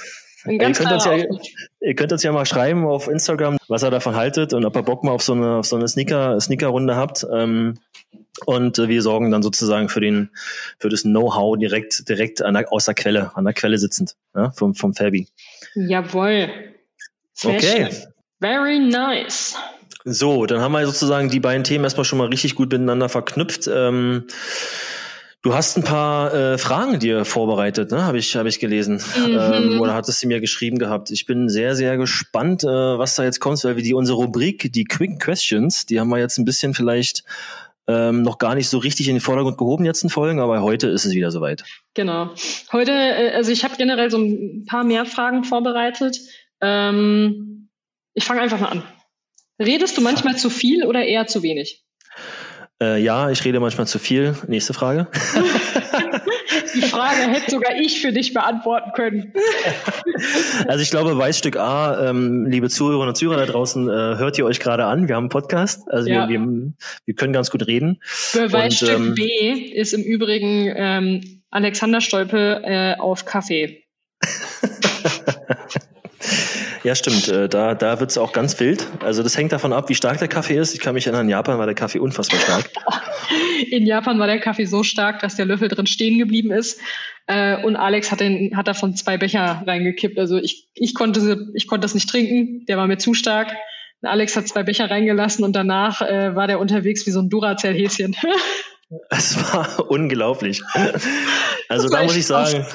Ein 0.45 0.59
ganz 0.59 0.79
ihr, 0.79 0.87
könnt 0.87 1.03
klarer 1.03 1.19
ja, 1.19 1.27
ihr 1.81 1.95
könnt 1.95 2.13
uns 2.13 2.23
ja 2.23 2.33
mal 2.33 2.45
schreiben 2.45 2.87
auf 2.87 3.09
Instagram, 3.09 3.57
was 3.69 3.83
ihr 3.83 3.91
davon 3.91 4.17
haltet 4.17 4.53
und 4.53 4.65
ob 4.65 4.77
ihr 4.77 4.83
Bock 4.83 5.03
mal 5.03 5.13
auf 5.13 5.23
so 5.23 5.33
eine 5.33 5.57
auf 5.57 5.67
so 5.67 5.77
eine 5.77 5.89
Sneaker 5.89 6.39
Sneaker 6.41 6.69
Runde 6.69 6.97
habt. 6.97 7.27
Ähm, 7.33 7.79
und 8.47 8.79
äh, 8.79 8.89
wir 8.89 9.03
sorgen 9.03 9.31
dann 9.31 9.43
sozusagen 9.43 9.89
für 9.89 10.01
den 10.01 10.31
für 10.79 10.89
das 10.89 11.03
Know-how 11.03 11.59
direkt 11.59 12.09
direkt 12.09 12.43
an 12.43 12.55
der, 12.55 12.73
aus 12.73 12.87
der 12.87 12.95
Quelle 12.95 13.33
an 13.35 13.45
der 13.45 13.55
Quelle 13.55 13.79
sitzend 13.79 14.17
ja, 14.35 14.51
vom 14.51 14.75
vom 14.75 14.95
Fabi. 14.95 15.29
Jawohl. 15.75 16.49
Sehr 17.33 17.55
okay. 17.55 17.89
Schön. 17.91 18.13
Very 18.41 18.79
nice. 18.79 19.57
So, 20.05 20.47
dann 20.47 20.61
haben 20.61 20.73
wir 20.73 20.87
sozusagen 20.87 21.29
die 21.29 21.41
beiden 21.41 21.65
Themen 21.65 21.85
erstmal 21.85 22.05
schon 22.05 22.19
mal 22.19 22.29
richtig 22.29 22.55
gut 22.55 22.73
miteinander 22.73 23.09
verknüpft. 23.09 23.69
Ähm, 23.73 24.25
du 25.43 25.55
hast 25.55 25.77
ein 25.77 25.85
paar 25.85 26.33
äh, 26.33 26.59
Fragen 26.59 26.99
dir 26.99 27.25
vorbereitet, 27.25 27.91
ne? 27.91 28.05
Habe 28.05 28.19
ich, 28.19 28.37
hab 28.37 28.47
ich 28.47 28.59
gelesen. 28.59 29.03
Mhm. 29.17 29.39
Ähm, 29.39 29.81
oder 29.81 29.95
hattest 29.95 30.23
du 30.23 30.29
mir 30.29 30.41
geschrieben 30.41 30.79
gehabt. 30.79 31.11
Ich 31.11 31.27
bin 31.27 31.49
sehr, 31.49 31.75
sehr 31.75 31.97
gespannt, 31.97 32.65
äh, 32.65 32.67
was 32.67 33.17
da 33.17 33.25
jetzt 33.25 33.41
kommt, 33.41 33.63
weil 33.65 33.77
wir 33.77 33.83
die 33.83 33.95
unsere 33.95 34.19
Rubrik, 34.19 34.73
die 34.73 34.85
Quick 34.85 35.21
Questions, 35.21 35.85
die 35.85 36.01
haben 36.01 36.09
wir 36.09 36.19
jetzt 36.19 36.39
ein 36.39 36.45
bisschen 36.45 36.75
vielleicht 36.75 37.25
ähm, 37.89 38.23
noch 38.23 38.39
gar 38.39 38.55
nicht 38.55 38.69
so 38.69 38.79
richtig 38.79 39.09
in 39.09 39.15
den 39.15 39.21
Vordergrund 39.21 39.57
gehoben 39.57 39.85
jetzt 39.87 40.03
in 40.03 40.11
Folgen, 40.11 40.41
aber 40.41 40.63
heute 40.63 40.89
ist 40.89 41.07
es 41.07 41.15
wieder 41.15 41.31
soweit. 41.31 41.65
Genau. 41.95 42.31
Heute, 42.71 42.93
äh, 42.93 43.33
also 43.35 43.51
ich 43.51 43.65
habe 43.65 43.77
generell 43.77 44.11
so 44.11 44.19
ein 44.19 44.67
paar 44.67 44.85
mehr 44.85 45.07
Fragen 45.07 45.43
vorbereitet. 45.43 46.21
Ähm, 46.61 47.71
ich 48.13 48.25
fange 48.25 48.43
einfach 48.43 48.61
mal 48.61 48.69
an. 48.69 48.83
Redest 49.59 49.97
du 49.97 50.03
manchmal 50.03 50.37
zu 50.39 50.51
viel 50.51 50.85
oder 50.85 51.05
eher 51.05 51.27
zu 51.27 51.43
wenig? 51.43 51.83
Äh, 52.81 53.03
ja, 53.03 53.31
ich 53.31 53.45
rede 53.45 53.61
manchmal 53.61 53.87
zu 53.87 53.99
viel. 53.99 54.37
Nächste 54.47 54.73
Frage. 54.73 55.09
Die 56.75 56.83
Frage 56.83 57.23
hätte 57.23 57.51
sogar 57.51 57.77
ich 57.77 58.01
für 58.01 58.13
dich 58.13 58.33
beantworten 58.35 58.93
können. 58.95 59.33
Also 60.67 60.83
ich 60.83 60.91
glaube, 60.91 61.17
Weißstück 61.17 61.57
A, 61.57 62.09
ähm, 62.09 62.47
liebe 62.47 62.69
Zuhörerinnen 62.69 63.11
und 63.11 63.15
Zuhörer 63.15 63.47
da 63.47 63.53
draußen, 63.53 63.89
äh, 63.89 63.93
hört 63.93 64.37
ihr 64.37 64.45
euch 64.45 64.59
gerade 64.59 64.85
an. 64.85 65.07
Wir 65.07 65.15
haben 65.15 65.25
einen 65.25 65.31
Podcast, 65.31 65.89
also 65.89 66.09
ja. 66.09 66.29
wir, 66.29 66.41
wir, 66.41 66.73
wir, 67.05 67.15
können 67.15 67.33
ganz 67.33 67.51
gut 67.51 67.69
reden. 67.69 68.01
Weißstück 68.35 68.89
ähm, 68.91 69.15
B 69.15 69.53
ist 69.53 69.95
im 69.95 70.03
Übrigen 70.03 70.73
ähm, 70.75 71.43
Alexander 71.51 72.01
Stolpe 72.01 72.63
äh, 72.65 73.01
auf 73.01 73.27
Kaffee. 73.27 73.85
Ja, 76.89 76.95
stimmt. 76.95 77.29
Äh, 77.29 77.51
da 77.51 77.75
da 77.75 78.01
wird's 78.01 78.17
auch 78.17 78.33
ganz 78.33 78.59
wild. 78.61 78.87
Also 79.05 79.23
das 79.23 79.37
hängt 79.37 79.53
davon 79.53 79.75
ab, 79.75 79.91
wie 79.91 79.95
stark 79.95 80.21
der 80.21 80.29
Kaffee 80.29 80.57
ist. 80.57 80.73
Ich 80.73 80.81
kann 80.81 80.95
mich 80.95 81.07
erinnern, 81.07 81.27
in 81.27 81.29
Japan 81.29 81.59
war 81.59 81.67
der 81.67 81.75
Kaffee 81.75 81.99
unfassbar 81.99 82.41
stark. 82.41 82.71
In 83.71 83.85
Japan 83.85 84.19
war 84.19 84.27
der 84.27 84.41
Kaffee 84.41 84.65
so 84.65 84.83
stark, 84.83 85.21
dass 85.21 85.37
der 85.37 85.45
Löffel 85.45 85.69
drin 85.69 85.87
stehen 85.87 86.19
geblieben 86.19 86.51
ist. 86.51 86.81
Äh, 87.27 87.63
und 87.63 87.77
Alex 87.77 88.11
hat, 88.11 88.21
den, 88.21 88.57
hat 88.57 88.69
davon 88.69 88.97
zwei 88.97 89.19
Becher 89.19 89.63
reingekippt. 89.67 90.19
Also 90.19 90.39
ich, 90.39 90.69
ich, 90.73 90.95
konnte, 90.95 91.51
ich 91.53 91.67
konnte 91.67 91.85
das 91.85 91.95
nicht 91.95 92.09
trinken. 92.09 92.65
Der 92.67 92.79
war 92.79 92.87
mir 92.87 92.97
zu 92.97 93.13
stark. 93.13 93.55
Alex 94.01 94.35
hat 94.35 94.49
zwei 94.49 94.63
Becher 94.63 94.91
reingelassen 94.91 95.45
und 95.45 95.55
danach 95.55 96.01
äh, 96.01 96.35
war 96.35 96.47
der 96.47 96.59
unterwegs 96.59 97.07
wie 97.07 97.11
so 97.11 97.21
ein 97.21 97.29
Duracell-Häschen. 97.29 98.17
Es 99.11 99.37
war 99.53 99.91
unglaublich. 99.91 100.63
Also 101.69 101.89
da 101.89 102.03
muss 102.03 102.17
ich 102.17 102.27
sagen, 102.27 102.67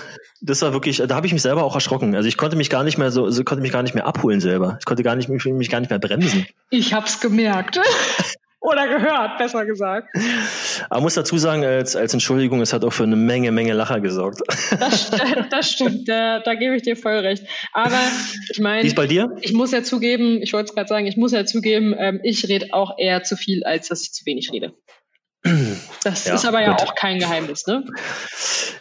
das 0.42 0.62
war 0.62 0.74
wirklich, 0.74 0.98
da 0.98 1.16
habe 1.16 1.26
ich 1.26 1.34
mich 1.34 1.42
selber 1.42 1.64
auch 1.64 1.76
erschrocken. 1.76 2.16
Also 2.16 2.28
ich 2.28 2.38
konnte 2.38 2.56
mich 2.56 2.70
gar 2.70 2.84
nicht 2.84 2.98
mehr 2.98 3.12
so, 3.12 3.30
so 3.30 3.44
konnte 3.44 3.62
mich 3.62 3.72
gar 3.72 3.82
nicht 3.82 3.96
mehr 3.96 4.06
abholen 4.06 4.42
selber. 4.42 4.78
Ich 4.80 4.86
konnte 4.86 5.04
gar 5.04 5.16
nicht 5.16 5.30
mich, 5.30 5.46
mich 5.46 5.70
gar 5.70 5.80
nicht 5.80 5.90
mehr 5.90 6.00
bremsen. 6.00 6.46
Ich 6.70 6.94
hab's 6.94 7.20
gemerkt. 7.20 7.80
Oder 8.60 8.88
gehört, 8.88 9.38
besser 9.40 9.66
gesagt. 9.66 10.08
Aber 10.90 11.02
muss 11.02 11.16
dazu 11.16 11.38
sagen, 11.38 11.66
als, 11.66 11.98
als 11.98 12.14
Entschuldigung, 12.14 12.62
es 12.62 12.72
hat 12.72 12.86
auch 12.86 12.94
für 12.94 13.04
eine 13.04 13.18
Menge, 13.18 13.52
Menge 13.52 13.74
Lacher 13.74 14.00
gesorgt. 14.00 14.42
Das, 14.80 15.12
das 15.52 15.70
stimmt, 15.70 16.08
da, 16.08 16.40
da 16.40 16.56
gebe 16.56 16.74
ich 16.78 16.84
dir 16.84 16.96
voll 16.96 17.18
recht. 17.18 17.44
Aber 17.74 18.00
ich 18.50 18.60
meine, 18.60 18.90
bei 18.94 19.06
dir? 19.06 19.36
ich 19.42 19.52
muss 19.52 19.72
ja 19.72 19.84
zugeben, 19.84 20.42
ich 20.42 20.54
wollte 20.54 20.70
es 20.70 20.76
gerade 20.76 20.88
sagen, 20.88 21.08
ich 21.08 21.18
muss 21.18 21.34
ja 21.34 21.46
zugeben, 21.46 21.94
ähm, 21.98 22.22
ich 22.24 22.48
rede 22.48 22.68
auch 22.72 22.98
eher 22.98 23.24
zu 23.24 23.36
viel, 23.36 23.66
als 23.66 23.90
dass 23.90 24.02
ich 24.02 24.14
zu 24.14 24.26
wenig 24.26 24.50
rede. 24.54 24.74
Das 26.04 26.26
Ja, 26.26 26.36
ist 26.36 26.46
aber 26.46 26.62
ja 26.62 26.72
gut. 26.72 26.82
auch 26.82 26.96
kein 26.96 27.20
Geheimnis, 27.20 27.68
ne? 27.68 27.84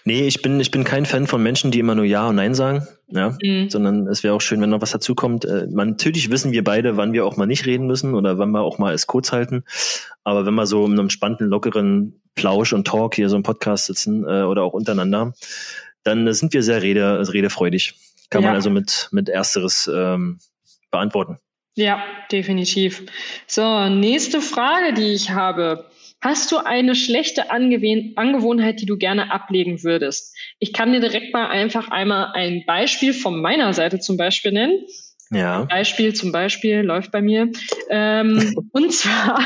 Nee, 0.05 0.27
ich 0.27 0.43
bin, 0.43 0.61
ich 0.61 0.71
bin 0.71 0.85
kein 0.85 1.07
Fan 1.07 1.27
von 1.27 1.43
Menschen, 1.43 1.71
die 1.71 1.79
immer 1.81 1.95
nur 1.95 2.05
Ja 2.05 2.29
und 2.29 2.37
Nein 2.37 2.55
sagen. 2.55 2.87
Ja. 3.09 3.37
Mhm. 3.43 3.69
Sondern 3.69 4.07
es 4.07 4.23
wäre 4.23 4.35
auch 4.35 4.41
schön, 4.41 4.61
wenn 4.61 4.71
noch 4.71 4.81
was 4.81 4.91
dazukommt. 4.93 5.45
Äh, 5.45 5.67
natürlich 5.69 6.31
wissen 6.31 6.53
wir 6.53 6.63
beide, 6.65 6.97
wann 6.97 7.13
wir 7.13 7.27
auch 7.27 7.37
mal 7.37 7.47
nicht 7.47 7.67
reden 7.67 7.87
müssen 7.87 8.15
oder 8.15 8.39
wann 8.39 8.51
wir 8.53 8.61
auch 8.63 8.79
mal 8.79 8.95
es 8.95 9.07
kurz 9.07 9.33
halten. 9.33 9.65
Aber 10.25 10.47
wenn 10.47 10.55
wir 10.55 10.67
so 10.67 10.87
in 10.87 10.93
einem 10.93 11.11
spannenden, 11.11 11.49
lockeren 11.49 12.21
Plausch 12.35 12.73
und 12.73 12.87
Talk 12.87 13.15
hier 13.17 13.29
so 13.29 13.37
im 13.37 13.43
Podcast 13.43 13.87
sitzen 13.87 14.25
äh, 14.25 14.43
oder 14.43 14.63
auch 14.63 14.73
untereinander, 14.73 15.35
dann 16.05 16.27
äh, 16.27 16.35
sind 16.35 16.53
wir 16.53 16.63
sehr 16.63 16.81
rede, 16.83 17.33
redefreudig. 17.33 17.95
Kann 18.31 18.43
Ja. 18.43 18.49
man 18.49 18.57
also 18.57 18.71
mit, 18.71 19.09
mit 19.13 19.29
Ersteres 19.29 19.91
ähm, 19.93 20.39
beantworten. 20.91 21.39
Ja, 21.75 22.03
definitiv. 22.31 23.03
So, 23.47 23.89
nächste 23.89 24.41
Frage, 24.41 24.93
die 24.95 25.13
ich 25.13 25.31
habe. 25.31 25.87
Hast 26.23 26.53
du 26.53 26.59
eine 26.59 26.95
schlechte 26.95 27.51
Angewohn 27.51 28.13
Angewohnheit, 28.15 28.81
die 28.81 28.87
du 28.87 28.97
gerne 28.97 29.33
ablegen 29.33 29.83
würdest? 29.83 30.37
Ich 30.61 30.73
kann 30.73 30.93
dir 30.93 31.01
direkt 31.01 31.35
mal 31.35 31.49
einfach 31.49 31.91
einmal 31.91 32.33
ein 32.33 32.63
Beispiel 32.65 33.13
von 33.13 33.43
meiner 33.43 33.73
Seite 33.73 33.99
zum 33.99 34.17
Beispiel 34.17 34.53
nennen. 34.53 34.87
Ja. 35.31 35.65
Beispiel 35.65 36.15
zum 36.15 36.31
Beispiel 36.31 36.83
läuft 36.83 37.11
bei 37.11 37.23
mir. 37.23 37.51
Ähm, 37.91 38.55
und 38.73 38.93
zwar, 38.95 39.41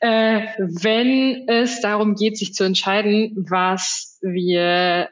äh, 0.00 0.48
wenn 0.58 1.48
es 1.48 1.80
darum 1.80 2.16
geht, 2.16 2.36
sich 2.36 2.52
zu 2.52 2.64
entscheiden, 2.64 3.46
was 3.48 4.18
wir 4.22 5.10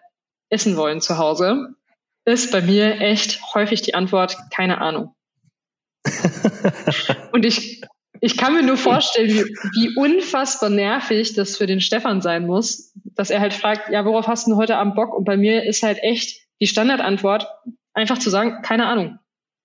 essen 0.48 0.76
wollen 0.76 1.00
zu 1.00 1.18
Hause, 1.18 1.68
ist 2.24 2.50
bei 2.50 2.62
mir 2.62 3.00
echt 3.00 3.40
häufig 3.54 3.82
die 3.82 3.94
Antwort 3.94 4.36
keine 4.50 4.80
Ahnung. 4.80 5.14
Und 7.32 7.44
ich, 7.44 7.82
ich 8.20 8.36
kann 8.36 8.54
mir 8.54 8.62
nur 8.62 8.76
vorstellen, 8.90 9.28
wie, 9.28 9.44
wie 9.44 9.96
unfassbar 9.96 10.70
nervig 10.70 11.34
das 11.34 11.56
für 11.56 11.66
den 11.66 11.80
Stefan 11.80 12.20
sein 12.22 12.46
muss, 12.46 12.92
dass 13.14 13.30
er 13.30 13.40
halt 13.40 13.52
fragt, 13.54 13.90
ja, 13.90 14.04
worauf 14.04 14.26
hast 14.26 14.46
du 14.46 14.52
denn 14.52 14.58
heute 14.58 14.76
Abend 14.76 14.94
Bock? 14.94 15.14
Und 15.14 15.24
bei 15.24 15.36
mir 15.36 15.64
ist 15.64 15.82
halt 15.82 15.98
echt 16.02 16.40
die 16.60 16.66
Standardantwort, 16.66 17.46
einfach 17.92 18.18
zu 18.18 18.30
sagen, 18.30 18.62
keine 18.62 18.86
Ahnung. 18.86 19.18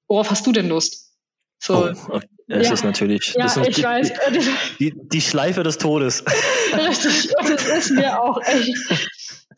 Worauf 0.08 0.32
hast 0.32 0.46
du 0.48 0.52
denn 0.52 0.68
Lust? 0.70 1.14
So, 1.60 1.92
Oh, 2.10 2.20
es 2.48 2.68
Ja. 2.68 2.74
ist 2.74 2.84
natürlich 2.84 3.34
ja, 3.36 3.44
das 3.44 3.58
ist 3.58 3.68
ich 3.68 3.76
die, 3.76 3.84
weiß. 3.84 4.14
Die, 4.80 4.94
die 4.96 5.22
Schleife 5.22 5.62
des 5.62 5.78
Todes. 5.78 6.24
Richtig. 6.74 7.30
Und 7.38 7.50
das 7.50 7.68
ist 7.68 7.92
mir 7.92 8.20
auch 8.20 8.42
echt 8.44 8.76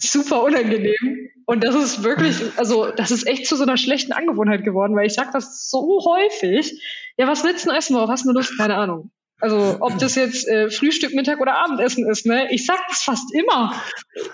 super 0.01 0.43
unangenehm. 0.43 1.29
Und 1.45 1.63
das 1.63 1.75
ist 1.75 2.03
wirklich, 2.03 2.37
also 2.57 2.91
das 2.91 3.11
ist 3.11 3.27
echt 3.27 3.45
zu 3.45 3.55
so 3.55 3.63
einer 3.63 3.77
schlechten 3.77 4.13
Angewohnheit 4.13 4.63
geworden, 4.63 4.95
weil 4.95 5.07
ich 5.07 5.13
sag 5.13 5.31
das 5.31 5.69
so 5.69 6.05
häufig. 6.05 6.81
Ja, 7.17 7.27
was 7.27 7.43
willst 7.43 7.65
du 7.65 7.69
denn 7.69 7.77
essen? 7.77 7.95
Worauf 7.95 8.09
hast 8.09 8.25
du 8.25 8.31
Lust? 8.31 8.57
Keine 8.57 8.75
Ahnung. 8.75 9.11
Also 9.41 9.77
ob 9.80 9.97
das 9.97 10.15
jetzt 10.15 10.47
äh, 10.47 10.69
Frühstück, 10.69 11.13
Mittag 11.13 11.39
oder 11.41 11.56
Abendessen 11.63 12.08
ist, 12.10 12.25
ne? 12.25 12.47
Ich 12.51 12.65
sag 12.65 12.80
das 12.88 13.01
fast 13.01 13.34
immer. 13.34 13.73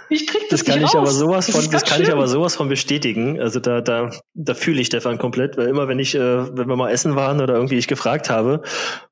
Ich 0.09 0.27
krieg 0.27 0.41
das, 0.49 0.59
Das 0.59 0.65
kann 0.65 0.79
nicht 0.79 0.89
ich 0.89 0.95
aber 0.95 1.07
raus. 1.07 1.17
sowas 1.17 1.45
Das 1.47 1.55
von, 1.55 1.71
das 1.71 1.83
kann 1.85 1.99
ich 2.01 2.07
schlimm. 2.07 2.17
aber 2.17 2.27
sowas 2.27 2.55
von 2.55 2.67
bestätigen. 2.67 3.39
Also 3.39 3.59
da, 3.59 3.81
da, 3.81 4.09
da 4.33 4.53
fühle 4.53 4.81
ich 4.81 4.87
Stefan 4.87 5.17
komplett, 5.17 5.57
weil 5.57 5.67
immer 5.67 5.87
wenn 5.87 5.99
ich, 5.99 6.13
äh, 6.15 6.19
wenn 6.57 6.67
wir 6.67 6.75
mal 6.75 6.91
essen 6.91 7.15
waren 7.15 7.39
oder 7.41 7.53
irgendwie 7.55 7.77
ich 7.77 7.87
gefragt 7.87 8.29
habe, 8.29 8.61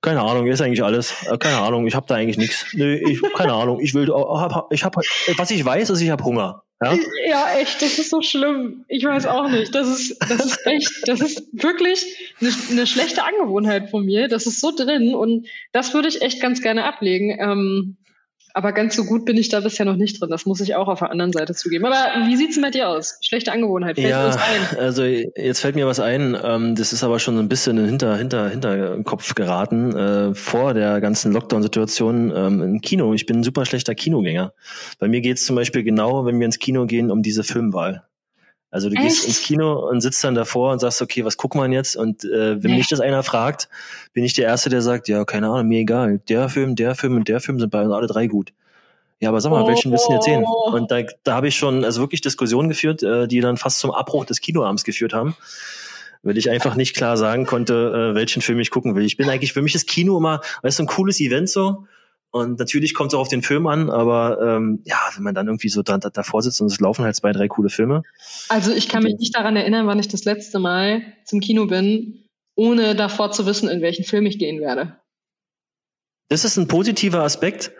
keine 0.01 0.21
Ahnung, 0.21 0.47
ist 0.47 0.62
eigentlich 0.62 0.84
alles, 0.84 1.13
äh, 1.29 1.38
keine 1.38 1.60
Ahnung, 1.60 1.88
ich 1.88 1.95
habe 1.95 2.05
da 2.08 2.15
eigentlich 2.15 2.38
nichts. 2.38 2.65
Nö, 2.73 2.95
ich, 2.95 3.21
keine 3.34 3.53
Ahnung, 3.53 3.79
ich 3.79 3.93
will, 3.93 4.10
oh, 4.12 4.39
hab, 4.39 4.71
ich 4.71 4.84
habe, 4.84 5.01
was 5.38 5.51
ich 5.51 5.63
weiß, 5.63 5.89
ist, 5.91 6.01
ich 6.01 6.10
habe 6.10 6.23
Hunger. 6.25 6.64
Ja? 6.81 6.97
Ja, 7.27 7.53
echt, 7.57 7.81
das 7.81 7.99
ist 7.99 8.09
so 8.09 8.21
schlimm. 8.21 8.85
Ich 8.88 9.03
weiß 9.03 9.27
auch 9.27 9.49
nicht. 9.49 9.73
Das 9.73 9.88
ist, 9.88 10.19
das 10.29 10.45
ist 10.45 10.65
echt, 10.65 11.07
das 11.07 11.21
ist 11.21 11.47
wirklich 11.51 12.05
eine, 12.41 12.51
eine 12.71 12.88
schlechte 12.88 13.23
Angewohnheit 13.23 13.89
von 13.89 14.05
mir. 14.05 14.27
Das 14.27 14.45
ist 14.45 14.59
so 14.59 14.71
drin 14.75 15.15
und 15.15 15.47
das 15.71 15.93
würde 15.93 16.09
ich 16.09 16.21
echt 16.21 16.41
ganz 16.41 16.61
gerne 16.61 16.83
ablegen. 16.83 17.38
Ähm, 17.39 17.97
aber 18.55 18.71
ganz 18.71 18.95
so 18.95 19.03
gut 19.03 19.25
bin 19.25 19.35
ich 19.35 19.49
da 19.49 19.59
bisher 19.59 19.85
noch 19.85 19.97
nicht 19.97 20.21
drin. 20.21 20.29
Das 20.29 20.45
muss 20.45 20.61
ich 20.61 20.75
auch 20.75 20.87
auf 20.87 20.99
der 20.99 21.11
anderen 21.11 21.33
Seite 21.33 21.53
zugeben. 21.53 21.85
Aber 21.85 22.25
wie 22.25 22.37
sieht's 22.37 22.55
denn 22.55 22.63
bei 22.63 22.71
dir 22.71 22.87
aus? 22.87 23.17
Schlechte 23.21 23.51
Angewohnheit, 23.51 23.97
fällt 23.97 24.09
Ja, 24.09 24.33
also 24.79 25.03
jetzt 25.03 25.59
fällt 25.59 25.75
mir 25.75 25.85
was 25.87 25.99
ein. 25.99 26.37
Ähm, 26.41 26.73
das 26.75 26.93
ist 26.93 27.03
aber 27.03 27.19
schon 27.19 27.37
ein 27.37 27.49
bisschen 27.49 27.77
in 27.77 27.85
hinter 27.85 28.15
hinter 28.15 28.49
Hinterkopf 28.49 29.35
geraten 29.35 29.93
äh, 29.93 30.33
vor 30.33 30.73
der 30.73 31.01
ganzen 31.01 31.33
Lockdown-Situation 31.33 32.31
ähm, 32.33 32.61
im 32.61 32.81
Kino. 32.81 33.13
Ich 33.13 33.25
bin 33.25 33.39
ein 33.39 33.43
super 33.43 33.65
schlechter 33.65 33.93
Kinogänger. 33.93 34.53
Bei 34.99 35.09
mir 35.09 35.19
geht 35.19 35.35
es 35.35 35.45
zum 35.45 35.57
Beispiel 35.57 35.83
genau, 35.83 36.25
wenn 36.25 36.39
wir 36.39 36.45
ins 36.45 36.57
Kino 36.57 36.85
gehen, 36.85 37.11
um 37.11 37.21
diese 37.21 37.43
Filmwahl. 37.43 38.03
Also 38.71 38.89
du 38.89 38.95
gehst 38.95 39.19
Echt? 39.19 39.28
ins 39.28 39.41
Kino 39.41 39.88
und 39.89 40.01
sitzt 40.01 40.23
dann 40.23 40.36
davor 40.36 40.73
und 40.73 40.80
sagst, 40.80 41.01
okay, 41.01 41.23
was 41.23 41.38
guckt 41.38 41.56
man 41.56 41.71
jetzt? 41.71 41.95
Und 41.95 42.25
äh, 42.25 42.62
wenn 42.62 42.71
Nee. 42.71 42.78
mich 42.78 42.88
das 42.89 42.99
einer 42.99 43.23
fragt, 43.23 43.69
bin 44.13 44.23
ich 44.25 44.34
der 44.34 44.45
Erste, 44.47 44.69
der 44.69 44.82
sagt, 44.82 45.08
ja, 45.08 45.23
keine 45.23 45.47
Ahnung, 45.47 45.67
mir 45.67 45.80
egal. 45.80 46.19
Der 46.28 46.49
Film, 46.49 46.75
der 46.75 46.95
Film 46.95 47.15
und 47.15 47.28
der 47.28 47.39
Film 47.39 47.60
sind 47.60 47.69
bei 47.69 47.84
uns 47.84 47.93
alle 47.93 48.08
drei 48.08 48.28
gut. 48.28 48.51
Ja, 49.21 49.30
aber 49.30 49.39
sag 49.39 49.51
mal, 49.51 49.65
welchen 49.65 49.91
willst 49.91 50.10
du 50.10 50.13
jetzt 50.13 50.25
sehen? 50.25 50.43
Oh. 50.45 50.71
Und 50.73 50.91
da, 50.91 51.04
da 51.23 51.36
habe 51.36 51.47
ich 51.47 51.56
schon 51.56 51.86
also 51.86 52.01
wirklich 52.01 52.19
Diskussionen 52.19 52.67
geführt, 52.67 53.01
äh, 53.01 53.28
die 53.30 53.39
dann 53.39 53.56
fast 53.56 53.80
zum 53.80 53.91
Abbruch 53.91 54.25
des 54.25 54.41
Kinoabends 54.41 54.84
geführt 54.84 55.13
haben, 55.13 55.38
weil 56.21 56.38
ich 56.38 56.49
einfach 56.49 56.75
nicht 56.75 56.95
klar 56.97 57.15
sagen 57.15 57.45
konnte, 57.45 58.12
äh, 58.12 58.15
welchen 58.15 58.41
Film 58.41 58.60
ich 58.60 58.71
gucken 58.71 58.93
will. 58.95 59.06
Ich 59.06 59.15
bin 59.15 59.30
eigentlich, 59.30 59.54
für 59.54 59.62
mich 59.62 59.73
ist 59.73 59.88
Kino 59.88 60.17
immer, 60.17 60.41
weißt 60.63 60.80
du, 60.80 60.84
ein 60.84 60.88
cooles 60.88 61.21
Event 61.21 61.49
so. 61.49 61.88
Und 62.36 62.60
natürlich 62.60 62.93
kommt 62.93 63.13
es 63.13 63.15
auch 63.15 63.21
auf 63.21 63.28
den 63.30 63.43
Film 63.43 63.65
an, 63.65 63.89
aber 63.89 64.41
ähm, 64.41 64.82
ja, 64.84 65.00
wenn 65.15 65.24
man 65.24 65.34
dann 65.34 65.48
irgendwie 65.48 65.69
so 65.69 65.84
da, 65.84 65.98
da, 65.98 66.10
davor 66.10 66.41
sitzt 66.41 66.60
und 66.60 66.67
es 66.67 66.82
laufen 66.82 67.06
halt 67.06 67.15
zwei, 67.15 67.32
drei 67.32 67.48
coole 67.48 67.69
Filme. 67.69 68.04
Also 68.50 68.74
ich 68.74 68.89
kann 68.89 69.04
mich 69.04 69.15
nicht 69.17 69.34
daran 69.34 69.56
erinnern, 69.56 69.88
wann 69.88 70.00
ich 70.00 70.10
das 70.10 70.26
letzte 70.26 70.60
Mal 70.60 71.02
zum 71.24 71.39
Kino 71.39 71.65
bin, 71.65 72.26
ohne 72.54 72.93
davor 72.93 73.32
zu 73.32 73.45
wissen, 73.45 73.69
in 73.69 73.82
welchen 73.82 74.04
Film 74.04 74.26
ich 74.26 74.38
gehen 74.38 74.60
werde. 74.60 75.00
Das 76.28 76.43
ist 76.43 76.58
ein 76.58 76.67
positiver 76.67 77.24
Aspekt. 77.24 77.71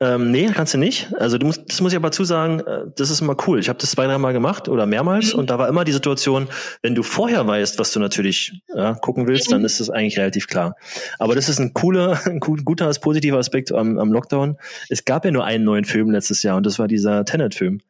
Ähm, 0.00 0.30
nee, 0.30 0.46
kannst 0.54 0.74
du 0.74 0.78
nicht. 0.78 1.08
Also 1.18 1.38
du 1.38 1.46
musst, 1.46 1.62
das 1.66 1.80
muss 1.80 1.90
ich 1.90 1.96
aber 1.96 2.12
zusagen, 2.12 2.60
äh, 2.60 2.84
das 2.96 3.10
ist 3.10 3.20
immer 3.20 3.36
cool. 3.48 3.58
Ich 3.58 3.68
habe 3.68 3.80
das 3.80 3.90
zwei, 3.90 4.06
dreimal 4.06 4.32
gemacht 4.32 4.68
oder 4.68 4.86
mehrmals 4.86 5.32
Mhm. 5.32 5.40
und 5.40 5.50
da 5.50 5.58
war 5.58 5.68
immer 5.68 5.84
die 5.84 5.90
Situation, 5.90 6.46
wenn 6.82 6.94
du 6.94 7.02
vorher 7.02 7.44
weißt, 7.44 7.80
was 7.80 7.90
du 7.92 7.98
natürlich 7.98 8.60
ja, 8.72 8.94
gucken 8.94 9.26
willst, 9.26 9.48
Mhm. 9.48 9.54
dann 9.54 9.64
ist 9.64 9.80
das 9.80 9.90
eigentlich 9.90 10.16
relativ 10.16 10.46
klar. 10.46 10.76
Aber 11.18 11.34
das 11.34 11.48
ist 11.48 11.58
ein 11.58 11.74
cooler, 11.74 12.12
ein 12.26 12.38
gu- 12.38 12.62
guter, 12.64 12.88
positiver 13.00 13.38
Aspekt 13.38 13.72
am, 13.72 13.98
am 13.98 14.12
Lockdown. 14.12 14.56
Es 14.88 15.04
gab 15.04 15.24
ja 15.24 15.32
nur 15.32 15.44
einen 15.44 15.64
neuen 15.64 15.84
Film 15.84 16.10
letztes 16.12 16.44
Jahr 16.44 16.56
und 16.56 16.64
das 16.66 16.78
war 16.78 16.86
dieser 16.86 17.24
Tenet-Film. 17.24 17.80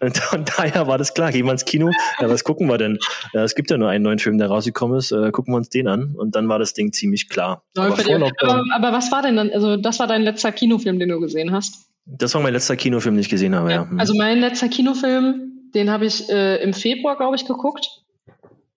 Und, 0.00 0.32
und 0.32 0.52
daher 0.56 0.86
war 0.86 0.98
das 0.98 1.14
klar, 1.14 1.32
gehen 1.32 1.46
wir 1.46 1.52
ins 1.52 1.64
Kino, 1.64 1.90
ja, 2.20 2.28
was 2.28 2.44
gucken 2.44 2.68
wir 2.68 2.78
denn? 2.78 2.98
Ja, 3.32 3.42
es 3.42 3.54
gibt 3.54 3.70
ja 3.70 3.76
nur 3.76 3.88
einen 3.88 4.04
neuen 4.04 4.18
Film, 4.18 4.38
der 4.38 4.48
rausgekommen 4.48 4.98
ist, 4.98 5.12
äh, 5.12 5.30
gucken 5.30 5.52
wir 5.54 5.58
uns 5.58 5.68
den 5.68 5.88
an. 5.88 6.14
Und 6.16 6.34
dann 6.34 6.48
war 6.48 6.58
das 6.58 6.74
Ding 6.74 6.92
ziemlich 6.92 7.28
klar. 7.28 7.62
Dir. 7.76 7.82
Lockdown- 7.82 8.32
Aber, 8.40 8.64
aber 8.74 8.92
was 8.92 9.10
war 9.10 9.22
denn 9.22 9.36
dann, 9.36 9.50
also 9.50 9.76
das 9.76 9.98
war 9.98 10.06
dein 10.06 10.22
letzter 10.22 10.52
Kinofilm, 10.52 10.98
den 10.98 11.08
du 11.08 11.20
gesehen 11.20 11.52
hast? 11.52 11.86
Das 12.06 12.34
war 12.34 12.40
mein 12.40 12.52
letzter 12.52 12.76
Kinofilm, 12.76 13.16
den 13.16 13.20
ich 13.20 13.28
gesehen 13.28 13.54
habe, 13.54 13.70
ja. 13.72 13.88
Hm. 13.88 14.00
Also 14.00 14.14
mein 14.16 14.38
letzter 14.40 14.68
Kinofilm, 14.68 15.70
den 15.74 15.90
habe 15.90 16.06
ich 16.06 16.28
äh, 16.30 16.62
im 16.62 16.72
Februar, 16.72 17.16
glaube 17.16 17.36
ich, 17.36 17.44
geguckt. 17.44 17.88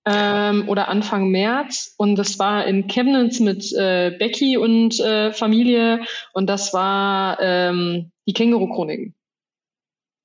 Ähm, 0.04 0.68
oder 0.68 0.88
Anfang 0.88 1.30
März. 1.30 1.94
Und 1.98 2.16
das 2.16 2.40
war 2.40 2.66
in 2.66 2.88
Chemnitz 2.88 3.40
mit 3.40 3.72
äh, 3.74 4.12
Becky 4.18 4.58
und 4.58 5.00
äh, 5.00 5.32
Familie. 5.32 6.02
Und 6.34 6.50
das 6.50 6.74
war 6.74 7.38
ähm, 7.40 8.12
die 8.28 8.34
Känguru-Chroniken. 8.34 9.14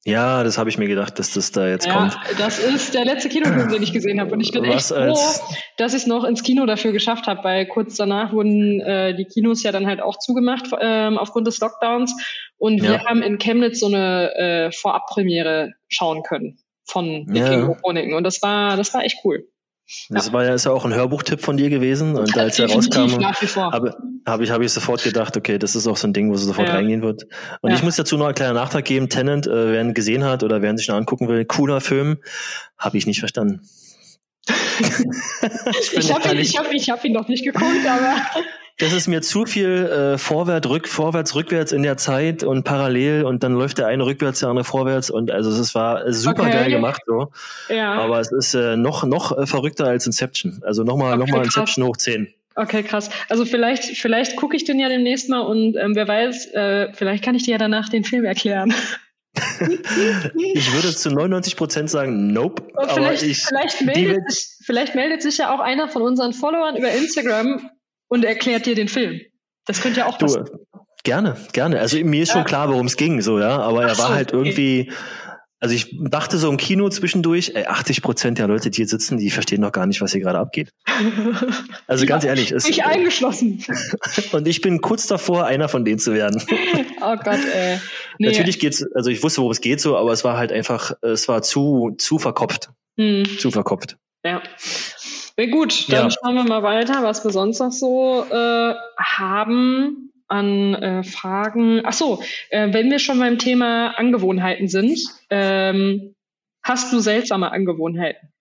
Ja, 0.07 0.43
das 0.45 0.57
habe 0.57 0.71
ich 0.71 0.79
mir 0.79 0.87
gedacht, 0.89 1.19
dass 1.19 1.33
das 1.33 1.51
da 1.53 1.67
jetzt 1.69 1.87
Ja, 1.87 1.93
kommt. 1.95 2.17
das 2.39 2.59
ist 2.59 2.95
der 2.95 3.05
letzte 3.05 3.29
Kinofilm, 3.29 3.69
den 3.69 3.83
ich 3.83 3.93
gesehen 3.93 4.21
habe. 4.21 4.33
Und 4.33 4.41
ich 4.41 4.53
bin 4.53 4.63
Was 4.67 4.91
echt 4.93 5.01
froh, 5.01 5.57
dass 5.77 5.93
ich 5.95 6.03
es 6.03 6.07
noch 6.07 6.25
ins 6.25 6.43
Kino 6.43 6.65
dafür 6.65 6.93
geschafft 6.93 7.27
habe, 7.27 7.43
weil 7.45 7.67
kurz 7.67 7.97
danach 7.97 8.33
wurden 8.33 8.81
äh, 8.81 9.15
die 9.15 9.25
Kinos 9.25 9.63
ja 9.63 9.73
dann 9.73 9.87
halt 9.87 10.01
auch 10.01 10.19
zugemacht 10.19 10.67
ähm, 10.81 11.19
aufgrund 11.19 11.47
des 11.47 11.59
Lockdowns. 11.61 12.15
Und 12.57 12.83
wir 12.83 12.93
Ja. 12.93 13.05
haben 13.05 13.21
in 13.23 13.39
Chemnitz 13.39 13.81
so 13.81 13.87
eine 13.87 14.35
äh, 14.37 14.73
Vorabpremiere 14.73 15.73
schauen 15.89 16.23
können 16.23 16.59
von 16.85 17.27
den 17.27 17.35
Ja. 17.37 17.49
Känguru-Chroniken. 17.49 18.15
Und 18.15 18.25
das 18.25 18.41
war, 18.43 18.77
das 18.77 18.95
war 18.95 19.03
echt 19.05 19.19
cool. 19.25 19.49
Das 20.09 20.33
war 20.33 20.45
ja, 20.45 20.55
ist 20.55 20.65
ja 20.67 20.73
auch 20.73 20.85
ein 20.85 20.93
Hörbuchtipp 20.95 21.41
von 21.41 21.57
dir 21.57 21.71
gewesen. 21.71 22.17
Und 22.17 22.37
als 22.39 22.59
er 22.59 22.69
rauskam, 22.71 23.23
habe 23.23 23.97
hab 24.27 24.41
ich, 24.41 24.51
hab 24.51 24.61
ich 24.61 24.73
sofort 24.73 25.03
gedacht, 25.03 25.37
okay, 25.37 25.59
das 25.59 25.77
ist 25.77 25.87
auch 25.87 25.97
so 25.97 26.09
ein 26.09 26.13
Ding, 26.13 26.31
wo 26.31 26.35
es 26.35 26.43
sofort 26.43 26.69
Ja. 26.69 26.75
reingehen 26.75 27.03
wird. 27.03 27.25
Und 27.61 27.71
Ja. 27.71 27.77
ich 27.77 27.83
muss 27.83 27.97
dazu 27.97 28.17
noch 28.17 28.27
einen 28.27 28.35
kleinen 28.35 28.55
Nachtrag 28.55 28.85
geben. 28.85 29.09
Tenant, 29.09 29.47
äh, 29.47 29.73
wer 29.73 29.81
ihn 29.81 29.95
gesehen 29.95 30.25
hat 30.25 30.43
oder 30.43 30.61
wer 30.63 30.71
ihn 30.71 30.77
sich 30.79 30.89
noch 30.89 30.97
angucken 30.97 31.29
will, 31.29 31.45
cooler 31.45 31.81
Film, 31.81 32.19
habe 32.79 32.99
ich 32.99 33.07
nicht 33.07 33.21
verstanden. 33.21 33.61
ich 35.93 36.13
habe 36.13 36.29
ihn, 36.31 36.39
ich 36.39 36.59
hab, 36.59 36.73
ich 36.73 36.91
hab 36.91 37.05
ihn 37.05 37.13
noch 37.13 37.29
nicht 37.29 37.45
geguckt, 37.45 37.87
aber 37.89 38.17
das 38.79 38.93
ist 38.93 39.09
mir 39.09 39.23
zu 39.23 39.47
viel 39.47 39.87
äh, 39.87 40.19
vorwärts, 40.19 40.69
rück, 40.69 40.87
vorwärts, 40.89 41.35
rückwärts 41.35 41.73
in 41.73 41.83
der 41.83 41.97
Zeit 41.97 42.45
und 42.45 42.65
parallel 42.65 43.25
und 43.25 43.43
dann 43.43 43.55
läuft 43.55 43.79
der 43.79 43.87
eine 43.87 44.05
rückwärts, 44.05 44.41
der 44.41 44.51
andere 44.51 44.65
vorwärts 44.65 45.09
und 45.11 45.31
also 45.31 45.51
es 45.51 45.75
war 45.75 46.13
super 46.13 46.43
Okay. 46.43 46.53
geil 46.53 46.71
gemacht 46.71 47.03
so. 47.07 47.33
ja. 47.69 47.95
Aber 47.95 48.21
es 48.21 48.31
ist 48.33 48.55
äh, 48.55 48.77
noch 48.77 49.05
noch 49.05 49.37
äh, 49.37 49.47
verrückter 49.47 49.87
als 49.87 50.07
Inception. 50.07 50.61
Also 50.63 50.83
nochmal 50.83 51.13
Okay, 51.15 51.21
noch 51.21 51.29
mal 51.29 51.43
krass. 51.45 51.57
Inception 51.57 51.87
hoch 51.87 51.97
10. 51.97 52.29
Okay, 52.55 52.83
krass. 52.83 53.11
Also 53.29 53.45
vielleicht, 53.45 53.85
vielleicht 53.99 54.37
gucke 54.37 54.57
ich 54.57 54.65
den 54.65 54.79
ja 54.79 54.89
demnächst 54.89 55.29
mal 55.29 55.41
und 55.41 55.77
ähm, 55.77 55.95
wer 55.95 56.09
weiß, 56.09 56.53
äh, 56.55 56.93
vielleicht 56.93 57.25
kann 57.25 57.35
ich 57.35 57.45
dir 57.45 57.53
ja 57.53 57.59
danach 57.59 57.89
den 57.89 58.05
Film 58.05 58.25
erklären. 58.25 58.75
ich 60.55 60.73
würde 60.73 60.95
zu 60.95 61.11
99 61.11 61.57
Prozent 61.57 61.91
sagen, 61.91 62.33
nope. 62.33 62.63
Aber 62.75 62.95
vielleicht, 62.95 63.23
ich, 63.23 63.43
vielleicht, 63.43 63.83
meldet 63.83 64.31
sich, 64.31 64.47
vielleicht 64.65 64.95
meldet 64.95 65.23
sich 65.23 65.39
ja 65.39 65.55
auch 65.55 65.61
einer 65.61 65.89
von 65.89 66.01
unseren 66.03 66.33
Followern 66.33 66.77
über 66.77 66.91
Instagram 66.91 67.71
und 68.09 68.25
erklärt 68.25 68.67
dir 68.67 68.75
den 68.75 68.89
Film. 68.89 69.21
Das 69.67 69.81
könnte 69.81 70.01
ja 70.01 70.07
auch 70.07 70.19
passieren. 70.19 70.49
Gerne, 71.07 71.37
gerne. 71.53 71.79
Also 71.79 71.99
mir 71.99 72.23
ist 72.23 72.33
schon 72.33 72.45
klar, 72.45 72.69
worum 72.69 72.87
es 72.87 72.97
ging, 72.97 73.21
so 73.21 73.39
ja. 73.39 73.59
Aber 73.61 73.87
er 73.87 73.97
war 73.99 74.09
halt 74.09 74.33
irgendwie. 74.33 74.91
Also 75.59 75.75
ich 75.75 75.97
dachte 76.11 76.37
so 76.37 76.51
im 76.51 76.59
Kino 76.59 76.89
zwischendurch, 76.91 77.53
ey, 77.55 77.65
80 77.65 78.03
Prozent 78.03 78.39
der 78.39 78.47
Leute, 78.47 78.71
die 78.71 78.77
hier 78.77 78.89
sitzen, 78.89 79.17
die 79.17 79.31
verstehen 79.31 79.63
noch 79.63 79.73
gar 79.73 79.87
nicht, 79.87 80.03
was 80.03 80.13
hier 80.13 80.21
gerade 80.21 80.39
abgeht. 80.39 80.71
Also 81.87 82.05
ganz 82.05 82.25
ja, 82.25 82.31
ehrlich. 82.31 82.51
Es, 82.51 82.69
ich 82.69 82.85
eingeschlossen. 82.85 83.65
Und 84.33 84.49
ich 84.49 84.61
bin 84.61 84.81
kurz 84.81 85.07
davor, 85.07 85.47
einer 85.47 85.69
von 85.69 85.85
denen 85.85 86.01
zu 86.01 86.13
werden. 86.13 86.43
Oh 87.01 87.15
Gott, 87.23 87.39
ey. 87.55 87.79
Nee. 88.19 88.29
Natürlich 88.29 88.59
geht's, 88.59 88.85
also 88.95 89.11
ich 89.11 89.23
wusste, 89.23 89.39
worum 89.39 89.53
es 89.53 89.61
geht 89.61 89.81
so, 89.81 89.97
aber 89.97 90.11
es 90.13 90.25
war 90.25 90.37
halt 90.37 90.51
einfach, 90.51 90.93
es 91.03 91.29
war 91.29 91.43
zu, 91.43 91.95
zu 91.99 92.19
verkopft. 92.19 92.71
Hm. 92.99 93.25
Zu 93.39 93.51
verkopft. 93.53 93.97
Ja. 94.25 94.43
Na 95.39 95.47
gut, 95.47 95.93
dann 95.93 96.09
ja. 96.09 96.11
schauen 96.11 96.35
wir 96.35 96.45
mal 96.45 96.63
weiter, 96.63 97.03
was 97.03 97.23
wir 97.23 97.31
sonst 97.31 97.61
noch 97.61 97.73
so 97.73 98.25
äh, 98.31 98.75
haben 98.99 100.13
an 100.29 100.75
äh, 100.75 101.03
Fragen. 101.05 101.83
Ach 101.85 101.93
so, 101.93 102.23
äh, 102.51 102.73
wenn 102.73 102.91
wir 102.91 102.99
schon 102.99 103.19
beim 103.19 103.39
Thema 103.39 103.99
Angewohnheiten 103.99 104.69
sind, 104.69 104.99
ähm, 105.29 106.15
hast 106.63 106.93
du 106.93 107.01
seltsame 107.01 107.53
Angewohnheiten? 107.53 108.33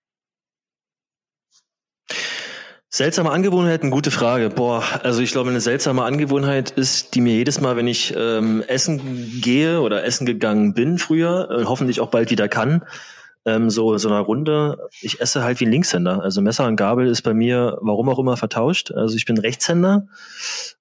Seltsame 2.90 3.30
Angewohnheiten, 3.30 3.92
gute 3.92 4.10
Frage. 4.10 4.50
Boah, 4.50 4.82
also 5.04 5.22
ich 5.22 5.34
glaube, 5.34 5.50
eine 5.50 5.60
seltsame 5.60 6.04
Angewohnheit 6.04 6.72
ist, 6.72 7.14
die 7.14 7.20
mir 7.20 7.34
jedes 7.34 7.60
Mal, 7.60 7.76
wenn 7.76 7.88
ich 7.88 8.14
ähm, 8.16 8.64
essen 8.68 9.42
gehe 9.42 9.82
oder 9.82 10.06
essen 10.06 10.26
gegangen 10.26 10.74
bin 10.74 10.98
früher, 10.98 11.50
äh, 11.52 11.66
hoffentlich 11.66 12.00
auch 12.00 12.10
bald 12.10 12.32
wieder 12.32 12.48
kann, 12.48 12.86
ähm, 13.46 13.70
so 13.70 13.98
so 13.98 14.10
einer 14.10 14.20
Runde. 14.20 14.78
Ich 15.02 15.22
esse 15.22 15.44
halt 15.44 15.60
wie 15.60 15.66
ein 15.66 15.72
Linkshänder. 15.72 16.22
Also 16.22 16.42
Messer 16.42 16.68
und 16.68 16.76
Gabel 16.76 17.08
ist 17.08 17.22
bei 17.22 17.34
mir, 17.34 17.78
warum 17.82 18.10
auch 18.10 18.20
immer, 18.20 18.38
vertauscht. 18.38 18.92
Also 18.92 19.16
ich 19.16 19.26
bin 19.26 19.38
Rechtshänder 19.38 20.08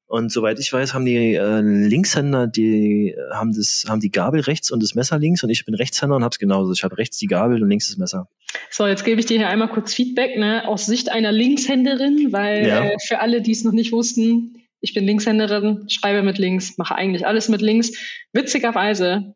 und 0.07 0.31
soweit 0.31 0.61
ich 0.61 0.73
weiß, 0.73 0.95
haben 0.95 1.05
die 1.05 1.35
äh, 1.35 1.61
Linkshänder, 1.61 2.47
die 2.47 3.17
haben 3.33 3.53
das, 3.53 3.85
haben 3.89 4.01
die 4.01 4.11
Gabel 4.11 4.41
rechts 4.41 4.71
und 4.71 4.83
das 4.83 4.95
Messer 4.95 5.19
links 5.19 5.43
und 5.43 5.51
ich 5.51 5.65
bin 5.65 5.75
Rechtshänder 5.75 6.17
und 6.17 6.25
hab's 6.25 6.39
genauso. 6.39 6.73
Ich 6.73 6.85
habe 6.85 6.99
rechts 6.99 7.19
die 7.19 7.27
Gabel 7.27 7.63
und 7.63 7.69
links 7.69 7.89
das 7.89 7.97
Messer. 7.97 8.29
So, 8.71 8.87
jetzt 8.87 9.05
gebe 9.05 9.19
ich 9.19 9.27
dir 9.27 9.39
hier 9.39 9.49
einmal 9.49 9.69
kurz 9.69 9.93
Feedback, 9.93 10.39
ne, 10.39 10.69
aus 10.69 10.87
Sicht 10.87 11.11
einer 11.11 11.33
Linkshänderin, 11.33 12.33
weil 12.33 12.67
ja. 12.67 12.85
äh, 12.85 12.97
für 13.05 13.21
alle, 13.21 13.43
die 13.43 13.53
es 13.53 13.65
noch 13.65 13.73
nicht 13.73 13.93
wussten, 13.93 14.63
ich 14.81 14.93
bin 14.93 15.05
Linkshänderin, 15.05 15.89
schreibe 15.89 16.23
mit 16.23 16.39
links, 16.39 16.77
mache 16.77 16.95
eigentlich 16.95 17.27
alles 17.27 17.49
mit 17.49 17.63
links. 17.63 17.93
Witzigerweise 18.33 19.35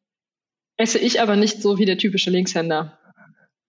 esse 0.76 0.98
ich 0.98 1.20
aber 1.20 1.36
nicht 1.36 1.62
so 1.62 1.78
wie 1.78 1.86
der 1.86 1.98
typische 1.98 2.30
Linkshänder. 2.30 2.98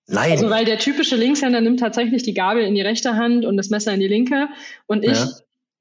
Nein. 0.09 0.31
Also 0.31 0.49
weil 0.49 0.65
der 0.65 0.79
typische 0.79 1.15
Linkshänder 1.15 1.61
nimmt 1.61 1.79
tatsächlich 1.79 2.23
die 2.23 2.33
Gabel 2.33 2.63
in 2.63 2.75
die 2.75 2.81
rechte 2.81 3.15
Hand 3.15 3.45
und 3.45 3.57
das 3.57 3.69
Messer 3.69 3.93
in 3.93 3.99
die 3.99 4.07
linke 4.07 4.47
und 4.87 5.03
ich 5.03 5.17
ja 5.17 5.27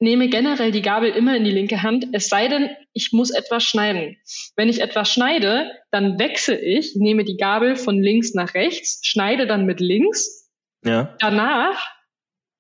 nehme 0.00 0.28
generell 0.28 0.70
die 0.70 0.82
Gabel 0.82 1.10
immer 1.10 1.36
in 1.36 1.44
die 1.44 1.50
linke 1.50 1.82
Hand, 1.82 2.08
es 2.12 2.28
sei 2.28 2.48
denn, 2.48 2.70
ich 2.92 3.12
muss 3.12 3.30
etwas 3.30 3.64
schneiden. 3.64 4.16
Wenn 4.56 4.68
ich 4.68 4.80
etwas 4.80 5.12
schneide, 5.12 5.72
dann 5.90 6.18
wechsle 6.18 6.58
ich, 6.58 6.94
nehme 6.94 7.24
die 7.24 7.36
Gabel 7.36 7.76
von 7.76 8.00
links 8.00 8.34
nach 8.34 8.54
rechts, 8.54 9.00
schneide 9.02 9.46
dann 9.46 9.66
mit 9.66 9.80
links. 9.80 10.50
Ja. 10.84 11.16
Danach 11.18 11.84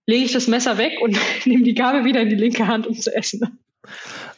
lege 0.06 0.24
ich 0.24 0.32
das 0.32 0.48
Messer 0.48 0.78
weg 0.78 1.00
und 1.00 1.16
nehme 1.44 1.62
die 1.62 1.74
Gabel 1.74 2.04
wieder 2.04 2.20
in 2.20 2.30
die 2.30 2.36
linke 2.36 2.66
Hand, 2.66 2.86
um 2.86 2.94
zu 2.94 3.14
essen. 3.14 3.60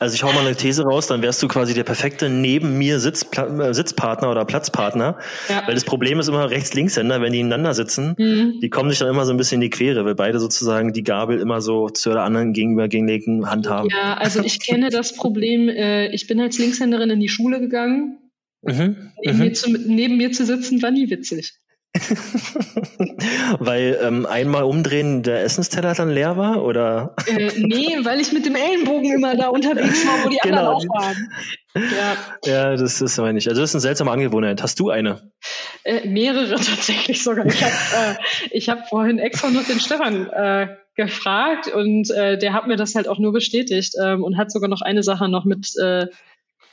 Also 0.01 0.15
ich 0.15 0.23
hau 0.23 0.33
mal 0.33 0.47
eine 0.47 0.57
These 0.57 0.85
raus, 0.85 1.09
dann 1.09 1.21
wärst 1.21 1.43
du 1.43 1.49
quasi 1.49 1.75
der 1.75 1.85
perfekte 1.85 2.31
neben 2.31 2.79
mir 2.79 2.99
Sitzpla 2.99 3.69
äh, 3.69 3.75
Sitzpartner 3.75 4.31
oder 4.31 4.47
Platzpartner. 4.47 5.19
Ja. 5.51 5.67
Weil 5.67 5.75
das 5.75 5.85
Problem 5.85 6.19
ist 6.19 6.27
immer 6.27 6.49
Rechts-Linkshänder, 6.51 7.21
wenn 7.21 7.35
die 7.35 7.41
ineinander 7.41 7.75
sitzen, 7.75 8.15
mhm. 8.17 8.61
die 8.63 8.71
kommen 8.71 8.89
sich 8.89 8.99
dann 8.99 9.09
immer 9.09 9.27
so 9.27 9.33
ein 9.33 9.37
bisschen 9.37 9.57
in 9.57 9.61
die 9.61 9.71
Quere, 9.71 10.07
weil 10.07 10.15
beide 10.15 10.41
sozusagen 10.41 10.95
die 10.95 11.03
Gabel 11.03 11.39
immer 11.39 11.61
so 11.61 11.91
zu 11.91 12.09
der 12.09 12.23
anderen 12.23 12.55
gegenüber 12.55 12.89
gegenlegten 12.89 13.51
Hand 13.51 13.69
haben. 13.69 13.91
Ja, 13.91 14.15
also 14.15 14.43
ich 14.43 14.65
kenne 14.65 14.89
das 14.89 15.15
Problem, 15.15 15.69
äh, 15.69 16.09
ich 16.15 16.27
bin 16.27 16.41
als 16.41 16.59
Linkshänderin 16.59 17.11
in 17.11 17.21
die 17.21 17.29
Schule 17.29 17.61
gegangen. 17.61 18.17
Mhm. 18.63 19.13
Neben, 19.23 19.37
mhm. 19.37 19.45
Mir 19.45 19.53
zu, 19.53 19.71
neben 19.71 20.17
mir 20.17 20.33
zu 20.33 20.47
sitzen 20.47 20.81
war 20.81 20.93
nie 20.93 21.11
witzig. 21.11 21.60
weil 23.59 23.99
ähm, 24.01 24.25
einmal 24.25 24.63
umdrehen 24.63 25.25
der 25.25 25.43
Essensteller 25.43 25.95
dann 25.95 26.11
leer 26.11 26.37
war, 26.37 26.63
oder? 26.65 27.17
Äh, 27.27 27.51
nee, 27.57 27.97
weil 28.05 28.21
ich 28.21 28.33
mit 28.33 28.47
dem 28.47 28.55
Ellenbogen 28.55 29.13
immer 29.13 29.37
da 29.37 29.49
unterwegs 29.49 30.07
war, 30.07 30.25
wo 30.25 30.29
die 30.29 30.39
genau. 30.41 30.77
anderen 30.77 30.89
auch 30.89 30.95
waren. 30.95 31.33
Ja. 31.75 32.17
ja, 32.45 32.77
das 32.77 33.01
ist 33.01 33.19
meine 33.19 33.39
ich. 33.39 33.49
Also 33.49 33.61
das 33.61 33.71
ist 33.71 33.75
eine 33.75 33.81
seltsame 33.81 34.13
Angewohnheit. 34.13 34.63
Hast 34.63 34.79
du 34.79 34.91
eine? 34.91 35.33
Äh, 35.83 36.07
mehrere 36.07 36.55
tatsächlich 36.57 37.23
sogar. 37.25 37.47
Ich 37.47 37.63
habe 37.63 37.75
äh, 38.51 38.61
hab 38.61 38.89
vorhin 38.89 39.19
extra 39.19 39.51
noch 39.51 39.65
den 39.65 39.81
Stefan 39.81 40.29
äh, 40.29 40.69
gefragt 40.95 41.69
und 41.69 42.11
äh, 42.11 42.39
der 42.39 42.53
hat 42.53 42.69
mir 42.69 42.77
das 42.77 42.95
halt 42.95 43.09
auch 43.09 43.19
nur 43.19 43.33
bestätigt 43.33 43.95
ähm, 44.01 44.23
und 44.23 44.37
hat 44.37 44.53
sogar 44.53 44.69
noch 44.69 44.83
eine 44.83 45.03
Sache 45.03 45.29
noch 45.29 45.45
mit, 45.45 45.73
äh, 45.81 46.07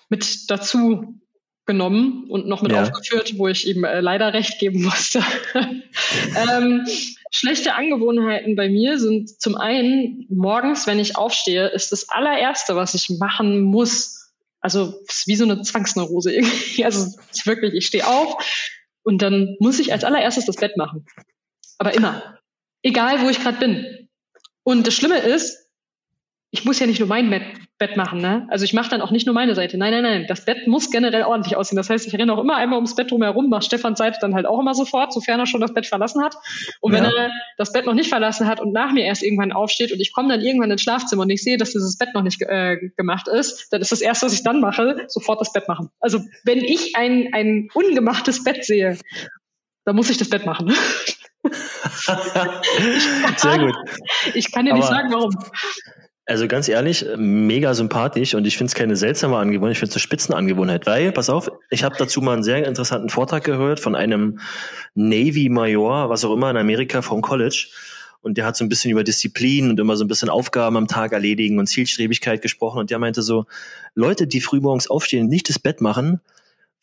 mit 0.09 0.49
dazu 0.49 1.19
genommen 1.67 2.25
und 2.29 2.47
noch 2.47 2.61
mit 2.61 2.71
ja. 2.71 2.81
aufgeführt, 2.81 3.37
wo 3.37 3.47
ich 3.47 3.67
ihm 3.67 3.83
äh, 3.83 3.99
leider 3.99 4.33
recht 4.33 4.57
geben 4.57 4.83
musste. 4.83 5.21
ähm, 5.53 6.87
schlechte 7.29 7.75
Angewohnheiten 7.75 8.55
bei 8.55 8.69
mir 8.69 8.97
sind 8.97 9.39
zum 9.41 9.55
einen, 9.55 10.25
morgens, 10.29 10.87
wenn 10.87 10.97
ich 10.97 11.17
aufstehe, 11.17 11.67
ist 11.67 11.91
das 11.91 12.09
allererste, 12.09 12.75
was 12.75 12.93
ich 12.95 13.09
machen 13.19 13.61
muss. 13.61 14.31
Also 14.61 15.01
ist 15.07 15.27
wie 15.27 15.35
so 15.35 15.43
eine 15.43 15.61
Zwangsneurose 15.61 16.33
irgendwie. 16.35 16.85
Also 16.85 17.13
ist 17.31 17.45
wirklich, 17.45 17.73
ich 17.73 17.85
stehe 17.85 18.07
auf 18.07 18.37
und 19.03 19.21
dann 19.21 19.57
muss 19.59 19.79
ich 19.79 19.91
als 19.91 20.05
allererstes 20.05 20.45
das 20.45 20.55
Bett 20.55 20.77
machen. 20.77 21.05
Aber 21.77 21.93
immer. 21.93 22.39
Egal, 22.81 23.21
wo 23.21 23.29
ich 23.29 23.41
gerade 23.41 23.57
bin. 23.57 24.09
Und 24.63 24.87
das 24.87 24.95
Schlimme 24.95 25.19
ist, 25.19 25.67
ich 26.51 26.63
muss 26.63 26.79
ja 26.79 26.87
nicht 26.87 26.99
nur 26.99 27.09
mein 27.09 27.29
Bett, 27.77 27.95
machen, 27.95 28.19
ne? 28.19 28.47
Also 28.49 28.65
ich 28.65 28.73
mache 28.73 28.89
dann 28.89 29.01
auch 29.01 29.11
nicht 29.11 29.25
nur 29.25 29.35
meine 29.35 29.53
Seite. 29.55 29.77
Nein, 29.77 29.91
nein, 29.91 30.03
nein. 30.03 30.25
Das 30.27 30.45
Bett 30.45 30.67
muss 30.67 30.89
generell 30.89 31.23
ordentlich 31.23 31.55
aussehen. 31.55 31.77
Das 31.77 31.89
heißt, 31.89 32.07
ich 32.07 32.13
renne 32.13 32.33
auch 32.33 32.39
immer 32.39 32.55
einmal 32.55 32.77
ums 32.77 32.95
Bett 32.95 33.11
drumherum, 33.11 33.49
mache 33.49 33.63
Stefans 33.63 33.99
Seite 33.99 34.17
dann 34.19 34.33
halt 34.33 34.45
auch 34.45 34.59
immer 34.59 34.73
sofort, 34.73 35.13
sofern 35.13 35.39
er 35.39 35.45
schon 35.45 35.61
das 35.61 35.73
Bett 35.73 35.85
verlassen 35.85 36.23
hat. 36.23 36.35
Und 36.81 36.93
wenn 36.93 37.03
ja. 37.03 37.11
er 37.11 37.31
das 37.57 37.71
Bett 37.71 37.85
noch 37.85 37.93
nicht 37.93 38.09
verlassen 38.09 38.47
hat 38.47 38.59
und 38.59 38.73
nach 38.73 38.91
mir 38.91 39.05
erst 39.05 39.23
irgendwann 39.23 39.51
aufsteht 39.51 39.91
und 39.91 39.99
ich 39.99 40.11
komme 40.11 40.29
dann 40.29 40.41
irgendwann 40.41 40.71
ins 40.71 40.81
Schlafzimmer 40.81 41.23
und 41.23 41.29
ich 41.29 41.43
sehe, 41.43 41.57
dass 41.57 41.71
dieses 41.71 41.97
Bett 41.97 42.13
noch 42.13 42.23
nicht 42.23 42.41
äh, 42.41 42.77
gemacht 42.97 43.27
ist, 43.27 43.71
dann 43.71 43.81
ist 43.81 43.91
das 43.91 44.01
erste, 44.01 44.25
was 44.25 44.33
ich 44.33 44.43
dann 44.43 44.59
mache, 44.59 45.05
sofort 45.07 45.39
das 45.39 45.53
Bett 45.53 45.67
machen. 45.67 45.89
Also 45.99 46.19
wenn 46.45 46.59
ich 46.59 46.95
ein, 46.95 47.29
ein 47.33 47.69
ungemachtes 47.73 48.43
Bett 48.43 48.65
sehe, 48.65 48.97
dann 49.85 49.95
muss 49.95 50.09
ich 50.09 50.17
das 50.17 50.29
Bett 50.29 50.45
machen. 50.45 50.73
Sehr 53.37 53.59
gut. 53.59 53.75
Ich 54.33 54.51
kann 54.51 54.65
dir 54.65 54.71
Aber 54.71 54.79
nicht 54.79 54.89
sagen, 54.89 55.11
warum. 55.11 55.33
Also 56.29 56.49
ganz 56.49 56.67
ehrlich, 56.67 57.05
mega 57.15 57.73
sympathisch 57.73 58.35
und 58.35 58.45
ich 58.45 58.57
finde 58.57 58.69
es 58.69 58.75
keine 58.75 58.97
seltsame 58.97 59.37
Angewohnheit, 59.37 59.71
ich 59.71 59.79
finde 59.79 59.91
es 59.91 59.95
eine 59.95 60.01
Spitzenangewohnheit, 60.01 60.85
weil, 60.85 61.13
pass 61.13 61.29
auf, 61.29 61.49
ich 61.69 61.85
habe 61.85 61.95
dazu 61.97 62.21
mal 62.21 62.33
einen 62.33 62.43
sehr 62.43 62.67
interessanten 62.67 63.07
Vortrag 63.07 63.45
gehört 63.45 63.79
von 63.79 63.95
einem 63.95 64.39
Navy-Major, 64.93 66.09
was 66.09 66.25
auch 66.25 66.33
immer 66.33 66.49
in 66.49 66.57
Amerika 66.57 67.01
vom 67.01 67.21
College. 67.21 67.69
Und 68.21 68.37
der 68.37 68.45
hat 68.45 68.57
so 68.57 68.65
ein 68.65 68.69
bisschen 68.69 68.91
über 68.91 69.05
Disziplin 69.05 69.69
und 69.69 69.79
immer 69.79 69.95
so 69.95 70.03
ein 70.03 70.09
bisschen 70.09 70.27
Aufgaben 70.27 70.75
am 70.75 70.89
Tag 70.89 71.13
erledigen 71.13 71.59
und 71.59 71.67
Zielstrebigkeit 71.67 72.41
gesprochen. 72.41 72.79
Und 72.79 72.89
der 72.89 72.99
meinte 72.99 73.21
so, 73.21 73.45
Leute, 73.95 74.27
die 74.27 74.41
früh 74.41 74.59
morgens 74.59 74.89
aufstehen, 74.89 75.27
nicht 75.27 75.47
das 75.47 75.59
Bett 75.59 75.79
machen, 75.79 76.19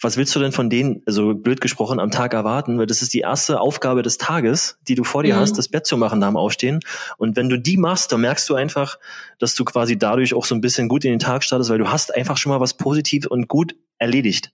was 0.01 0.16
willst 0.16 0.34
du 0.34 0.40
denn 0.40 0.53
von 0.53 0.68
denen, 0.68 1.03
also 1.07 1.34
blöd 1.34 1.61
gesprochen, 1.61 2.01
am 2.01 2.11
Tag 2.11 2.34
erwarten? 2.34 2.78
Weil 2.78 2.86
das 2.86 3.01
ist 3.01 3.14
die 3.14 3.20
erste 3.20 3.61
Aufgabe 3.61 4.03
des 4.03 4.18
Tages, 4.18 4.78
die 4.86 4.95
du 4.95 5.05
vor 5.05 5.22
dir 5.22 5.36
mhm. 5.36 5.40
hast, 5.40 5.57
das 5.57 5.68
Bett 5.68 5.86
zu 5.86 5.97
machen 5.97 6.18
nach 6.18 6.28
dem 6.28 6.36
Aufstehen. 6.36 6.80
Und 7.16 7.36
wenn 7.36 7.49
du 7.49 7.59
die 7.59 7.76
machst, 7.76 8.12
dann 8.12 8.20
merkst 8.20 8.49
du 8.49 8.55
einfach, 8.55 8.99
dass 9.38 9.55
du 9.55 9.64
quasi 9.64 9.97
dadurch 9.97 10.34
auch 10.34 10.45
so 10.45 10.55
ein 10.55 10.61
bisschen 10.61 10.88
gut 10.88 11.05
in 11.05 11.11
den 11.11 11.20
Tag 11.20 11.45
startest, 11.45 11.70
weil 11.70 11.78
du 11.78 11.90
hast 11.90 12.14
einfach 12.14 12.36
schon 12.36 12.51
mal 12.51 12.61
was 12.61 12.74
positiv 12.74 13.26
und 13.26 13.49
gut 13.49 13.76
erledigt. 13.99 14.53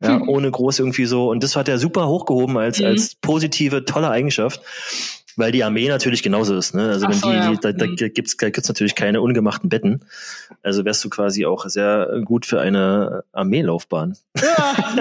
Ja, 0.00 0.18
mhm. 0.18 0.28
ohne 0.28 0.50
groß 0.50 0.78
irgendwie 0.78 1.06
so. 1.06 1.30
Und 1.30 1.42
das 1.42 1.56
hat 1.56 1.68
er 1.68 1.78
super 1.78 2.06
hochgehoben 2.06 2.56
als, 2.56 2.78
mhm. 2.78 2.86
als 2.86 3.14
positive, 3.16 3.84
tolle 3.84 4.10
Eigenschaft 4.10 4.60
weil 5.38 5.52
die 5.52 5.64
Armee 5.64 5.88
natürlich 5.88 6.22
genauso 6.22 6.56
ist. 6.56 6.74
Ne? 6.74 6.88
Also 6.88 7.06
Ach 7.06 7.10
wenn 7.10 7.18
so, 7.18 7.30
die, 7.30 7.36
ja. 7.36 7.54
da, 7.54 7.72
da 7.72 7.86
mhm. 7.86 7.96
gibt's, 7.96 8.36
da 8.36 8.50
gibt's 8.50 8.68
natürlich 8.68 8.94
keine 8.94 9.20
ungemachten 9.20 9.68
Betten. 9.68 10.04
Also 10.62 10.84
wärst 10.84 11.04
du 11.04 11.10
quasi 11.10 11.46
auch 11.46 11.66
sehr 11.68 12.22
gut 12.24 12.44
für 12.44 12.60
eine 12.60 13.24
Armeelaufbahn. 13.32 14.16
Ja, 14.40 14.94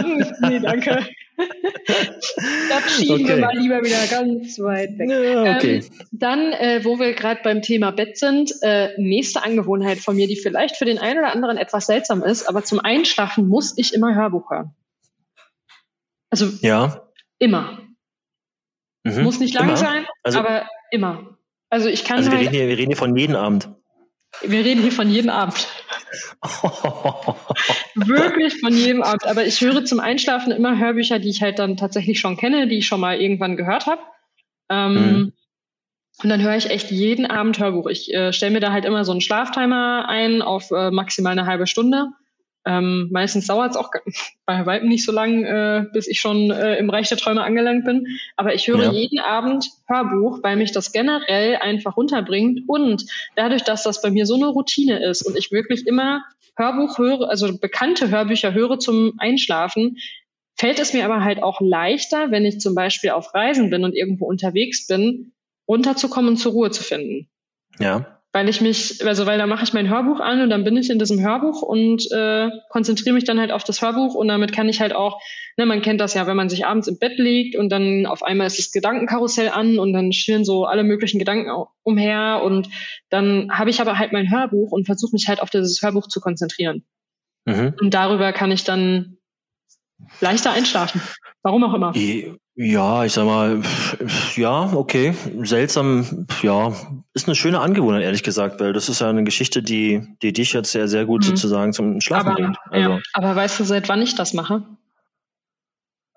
nee, 0.48 0.60
danke. 0.60 1.08
da 1.38 2.90
schieben 2.90 3.26
okay. 3.26 3.28
wir 3.28 3.38
mal 3.38 3.58
lieber 3.58 3.82
wieder 3.84 4.08
ganz 4.10 4.60
weit 4.60 4.98
weg. 4.98 5.10
Ja, 5.10 5.56
okay. 5.56 5.78
Ähm, 5.78 6.08
dann, 6.12 6.54
äh, 6.54 6.82
wo 6.84 7.00
wir 7.00 7.14
gerade 7.14 7.42
beim 7.44 7.62
Thema 7.62 7.92
Bett 7.92 8.18
sind, 8.18 8.54
äh, 8.62 8.90
nächste 8.98 9.44
Angewohnheit 9.44 10.00
von 10.00 10.16
mir, 10.16 10.28
die 10.28 10.36
vielleicht 10.36 10.78
für 10.78 10.86
den 10.86 11.00
einen 11.00 11.20
oder 11.20 11.32
anderen 11.32 11.58
etwas 11.58 11.88
seltsam 11.88 12.24
ist, 12.24 12.48
aber 12.48 12.64
zum 12.64 12.80
Einschlafen 12.80 13.48
muss 13.48 13.78
ich 13.78 13.94
immer 13.94 14.16
Hörbuch 14.16 14.50
hören. 14.50 14.74
Also 16.30 16.48
ja. 16.62 17.08
immer. 17.40 17.87
Mhm. 19.16 19.24
Muss 19.24 19.40
nicht 19.40 19.54
lange 19.54 19.70
immer? 19.70 19.78
sein, 19.78 20.06
also, 20.24 20.40
aber 20.40 20.68
immer. 20.92 21.38
Also 21.70 21.90
ich 21.90 22.04
kann 22.06 22.18
Also 22.18 22.32
wir 22.32 22.38
halt, 22.38 22.48
reden, 22.48 22.56
hier, 22.58 22.68
wir 22.68 22.78
reden 22.78 22.92
hier 22.92 22.98
von 22.98 23.16
jedem 23.16 23.36
Abend. 23.36 23.70
wir 24.42 24.66
reden 24.66 24.82
hier 24.82 24.92
von 24.92 25.10
jedem 25.10 25.30
Abend. 25.30 25.68
Wirklich 27.96 28.60
von 28.60 28.74
jedem 28.74 29.04
Abend. 29.04 29.26
Aber 29.26 29.46
ich 29.46 29.60
höre 29.62 29.84
zum 29.86 30.00
Einschlafen 30.00 30.52
immer 30.52 30.78
Hörbücher, 30.78 31.20
die 31.20 31.30
ich 31.30 31.42
halt 31.42 31.60
dann 31.60 31.78
tatsächlich 31.78 32.20
schon 32.20 32.38
kenne, 32.38 32.68
die 32.68 32.78
ich 32.78 32.88
schon 32.88 33.00
mal 33.00 33.20
irgendwann 33.20 33.58
gehört 33.58 33.86
habe. 33.88 34.02
Ähm, 34.70 34.94
Mhm. 34.94 35.34
Und 36.24 36.30
dann 36.30 36.42
höre 36.42 36.56
ich 36.56 36.72
echt 36.72 36.90
jeden 36.90 37.28
Abend 37.28 37.60
Hörbuch. 37.60 37.88
Ich 37.88 38.12
äh, 38.12 38.34
stelle 38.34 38.54
mir 38.54 38.60
da 38.60 38.72
halt 38.72 38.86
immer 38.86 39.06
so 39.06 39.12
einen 39.12 39.22
Schlaftimer 39.22 40.06
ein 40.10 40.42
auf 40.42 40.72
äh, 40.72 40.90
maximal 40.90 41.34
eine 41.34 41.46
halbe 41.46 41.68
Stunde. 41.68 42.08
Ähm, 42.68 43.08
meistens 43.12 43.48
dauert 43.48 43.72
es 43.72 43.78
auch 43.78 43.92
bei 44.46 44.66
Weitem 44.66 44.90
nicht 44.90 45.06
so 45.06 45.14
lang, 45.14 45.46
äh, 45.46 45.86
bis 45.94 46.08
ich 46.08 46.20
schon 46.20 46.52
äh, 46.52 46.76
im 46.78 46.90
Reich 46.90 47.08
der 47.08 47.18
Träume 47.18 47.42
angelangt 47.44 47.86
bin. 47.86 48.06
Aber 48.36 48.54
ich 48.54 48.68
höre 48.68 48.84
Ja. 48.84 48.92
jeden 48.92 49.20
Abend 49.20 49.66
Hörbuch, 49.88 50.44
weil 50.44 50.58
mich 50.58 50.74
das 50.74 50.92
generell 50.92 51.56
einfach 51.56 51.96
runterbringt. 51.96 52.68
Und 52.68 53.06
dadurch, 53.36 53.64
dass 53.64 53.84
das 53.84 54.02
bei 54.02 54.12
mir 54.12 54.26
so 54.26 54.36
eine 54.36 54.48
Routine 54.48 55.02
ist 55.02 55.22
und 55.22 55.38
ich 55.38 55.52
wirklich 55.52 55.88
immer 55.88 56.24
Hörbuch 56.58 56.98
höre, 56.98 57.30
also 57.30 57.58
bekannte 57.58 58.10
Hörbücher 58.10 58.54
höre 58.54 58.80
zum 58.80 59.14
Einschlafen, 59.18 59.98
fällt 60.56 60.80
es 60.80 60.94
mir 60.94 61.06
aber 61.06 61.24
halt 61.24 61.42
auch 61.42 61.62
leichter, 61.62 62.32
wenn 62.32 62.44
ich 62.44 62.60
zum 62.60 62.76
Beispiel 62.76 63.12
auf 63.12 63.34
Reisen 63.34 63.70
bin 63.70 63.86
und 63.86 63.96
irgendwo 63.96 64.26
unterwegs 64.26 64.88
bin, 64.88 65.32
runterzukommen 65.70 66.32
und 66.32 66.38
zur 66.38 66.52
Ruhe 66.52 66.72
zu 66.72 66.84
finden. 66.84 67.30
Ja. 67.80 68.17
Weil 68.38 68.50
ich 68.50 68.62
mich, 68.62 69.04
also 69.04 69.26
weil 69.26 69.40
da 69.40 69.48
mache 69.48 69.64
ich 69.64 69.74
mein 69.74 69.90
Hörbuch 69.90 70.20
an 70.20 70.42
und 70.44 70.52
dann 70.52 70.64
bin 70.64 70.78
ich 70.78 70.92
in 70.92 71.00
diesem 71.00 71.20
Hörbuch 71.20 71.64
und 71.64 72.08
äh, 72.12 72.52
konzentriere 72.70 73.16
mich 73.16 73.24
dann 73.24 73.40
halt 73.40 73.52
auf 73.52 73.64
das 73.64 73.82
Hörbuch 73.82 74.14
und 74.14 74.28
damit 74.28 74.54
kann 74.54 74.70
ich 74.70 74.80
halt 74.80 74.94
auch, 74.94 75.20
ne, 75.58 75.66
man 75.66 75.82
kennt 75.82 76.00
das 76.00 76.14
ja, 76.14 76.28
wenn 76.28 76.38
man 76.38 76.48
sich 76.48 76.64
abends 76.64 76.88
im 76.88 77.00
Bett 77.00 77.18
liegt 77.18 77.56
und 77.56 77.70
dann 77.70 78.06
auf 78.06 78.22
einmal 78.22 78.46
ist 78.46 78.60
das 78.60 78.72
Gedankenkarussell 78.72 79.50
an 79.50 79.80
und 79.80 79.92
dann 79.92 80.14
schwirren 80.14 80.46
so 80.46 80.66
alle 80.66 80.84
möglichen 80.84 81.18
Gedanken 81.18 81.50
umher 81.82 82.44
und 82.46 82.70
dann 83.10 83.50
habe 83.52 83.72
ich 83.72 83.82
aber 83.82 83.98
halt 83.98 84.12
mein 84.12 84.30
Hörbuch 84.30 84.72
und 84.72 84.86
versuche 84.86 85.14
mich 85.14 85.28
halt 85.28 85.42
auf 85.42 85.50
dieses 85.50 85.82
Hörbuch 85.82 86.06
zu 86.06 86.22
konzentrieren. 86.22 86.86
Mhm. 87.46 87.74
Und 87.82 87.96
darüber 87.96 88.34
kann 88.34 88.52
ich 88.52 88.64
dann 88.64 89.18
leichter 90.22 90.52
einschlafen. 90.52 91.02
Warum 91.42 91.64
auch 91.64 91.74
immer. 91.74 91.96
Ja, 92.60 93.06
ich 93.06 93.14
sag 93.14 93.26
mal, 93.26 93.62
ja, 94.36 94.74
okay, 94.74 95.14
seltsam, 95.44 96.26
ja, 96.42 96.74
ist 97.14 97.28
eine 97.28 97.36
schöne 97.36 97.60
Angewohnheit, 97.60 98.02
ehrlich 98.02 98.24
gesagt, 98.24 98.60
weil 98.60 98.74
das 98.74 98.90
ist 98.90 99.00
ja 99.00 99.10
eine 99.12 99.24
Geschichte, 99.24 99.62
die, 99.62 100.02
die 100.24 100.34
dich 100.34 100.54
jetzt 100.54 100.72
sehr, 100.72 100.88
sehr 100.88 101.06
gut 101.06 101.22
Mhm. 101.24 101.28
sozusagen 101.28 101.72
zum 101.72 102.02
Schlafen 102.02 102.30
Aber, 102.30 102.36
bringt. 102.36 102.58
Also, 102.72 102.90
ja, 102.94 103.00
aber 103.14 103.36
weißt 103.36 103.60
du, 103.60 103.64
seit 103.64 103.88
wann 103.90 104.02
ich 104.02 104.16
das 104.16 104.34
mache? 104.34 104.64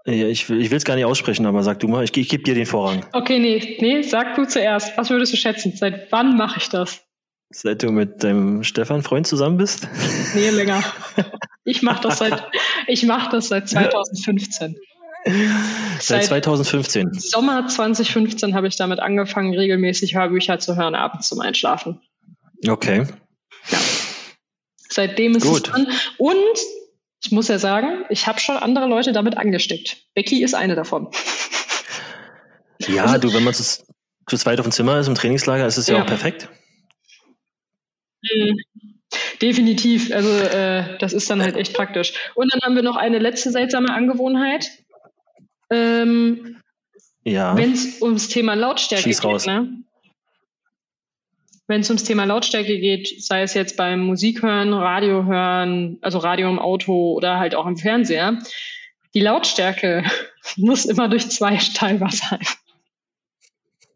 ja, 0.06 0.28
ich, 0.28 0.48
will- 0.48 0.62
ich 0.62 0.70
will 0.70 0.78
es 0.78 0.84
gar 0.86 0.96
nicht 0.96 1.04
aussprechen, 1.04 1.44
aber 1.44 1.62
sag 1.62 1.78
du 1.80 1.88
mal, 1.88 2.04
ich, 2.04 2.16
ich 2.16 2.30
gebe 2.30 2.42
dir 2.42 2.54
den 2.54 2.64
Vorrang. 2.64 3.04
Okay, 3.12 3.38
nee, 3.38 3.76
nee, 3.80 4.00
sag 4.00 4.34
du 4.34 4.46
zuerst. 4.46 4.96
Was 4.96 5.10
würdest 5.10 5.34
du 5.34 5.36
schätzen? 5.36 5.74
Seit 5.76 6.10
wann 6.10 6.38
mache 6.38 6.58
ich 6.58 6.70
das? 6.70 7.02
Seit 7.50 7.82
du 7.82 7.90
mit 7.92 8.24
deinem 8.24 8.62
Stefan 8.64 9.02
Freund 9.02 9.26
zusammen 9.26 9.58
bist? 9.58 9.86
Nee, 10.34 10.48
länger. 10.50 10.82
Ich 11.64 11.82
mache 11.82 12.02
das 12.08 12.18
seit 12.18 12.48
ich 12.86 13.04
mache 13.04 13.28
das 13.30 13.48
seit 13.48 13.68
2015. 13.68 14.74
Seit 15.24 16.02
Seit 16.02 16.24
2015. 16.26 17.12
Sommer 17.14 17.66
2015 17.66 18.54
habe 18.54 18.68
ich 18.68 18.76
damit 18.76 19.00
angefangen, 19.00 19.54
regelmäßig 19.54 20.14
Hörbücher 20.14 20.58
zu 20.58 20.76
hören 20.76 20.94
abends 20.94 21.28
zum 21.28 21.40
Einschlafen. 21.40 22.00
Okay. 22.66 23.06
Seitdem 24.88 25.36
ist 25.36 25.46
Gut. 25.46 25.68
es 25.68 25.72
drin. 25.72 25.86
Und 26.18 26.58
ich 27.22 27.32
muss 27.32 27.48
ja 27.48 27.58
sagen, 27.58 28.04
ich 28.08 28.26
habe 28.26 28.40
schon 28.40 28.56
andere 28.56 28.86
Leute 28.86 29.12
damit 29.12 29.36
angesteckt. 29.36 29.98
Becky 30.14 30.42
ist 30.42 30.54
eine 30.54 30.74
davon. 30.74 31.08
Ja, 32.88 33.18
du, 33.18 33.32
wenn 33.34 33.44
man 33.44 33.52
zu, 33.52 33.62
zu 33.62 34.36
zweit 34.36 34.58
auf 34.58 34.66
dem 34.66 34.72
Zimmer 34.72 34.98
ist 34.98 35.06
im 35.06 35.14
Trainingslager, 35.14 35.66
ist 35.66 35.76
es 35.76 35.86
ja, 35.86 35.96
Ja. 35.96 36.02
auch 36.02 36.06
perfekt. 36.06 36.48
Mhm. 38.22 38.56
Definitiv. 39.42 40.12
Also 40.12 40.30
äh, 40.30 40.98
das 40.98 41.12
ist 41.12 41.28
dann 41.30 41.42
halt 41.42 41.56
echt 41.56 41.74
praktisch. 41.74 42.12
Und 42.34 42.52
dann 42.52 42.60
haben 42.62 42.76
wir 42.76 42.82
noch 42.82 42.96
eine 42.96 43.18
letzte 43.18 43.50
seltsame 43.50 43.92
Angewohnheit. 43.92 44.70
Ähm, 45.70 46.56
Ja. 47.24 47.56
Wenn 47.56 47.72
es 47.72 48.00
ums 48.02 48.28
Thema 48.28 48.54
Lautstärke 48.54 49.04
Schieß 49.04 49.20
geht, 49.20 49.30
raus. 49.30 49.46
ne? 49.46 49.68
Wenn 51.66 51.82
es 51.82 51.90
ums 51.90 52.02
Thema 52.02 52.24
Lautstärke 52.24 52.80
geht, 52.80 53.22
sei 53.22 53.42
es 53.42 53.54
jetzt 53.54 53.76
beim 53.76 54.00
Musik 54.00 54.42
hören, 54.42 54.72
Radio 54.72 55.24
hören, 55.24 55.98
also 56.00 56.18
Radio 56.18 56.48
im 56.48 56.58
Auto 56.58 57.12
oder 57.12 57.38
halt 57.38 57.54
auch 57.54 57.66
im 57.66 57.76
Fernseher, 57.76 58.38
die 59.14 59.20
Lautstärke 59.20 60.02
muss 60.56 60.84
immer 60.84 61.08
durch 61.08 61.28
zwei 61.30 61.56
teilbar 61.56 62.10
sein. 62.10 62.40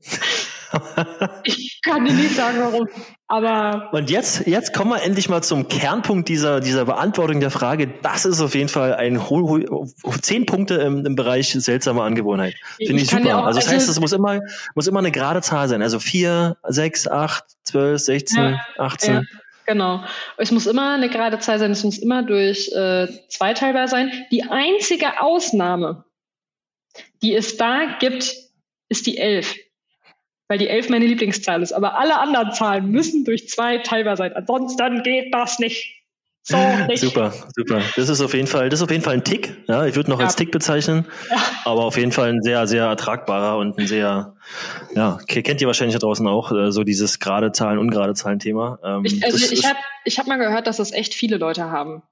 Ich 1.45 1.74
kann 1.85 2.05
dir 2.05 2.13
nicht 2.13 2.35
sagen, 2.35 2.59
warum, 2.61 2.89
aber 3.29 3.91
Und 3.93 4.11
jetzt, 4.11 4.47
jetzt 4.47 4.73
kommen 4.75 4.91
wir 4.91 5.03
endlich 5.03 5.29
mal 5.29 5.43
zum 5.43 5.69
Kernpunkt 5.69 6.29
dieser, 6.29 6.61
dieser 6.61 6.85
Beantwortung 6.85 7.41
der 7.41 7.51
Frage. 7.51 7.87
Das 8.03 8.25
ist 8.25 8.41
auf 8.41 8.55
jeden 8.55 8.69
Fall 8.69 8.95
ein 8.95 9.29
ho, 9.29 9.49
ho, 9.49 9.87
zehn 10.21 10.47
Punkte 10.47 10.75
im, 10.77 11.05
im 11.07 11.15
Bereich 11.15 11.53
seltsame 11.53 12.03
Angewohnheit. 12.03 12.55
Finde 12.77 13.03
ich, 13.03 13.09
kann 13.09 13.23
super. 13.23 13.39
auch- 13.39 13.45
also 13.47 13.61
das 13.61 13.69
heißt, 13.69 13.89
es 13.89 14.01
muss 14.01 14.13
immer, 14.13 14.41
muss 14.75 14.87
immer 14.87 14.99
eine 15.01 15.11
gerade 15.13 15.41
Zahl 15.43 15.69
sein. 15.69 15.83
Also 15.83 15.99
vier, 16.01 16.57
sechs, 16.69 17.07
acht, 17.07 17.45
zwölf, 17.65 18.01
sechzehn, 18.01 18.43
Ja, 18.55 18.61
achtzehn. 18.79 19.15
Ja, 19.15 19.23
genau. 19.67 20.05
Es 20.37 20.51
muss 20.51 20.67
immer 20.67 20.95
eine 20.95 21.09
gerade 21.09 21.39
Zahl 21.39 21.59
sein, 21.59 21.71
es 21.71 21.85
muss 21.85 21.99
immer 21.99 22.23
durch 22.23 22.71
äh, 22.73 23.09
zweiteilbar 23.29 23.89
sein. 23.89 24.11
Die 24.31 24.43
einzige 24.45 25.21
Ausnahme, 25.23 26.05
die 27.23 27.35
es 27.35 27.57
da 27.57 27.97
gibt, 27.99 28.33
ist 28.89 29.07
die 29.07 29.19
11. 29.19 29.57
Weil 30.49 30.59
die 30.59 30.69
11 30.69 30.91
meine 30.91 31.07
Lieblingszahl 31.07 31.63
ist. 31.63 31.73
Aber 31.73 31.99
alle 31.99 32.19
anderen 32.19 32.53
Zahlen 32.53 32.91
müssen 32.91 33.25
durch 33.25 33.49
zwei 33.49 33.79
teilbar 33.79 34.17
sein. 34.17 34.33
Ansonsten 34.35 35.03
geht 35.03 35.33
das 35.35 35.59
nicht. 35.59 36.03
So 36.47 36.59
nicht. 36.87 37.01
Super, 37.01 37.33
super. 37.57 37.81
Das 37.97 38.11
ist 38.11 38.21
auf 38.21 38.35
jeden 38.35 38.47
Fall, 38.47 38.69
das 38.69 38.81
ist 38.81 38.85
auf 38.85 38.91
jeden 38.91 39.03
Fall 39.03 39.15
ein 39.15 39.25
Tick. 39.25 39.57
Ja, 39.67 39.87
ich 39.87 39.97
würde 39.97 40.11
noch 40.11 40.19
Ja. 40.19 40.27
als 40.27 40.37
Tick 40.37 40.51
bezeichnen, 40.51 41.07
Ja. 41.31 41.39
aber 41.65 41.85
auf 41.87 41.97
jeden 41.97 42.13
Fall 42.13 42.29
ein 42.29 42.43
sehr, 42.43 42.67
sehr 42.67 42.85
ertragbarer 42.85 43.57
und 43.57 43.79
ein 43.79 43.87
sehr, 43.87 44.35
ja, 44.95 45.19
ke- 45.27 45.43
kennt 45.43 45.63
ihr 45.63 45.67
wahrscheinlich 45.67 45.95
da 45.95 46.01
draußen 46.01 46.27
auch, 46.29 46.53
äh, 46.53 46.71
so 46.71 46.85
dieses 46.85 47.19
gerade 47.19 47.51
Zahlen, 47.53 47.79
ungerade 47.79 48.13
Zahlen 48.13 48.41
Thema. 48.41 48.79
Ähm, 48.85 49.07
Ich, 49.07 49.25
also 49.25 49.39
ich 49.51 49.65
habe 49.65 49.79
ich 50.05 50.19
hab 50.19 50.27
mal 50.27 50.37
gehört, 50.37 50.67
dass 50.67 50.77
das 50.77 50.93
echt 50.93 51.15
viele 51.15 51.39
Leute 51.39 51.71
haben. 51.71 52.03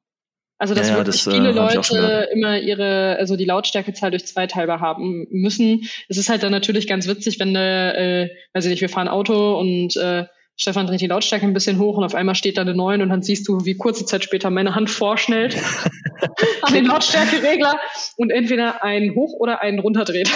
Also 0.63 0.75
dass 0.75 0.89
Ja, 0.89 0.99
wirklich 0.99 1.17
das, 1.17 1.27
äh, 1.27 1.33
viele 1.33 1.83
schon 1.83 1.99
Leute 1.99 2.29
immer 2.33 2.57
ihre, 2.57 3.17
also 3.19 3.35
die 3.35 3.47
Lautstärkezahl 3.47 4.13
durch 4.13 4.27
zwei 4.27 4.47
teilbar 4.47 4.79
haben 4.79 5.27
müssen. 5.29 5.89
Es 6.09 6.19
ist 6.19 6.29
halt 6.29 6.45
dann 6.45 6.53
natürlich 6.53 6.87
ganz 6.87 7.09
witzig, 7.09 7.41
wenn 7.41 7.53
du, 7.53 7.59
äh, 7.59 8.29
weiß 8.53 8.67
ich 8.67 8.71
nicht, 8.71 8.81
wir 8.81 8.89
fahren 8.89 9.09
Auto 9.09 9.59
und 9.59 9.97
äh, 9.97 10.27
Stefan 10.57 10.87
dreht 10.87 11.01
die 11.01 11.09
Lautstärke 11.09 11.45
ein 11.45 11.53
bisschen 11.53 11.81
hoch 11.81 11.97
und 11.97 12.05
auf 12.05 12.15
einmal 12.15 12.37
steht 12.37 12.59
da 12.59 12.61
eine 12.61 12.77
9 12.77 13.03
und 13.03 13.09
dann 13.09 13.23
siehst 13.23 13.49
du, 13.49 13.65
wie 13.65 13.75
kurze 13.75 14.07
Zeit 14.07 14.23
später 14.23 14.51
meine 14.51 14.77
Hand 14.77 14.89
vorschnellt 14.89 15.57
an 16.63 16.73
den 16.73 16.85
Lautstärkeregler 16.85 17.81
und 18.17 18.31
entweder 18.31 18.85
einen 18.85 19.17
hoch 19.17 19.33
oder 19.33 19.63
einen 19.63 19.81
runterdreht. 19.81 20.31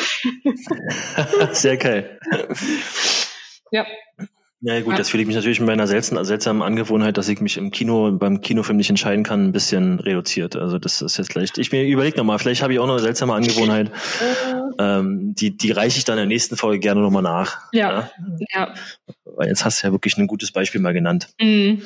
Sehr 1.52 1.76
geil. 1.76 2.18
ja. 3.70 3.86
Ja 4.60 4.80
gut, 4.80 4.98
das 4.98 5.10
fühle 5.10 5.22
ich 5.22 5.26
mich 5.26 5.36
natürlich 5.36 5.60
mit 5.60 5.66
meiner 5.66 5.86
seltsamen, 5.86 6.24
seltsamen 6.24 6.62
Angewohnheit, 6.62 7.18
dass 7.18 7.28
ich 7.28 7.40
mich 7.40 7.58
im 7.58 7.70
Kino, 7.70 8.10
beim 8.12 8.40
Kinofilm 8.40 8.78
nicht 8.78 8.88
entscheiden 8.88 9.22
kann, 9.22 9.44
ein 9.44 9.52
bisschen 9.52 10.00
reduziert. 10.00 10.56
Also 10.56 10.78
das 10.78 11.02
ist 11.02 11.18
jetzt 11.18 11.34
leicht. 11.34 11.58
Ich 11.58 11.72
mir 11.72 11.84
überlege 11.84 12.16
nochmal, 12.16 12.38
vielleicht 12.38 12.62
habe 12.62 12.72
ich 12.72 12.78
auch 12.78 12.86
noch 12.86 12.94
eine 12.94 13.02
seltsame 13.02 13.34
Angewohnheit. 13.34 13.88
Äh, 13.88 14.54
Ähm, 14.78 15.34
die, 15.34 15.56
die 15.56 15.70
reiche 15.70 15.96
ich 15.96 16.04
dann 16.04 16.18
in 16.18 16.24
der 16.24 16.26
nächsten 16.26 16.56
Folge 16.56 16.80
gerne 16.80 17.00
nochmal 17.00 17.22
nach. 17.22 17.56
ja. 17.72 18.10
ja. 18.54 18.74
Weil 19.24 19.48
jetzt 19.48 19.64
hast 19.64 19.82
du 19.82 19.86
ja 19.86 19.92
wirklich 19.92 20.18
ein 20.18 20.26
gutes 20.26 20.52
Beispiel 20.52 20.82
mal 20.82 20.92
genannt. 20.92 21.28
Mhm. 21.40 21.82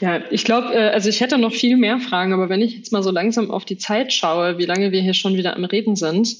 Ja, 0.00 0.22
ich 0.30 0.44
glaube, 0.44 0.72
äh, 0.72 0.90
also 0.90 1.08
ich 1.08 1.20
hätte 1.20 1.38
noch 1.38 1.52
viel 1.52 1.76
mehr 1.76 1.98
Fragen, 1.98 2.32
aber 2.32 2.48
wenn 2.48 2.62
ich 2.62 2.76
jetzt 2.76 2.92
mal 2.92 3.02
so 3.02 3.10
langsam 3.10 3.50
auf 3.50 3.64
die 3.64 3.78
Zeit 3.78 4.12
schaue, 4.12 4.58
wie 4.58 4.64
lange 4.64 4.92
wir 4.92 5.02
hier 5.02 5.14
schon 5.14 5.34
wieder 5.34 5.56
am 5.56 5.64
Reden 5.64 5.96
sind. 5.96 6.34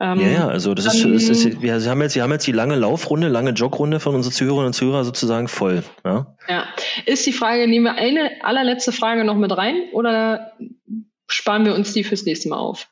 Ähm, 0.00 0.20
Ja, 0.20 0.28
ja, 0.28 0.48
also 0.48 0.74
das 0.74 0.94
ist, 0.94 1.04
das 1.04 1.28
ist 1.28 1.60
wir 1.62 1.74
haben 1.74 2.00
jetzt, 2.02 2.14
wir 2.14 2.22
haben 2.22 2.32
jetzt 2.32 2.46
die 2.46 2.52
lange 2.52 2.76
Laufrunde, 2.76 3.28
lange 3.28 3.50
Jogrunde 3.50 4.00
von 4.00 4.14
unseren 4.14 4.32
Zuhörerinnen 4.32 4.68
und 4.68 4.72
Zuhörern 4.72 5.04
sozusagen 5.04 5.46
voll. 5.48 5.82
Ja? 6.04 6.34
ja. 6.48 6.64
Ist 7.06 7.26
die 7.26 7.32
Frage, 7.32 7.68
nehmen 7.68 7.84
wir 7.84 7.94
eine 7.96 8.30
allerletzte 8.42 8.92
Frage 8.92 9.24
noch 9.24 9.36
mit 9.36 9.54
rein 9.56 9.76
oder 9.92 10.52
sparen 11.32 11.64
wir 11.64 11.74
uns 11.74 11.92
die 11.92 12.02
fürs 12.02 12.24
nächste 12.24 12.48
Mal 12.48 12.56
auf? 12.58 12.88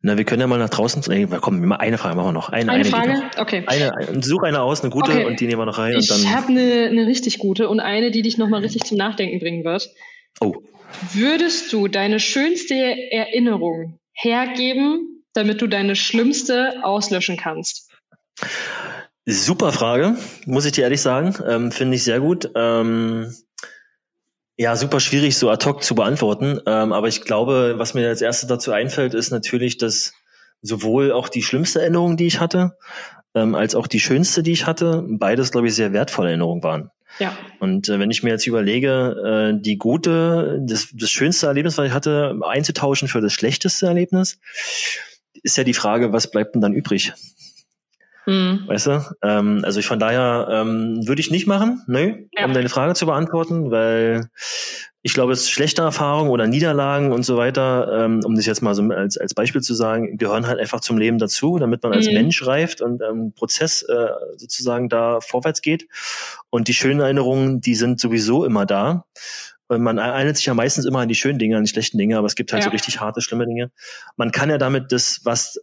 Na, 0.00 0.16
wir 0.16 0.24
können 0.24 0.40
ja 0.40 0.46
mal 0.46 0.58
nach 0.58 0.70
draußen. 0.70 1.02
Nee, 1.08 1.26
komm, 1.40 1.60
mal 1.66 1.76
eine 1.76 1.98
Frage 1.98 2.14
machen 2.16 2.28
wir 2.28 2.32
noch. 2.32 2.48
Eine, 2.48 2.72
Eine 2.72 2.84
geht 2.84 2.92
Frage? 2.92 3.12
noch. 3.14 3.38
Okay. 3.38 3.64
Eine, 3.66 3.94
eine, 3.96 4.22
such 4.22 4.42
eine 4.44 4.62
aus, 4.62 4.80
eine 4.82 4.90
gute, 4.90 5.10
Okay. 5.12 5.24
und 5.26 5.40
die 5.40 5.46
nehmen 5.46 5.60
wir 5.60 5.66
noch 5.66 5.78
rein. 5.78 5.96
Ich 5.98 6.10
habe 6.34 6.46
eine 6.48 6.86
eine 6.90 7.06
richtig 7.06 7.38
gute 7.38 7.68
und 7.68 7.80
eine, 7.80 8.10
die 8.10 8.22
dich 8.22 8.38
nochmal 8.38 8.60
richtig 8.60 8.84
zum 8.84 8.96
Nachdenken 8.96 9.40
bringen 9.40 9.64
wird. 9.64 9.90
oh, 10.40 10.54
Würdest 11.12 11.72
du 11.72 11.88
deine 11.88 12.20
schönste 12.20 12.74
Erinnerung 13.10 13.98
hergeben, 14.12 15.21
damit 15.34 15.60
du 15.60 15.66
deine 15.66 15.96
schlimmste 15.96 16.84
auslöschen 16.84 17.36
kannst? 17.36 17.90
super 19.24 19.72
Frage, 19.72 20.16
muss 20.46 20.64
ich 20.64 20.72
dir 20.72 20.82
ehrlich 20.82 21.00
sagen. 21.00 21.34
Ähm, 21.46 21.72
Finde 21.72 21.96
ich 21.96 22.04
sehr 22.04 22.20
gut. 22.20 22.50
Ähm, 22.54 23.32
ja, 24.56 24.76
super 24.76 25.00
schwierig, 25.00 25.36
so 25.36 25.50
ad 25.50 25.64
hoc 25.64 25.82
zu 25.82 25.94
beantworten. 25.94 26.60
Ähm, 26.66 26.92
aber 26.92 27.08
ich 27.08 27.22
glaube, 27.22 27.74
was 27.76 27.94
mir 27.94 28.08
als 28.08 28.20
erstes 28.20 28.48
dazu 28.48 28.72
einfällt, 28.72 29.14
ist 29.14 29.30
natürlich, 29.30 29.78
dass 29.78 30.12
sowohl 30.60 31.12
auch 31.12 31.28
die 31.28 31.42
schlimmste 31.42 31.80
Erinnerung, 31.80 32.16
die 32.16 32.26
ich 32.26 32.40
hatte, 32.40 32.76
ähm, 33.34 33.54
als 33.54 33.74
auch 33.74 33.86
die 33.86 34.00
schönste, 34.00 34.42
die 34.42 34.52
ich 34.52 34.66
hatte, 34.66 35.04
beides, 35.08 35.52
glaube 35.52 35.68
ich, 35.68 35.74
sehr 35.74 35.92
wertvolle 35.92 36.28
Erinnerungen 36.28 36.62
waren. 36.62 36.90
Ja. 37.18 37.36
Und 37.60 37.88
äh, 37.88 37.98
wenn 37.98 38.10
ich 38.10 38.22
mir 38.22 38.30
jetzt 38.30 38.46
überlege, 38.46 39.52
äh, 39.54 39.60
die 39.60 39.76
gute, 39.76 40.60
das, 40.62 40.88
das 40.92 41.10
schönste 41.10 41.46
Erlebnis, 41.46 41.78
was 41.78 41.88
ich 41.88 41.92
hatte, 41.92 42.38
einzutauschen 42.42 43.08
für 43.08 43.20
das 43.20 43.32
schlechteste 43.32 43.86
Erlebnis, 43.86 44.38
ist 45.42 45.56
ja 45.56 45.64
die 45.64 45.74
Frage, 45.74 46.12
was 46.12 46.30
bleibt 46.30 46.54
denn 46.54 46.62
dann 46.62 46.74
übrig? 46.74 47.12
Mhm. 48.26 48.64
Weißt 48.66 48.86
du? 48.86 49.04
Ähm, 49.22 49.62
also 49.64 49.80
ich 49.80 49.86
von 49.86 49.98
daher 49.98 50.48
ähm, 50.50 51.06
würde 51.06 51.20
ich 51.20 51.30
nicht 51.30 51.46
machen, 51.46 51.82
ne, 51.86 52.28
ja. 52.32 52.44
um 52.44 52.54
deine 52.54 52.68
Frage 52.68 52.94
zu 52.94 53.06
beantworten, 53.06 53.70
weil 53.70 54.28
ich 55.04 55.14
glaube, 55.14 55.32
es 55.32 55.50
schlechte 55.50 55.82
Erfahrungen 55.82 56.30
oder 56.30 56.46
Niederlagen 56.46 57.10
und 57.10 57.24
so 57.24 57.36
weiter, 57.36 58.04
ähm, 58.04 58.20
um 58.24 58.36
das 58.36 58.46
jetzt 58.46 58.62
mal 58.62 58.74
so 58.74 58.84
als, 58.84 59.18
als 59.18 59.34
Beispiel 59.34 59.60
zu 59.60 59.74
sagen, 59.74 60.16
gehören 60.16 60.46
halt 60.46 60.60
einfach 60.60 60.80
zum 60.80 60.96
Leben 60.96 61.18
dazu, 61.18 61.58
damit 61.58 61.82
man 61.82 61.92
als 61.92 62.06
mhm. 62.06 62.14
Mensch 62.14 62.46
reift 62.46 62.80
und 62.80 63.02
ähm, 63.02 63.32
Prozess 63.34 63.82
äh, 63.82 64.08
sozusagen 64.36 64.88
da 64.88 65.20
vorwärts 65.20 65.60
geht. 65.60 65.88
Und 66.50 66.68
die 66.68 66.74
schönen 66.74 67.00
Erinnerungen, 67.00 67.60
die 67.60 67.74
sind 67.74 67.98
sowieso 67.98 68.44
immer 68.44 68.64
da. 68.64 69.04
Man 69.78 69.98
erinnert 69.98 70.36
sich 70.36 70.46
ja 70.46 70.54
meistens 70.54 70.84
immer 70.84 71.00
an 71.00 71.08
die 71.08 71.14
schönen 71.14 71.38
Dinge, 71.38 71.56
an 71.56 71.64
die 71.64 71.70
schlechten 71.70 71.98
Dinge, 71.98 72.18
aber 72.18 72.26
es 72.26 72.34
gibt 72.34 72.52
halt 72.52 72.62
ja. 72.62 72.68
so 72.68 72.72
richtig 72.72 73.00
harte, 73.00 73.20
schlimme 73.20 73.46
Dinge. 73.46 73.70
Man 74.16 74.32
kann 74.32 74.50
ja 74.50 74.58
damit 74.58 74.92
das, 74.92 75.20
was 75.24 75.58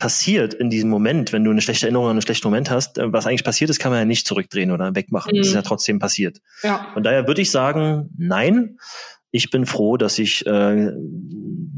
passiert 0.00 0.54
in 0.54 0.70
diesem 0.70 0.90
Moment, 0.90 1.32
wenn 1.32 1.44
du 1.44 1.50
eine 1.50 1.60
schlechte 1.60 1.86
Erinnerung 1.86 2.06
an 2.06 2.12
einen 2.12 2.22
schlechten 2.22 2.48
Moment 2.48 2.70
hast, 2.70 2.98
äh, 2.98 3.12
was 3.12 3.26
eigentlich 3.26 3.44
passiert 3.44 3.70
ist, 3.70 3.78
kann 3.78 3.92
man 3.92 4.00
ja 4.00 4.04
nicht 4.04 4.26
zurückdrehen 4.26 4.72
oder 4.72 4.94
wegmachen. 4.96 5.32
Mhm. 5.32 5.38
Das 5.38 5.48
ist 5.48 5.54
ja 5.54 5.60
mhm. 5.60 5.64
trotzdem 5.64 5.98
passiert. 6.00 6.40
Ja. 6.62 6.88
Von 6.94 7.04
daher 7.04 7.28
würde 7.28 7.42
ich 7.42 7.52
sagen, 7.52 8.10
nein. 8.18 8.78
Ich 9.32 9.50
bin 9.50 9.64
froh, 9.64 9.96
dass 9.96 10.18
ich 10.18 10.44
äh, 10.44 10.90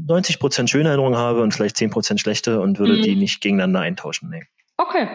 90 0.07 0.39
Prozent 0.39 0.71
schöne 0.71 0.89
Erinnerungen 0.89 1.19
habe 1.19 1.43
und 1.43 1.53
vielleicht 1.53 1.77
10 1.77 1.91
Prozent 1.91 2.19
schlechte 2.19 2.59
und 2.59 2.79
würde 2.79 2.93
mhm. 2.93 3.03
die 3.03 3.15
nicht 3.15 3.41
gegeneinander 3.41 3.81
eintauschen. 3.81 4.31
Nee. 4.31 4.43
Okay. 4.77 5.07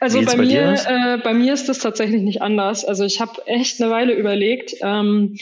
Also 0.00 0.20
bei, 0.20 0.36
bei 0.36 0.36
mir, 0.36 0.74
äh, 0.86 1.18
bei 1.18 1.34
mir 1.34 1.54
ist 1.54 1.68
das 1.68 1.78
tatsächlich 1.78 2.22
nicht 2.22 2.42
anders. 2.42 2.84
Also 2.84 3.04
ich 3.04 3.20
habe 3.20 3.46
echt 3.46 3.80
eine 3.80 3.90
Weile 3.90 4.14
überlegt. 4.14 4.74
Ähm, 4.82 5.36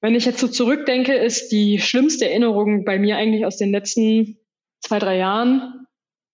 wenn 0.00 0.14
ich 0.14 0.24
jetzt 0.24 0.40
so 0.40 0.48
zurückdenke, 0.48 1.14
ist 1.14 1.52
die 1.52 1.78
schlimmste 1.78 2.28
Erinnerung 2.28 2.84
bei 2.84 2.98
mir 2.98 3.16
eigentlich 3.16 3.44
aus 3.44 3.56
den 3.56 3.70
letzten 3.70 4.38
zwei, 4.80 4.98
drei 4.98 5.18
Jahren, 5.18 5.86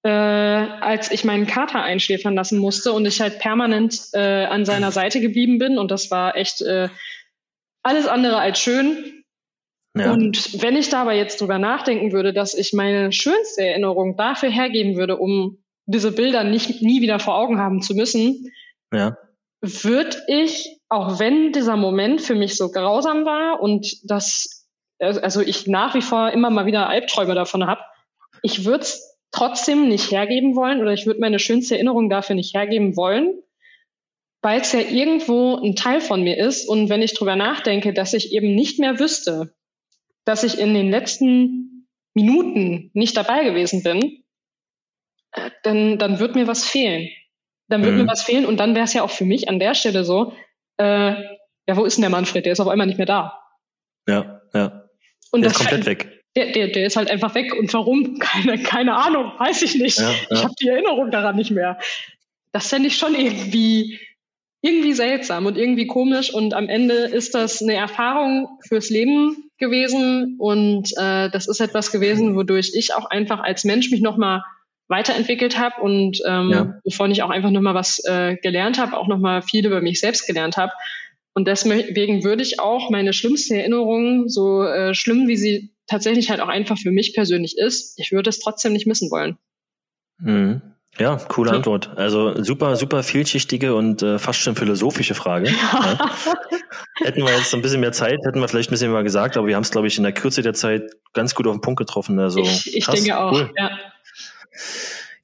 äh, 0.05 0.09
als 0.09 1.11
ich 1.11 1.25
meinen 1.25 1.47
Kater 1.47 1.83
einschläfern 1.83 2.35
lassen 2.35 2.59
musste 2.59 2.93
und 2.93 3.07
ich 3.07 3.21
halt 3.21 3.41
permanent 3.41 4.09
äh, 4.13 4.45
an 4.45 4.65
seiner 4.65 4.93
Seite 4.93 5.21
geblieben 5.21 5.59
bin. 5.59 5.79
Und 5.79 5.91
das 5.91 6.11
war 6.11 6.37
echt 6.37 6.63
äh, 6.63 6.89
alles 7.83 8.07
andere 8.07 8.39
als 8.39 8.61
schön. 8.61 9.25
Ja. 9.97 10.13
Und 10.13 10.63
wenn 10.63 10.77
ich 10.77 10.91
dabei 10.91 11.17
jetzt 11.17 11.41
drüber 11.41 11.59
nachdenken 11.59 12.13
würde, 12.13 12.33
dass 12.33 12.55
ich 12.55 12.73
meine 12.73 13.13
schönste 13.13 13.65
Erinnerung 13.65 14.17
dafür 14.17 14.51
hergeben 14.51 14.97
würde, 14.97 15.17
um 15.17 15.59
diese 15.87 16.13
Bilder 16.13 16.45
nicht 16.45 16.83
nie 16.83 17.01
wieder 17.01 17.19
vor 17.19 17.37
Augen 17.37 17.59
haben 17.59 17.81
zu 17.81 17.95
müssen, 17.95 18.53
ja. 18.93 19.17
würde 19.61 20.17
ich, 20.29 20.79
auch 20.89 21.19
wenn 21.19 21.53
dieser 21.53 21.77
Moment 21.77 22.21
für 22.21 22.35
mich 22.35 22.57
so 22.57 22.71
grausam 22.71 23.25
war 23.25 23.61
und 23.61 23.99
das, 24.05 24.69
also 24.99 25.41
ich 25.41 25.67
nach 25.67 25.95
wie 25.95 26.03
vor 26.03 26.31
immer 26.31 26.51
mal 26.51 26.67
wieder 26.67 26.89
Albträume 26.89 27.35
davon 27.35 27.67
habe, 27.67 27.81
ich 28.43 28.65
würde 28.65 28.83
es 28.83 29.17
trotzdem 29.31 29.89
nicht 29.89 30.11
hergeben 30.11 30.57
wollen 30.57 30.81
oder 30.81 30.93
ich 30.93 31.07
würde 31.07 31.21
meine 31.21 31.39
schönste 31.39 31.75
Erinnerung 31.75 32.11
dafür 32.11 32.37
nicht 32.37 32.55
hergeben 32.55 32.97
wollen, 32.97 33.39
weil 34.43 34.61
es 34.61 34.73
ja 34.73 34.81
irgendwo 34.81 35.57
ein 35.57 35.77
Teil 35.77 36.01
von 36.01 36.23
mir 36.23 36.37
ist. 36.39 36.69
Und 36.69 36.89
wenn 36.89 37.03
ich 37.03 37.15
drüber 37.15 37.37
nachdenke, 37.37 37.93
dass 37.93 38.15
ich 38.15 38.33
eben 38.33 38.55
nicht 38.55 38.79
mehr 38.79 38.99
wüsste, 38.99 39.55
dass 40.25 40.45
ich 40.45 40.59
in 40.59 40.75
den 40.75 40.91
letzten 40.91 41.89
Minuten 42.15 42.91
nicht 42.95 43.17
dabei 43.17 43.45
gewesen 43.45 43.83
bin, 43.83 44.25
dann, 45.63 45.99
dann 45.99 46.19
wird 46.19 46.35
mir 46.35 46.47
was 46.47 46.65
fehlen. 46.65 47.09
Dann 47.69 47.83
wird 47.83 47.95
mhm. 47.95 48.03
mir 48.03 48.09
was 48.09 48.23
fehlen 48.23 48.47
und 48.47 48.59
dann 48.59 48.75
wäre 48.75 48.85
es 48.85 48.93
ja 48.93 49.03
auch 49.03 49.11
für 49.11 49.25
mich 49.25 49.49
an 49.49 49.59
der 49.59 49.75
Stelle 49.75 50.05
so, 50.05 50.33
äh, 50.79 51.15
ja, 51.69 51.77
wo 51.77 51.85
ist 51.85 51.97
denn 51.97 52.03
der 52.03 52.11
Manfred? 52.11 52.45
Der 52.45 52.53
ist 52.53 52.61
auf 52.61 52.69
einmal 52.69 52.87
nicht 52.87 52.99
mehr 52.99 53.07
da. 53.07 53.43
Ja, 54.07 54.41
ja. 54.55 54.85
Und 55.33 55.43
der 55.43 55.51
das 55.51 55.61
ist 55.61 55.69
komplett 55.69 55.87
weg 55.87 56.17
der, 56.37 56.53
der, 56.53 56.69
der 56.69 56.87
ist 56.87 56.97
halt 56.97 57.11
einfach 57.11 57.35
weg. 57.35 57.55
Und 57.55 57.73
warum? 57.73 58.19
Keine, 58.27 58.63
keine 58.63 58.97
Ahnung, 58.97 59.33
weiß 59.39 59.63
ich 59.63 59.75
nicht. 59.77 59.99
Ja, 59.99 60.11
ja. 60.11 60.17
Ich 60.31 60.45
habe 60.45 60.55
die 60.61 60.69
Erinnerung 60.69 61.11
daran 61.11 61.37
nicht 61.37 61.51
mehr. 61.51 61.79
Das 62.53 62.69
fände 62.69 62.89
ich 62.89 62.97
schon 62.97 63.15
irgendwie, 63.15 63.99
irgendwie 64.61 64.93
seltsam 64.93 65.47
und 65.47 65.57
irgendwie 65.57 65.87
komisch. 65.87 66.33
Und 66.33 66.55
am 66.55 66.69
Ende 66.69 66.95
ist 66.95 67.35
das 67.35 67.63
eine 67.63 67.75
Erfahrung 67.75 68.59
fürs 68.69 68.91
Leben 68.91 69.51
gewesen. 69.59 70.37
Und 70.39 70.93
äh, 70.99 71.31
das 71.31 71.49
ist 71.49 71.61
etwas 71.61 71.91
gewesen, 71.91 72.37
wodurch 72.37 72.73
ich 72.75 72.95
auch 72.95 73.07
einfach 73.07 73.41
als 73.41 73.65
Mensch 73.65 73.91
mich 73.91 74.03
nochmal 74.03 74.43
weiterentwickelt 74.89 75.59
habe 75.59 75.81
und 75.83 76.21
ähm, 76.27 76.51
ja. 76.51 76.81
wovon 76.85 77.11
ich 77.11 77.23
auch 77.23 77.31
einfach 77.31 77.51
nochmal 77.51 77.75
was 77.75 78.03
äh, 78.05 78.37
gelernt 78.37 78.79
habe, 78.79 78.97
auch 78.97 79.09
nochmal 79.09 79.43
viel 79.43 79.67
über 79.67 79.81
mich 79.81 80.01
selbst 80.01 80.27
gelernt 80.27 80.57
habe. 80.57 80.73
Und 81.35 81.49
deswegen 81.49 82.25
würde 82.25 82.43
ich 82.43 82.61
auch 82.61 82.89
meine 82.91 83.13
schlimmste 83.13 83.57
Erinnerung, 83.57 84.29
so 84.29 84.63
äh, 84.63 84.95
schlimm 84.95 85.29
wie 85.29 85.37
sie 85.37 85.75
tatsächlich 85.87 86.31
halt 86.31 86.41
auch 86.41 86.49
einfach 86.49 86.79
für 86.79 86.91
mich 86.91 87.15
persönlich 87.15 87.59
ist, 87.59 87.99
ich 87.99 88.13
würde 88.13 88.31
es 88.31 88.41
trotzdem 88.41 88.73
nicht 88.73 88.87
missen 88.87 89.11
wollen. 89.11 89.37
Mhm. 90.19 90.63
Ja, 90.99 91.17
coole. 91.17 91.53
Antwort. 91.53 91.91
Also 91.97 92.43
super, 92.43 92.77
super 92.77 93.03
vielschichtige 93.03 93.75
und 93.75 94.03
äh, 94.03 94.19
fast 94.19 94.41
schon 94.41 94.57
philosophische 94.57 95.15
Frage. 95.15 95.51
Ja. 95.51 95.99
hätten 97.05 97.23
wir 97.23 97.37
jetzt 97.37 97.55
ein 97.55 97.61
bisschen 97.61 97.81
mehr 97.81 97.93
Zeit, 97.93 98.19
hätten 98.25 98.41
wir 98.41 98.49
vielleicht 98.49 98.71
ein 98.71 98.73
bisschen 98.73 98.93
mehr 98.93 99.03
gesagt, 99.03 99.37
aber 99.37 99.47
wir 99.47 99.57
haben 99.57 99.63
es, 99.63 99.71
glaube 99.71 99.89
ich, 99.89 99.99
in 99.99 100.05
der 100.05 100.13
Kürze 100.13 100.41
der 100.41 100.55
Zeit 100.55 100.91
ganz 101.13 101.35
gut 101.35 101.47
auf 101.47 101.55
den 101.55 101.61
Punkt 101.61 101.79
getroffen. 101.79 102.19
Also, 102.19 102.41
ich, 102.41 102.75
ich 102.75 102.87
denke 102.87 103.19
auch, 103.19 103.33
cool. 103.33 103.51
ja. 103.59 103.79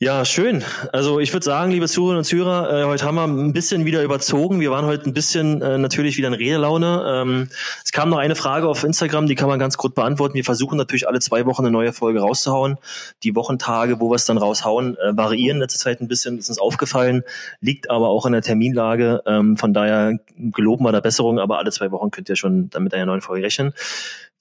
Ja, 0.02 0.24
schön. 0.24 0.64
Also 0.92 1.20
ich 1.20 1.32
würde 1.32 1.44
sagen, 1.44 1.70
liebe 1.70 1.86
Zuhörerinnen 1.86 2.18
und 2.18 2.24
Zuhörer, 2.24 2.80
äh, 2.80 2.84
heute 2.86 3.04
haben 3.04 3.14
wir 3.14 3.22
ein 3.22 3.52
bisschen 3.52 3.84
wieder 3.84 4.02
überzogen. 4.02 4.58
Wir 4.58 4.72
waren 4.72 4.84
heute 4.84 5.08
ein 5.08 5.14
bisschen 5.14 5.62
äh, 5.62 5.78
natürlich 5.78 6.16
wieder 6.16 6.26
in 6.26 6.34
Redelaune. 6.34 7.04
Ähm, 7.06 7.48
es 7.84 7.92
kam 7.92 8.10
noch 8.10 8.18
eine 8.18 8.34
Frage 8.34 8.66
auf 8.66 8.82
Instagram, 8.82 9.28
die 9.28 9.36
kann 9.36 9.48
man 9.48 9.60
ganz 9.60 9.76
kurz 9.76 9.94
beantworten. 9.94 10.34
Wir 10.34 10.42
versuchen 10.42 10.76
natürlich 10.76 11.06
alle 11.06 11.20
zwei 11.20 11.46
Wochen 11.46 11.62
eine 11.62 11.70
neue 11.70 11.92
Folge 11.92 12.18
rauszuhauen. 12.18 12.78
Die 13.22 13.36
Wochentage, 13.36 14.00
wo 14.00 14.10
wir 14.10 14.16
es 14.16 14.24
dann 14.24 14.38
raushauen, 14.38 14.96
äh, 14.96 15.16
variieren 15.16 15.58
in 15.58 15.60
letzter 15.60 15.78
Zeit 15.78 16.00
ein 16.00 16.08
bisschen, 16.08 16.36
ist 16.36 16.48
uns 16.48 16.58
aufgefallen, 16.58 17.22
liegt 17.60 17.88
aber 17.88 18.08
auch 18.08 18.26
in 18.26 18.32
der 18.32 18.42
Terminlage. 18.42 19.22
Ähm, 19.24 19.56
von 19.56 19.72
daher 19.72 20.18
geloben 20.36 20.84
wir 20.84 20.90
da 20.90 20.98
Besserung, 20.98 21.38
aber 21.38 21.58
alle 21.58 21.70
zwei 21.70 21.92
Wochen 21.92 22.10
könnt 22.10 22.28
ihr 22.28 22.34
schon 22.34 22.70
damit 22.70 22.92
einer 22.92 23.06
neuen 23.06 23.20
Folge 23.20 23.44
rechnen 23.44 23.72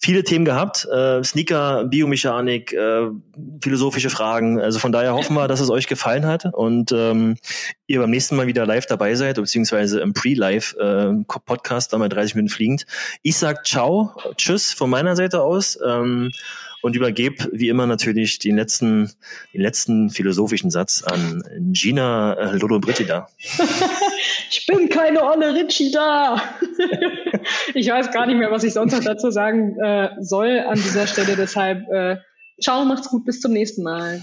viele 0.01 0.23
Themen 0.23 0.45
gehabt. 0.45 0.87
Äh, 0.91 1.23
Sneaker, 1.23 1.85
Biomechanik, 1.85 2.73
äh, 2.73 3.07
philosophische 3.61 4.09
Fragen. 4.09 4.59
Also 4.59 4.79
von 4.79 4.91
daher 4.91 5.13
hoffen 5.13 5.35
wir, 5.35 5.47
dass 5.47 5.59
es 5.59 5.69
euch 5.69 5.87
gefallen 5.87 6.25
hat 6.25 6.45
und 6.51 6.91
ähm, 6.91 7.37
ihr 7.85 7.99
beim 7.99 8.09
nächsten 8.09 8.35
Mal 8.35 8.47
wieder 8.47 8.65
live 8.65 8.87
dabei 8.87 9.13
seid, 9.13 9.35
beziehungsweise 9.35 9.99
im 9.99 10.13
Pre-Live-Podcast, 10.13 11.89
äh, 11.89 11.91
dann 11.91 11.99
bei 11.99 12.09
30 12.09 12.35
Minuten 12.35 12.53
fliegend. 12.53 12.85
Ich 13.21 13.37
sag 13.37 13.65
ciao, 13.65 14.15
tschüss 14.37 14.73
von 14.73 14.89
meiner 14.89 15.15
Seite 15.15 15.41
aus. 15.43 15.77
Ähm, 15.85 16.31
und 16.81 16.95
übergebe 16.95 17.49
wie 17.51 17.69
immer 17.69 17.87
natürlich 17.87 18.39
den 18.39 18.55
letzten, 18.55 19.11
den 19.53 19.61
letzten 19.61 20.09
philosophischen 20.09 20.71
Satz 20.71 21.03
an 21.03 21.43
Gina 21.71 22.33
äh, 22.33 22.57
Lollobrigida. 22.57 23.27
ich 24.49 24.65
bin 24.67 24.89
keine 24.89 25.23
Olle 25.23 25.53
Ritchie 25.53 25.91
da. 25.91 26.41
ich 27.73 27.89
weiß 27.89 28.11
gar 28.11 28.25
nicht 28.25 28.37
mehr, 28.37 28.51
was 28.51 28.63
ich 28.63 28.73
sonst 28.73 28.93
noch 28.93 29.03
dazu 29.03 29.31
sagen 29.31 29.79
äh, 29.79 30.09
soll 30.19 30.59
an 30.59 30.75
dieser 30.75 31.07
Stelle. 31.07 31.35
Deshalb, 31.35 31.87
äh, 31.89 32.17
ciao, 32.61 32.85
macht's 32.85 33.09
gut, 33.09 33.25
bis 33.25 33.39
zum 33.39 33.53
nächsten 33.53 33.83
Mal. 33.83 34.21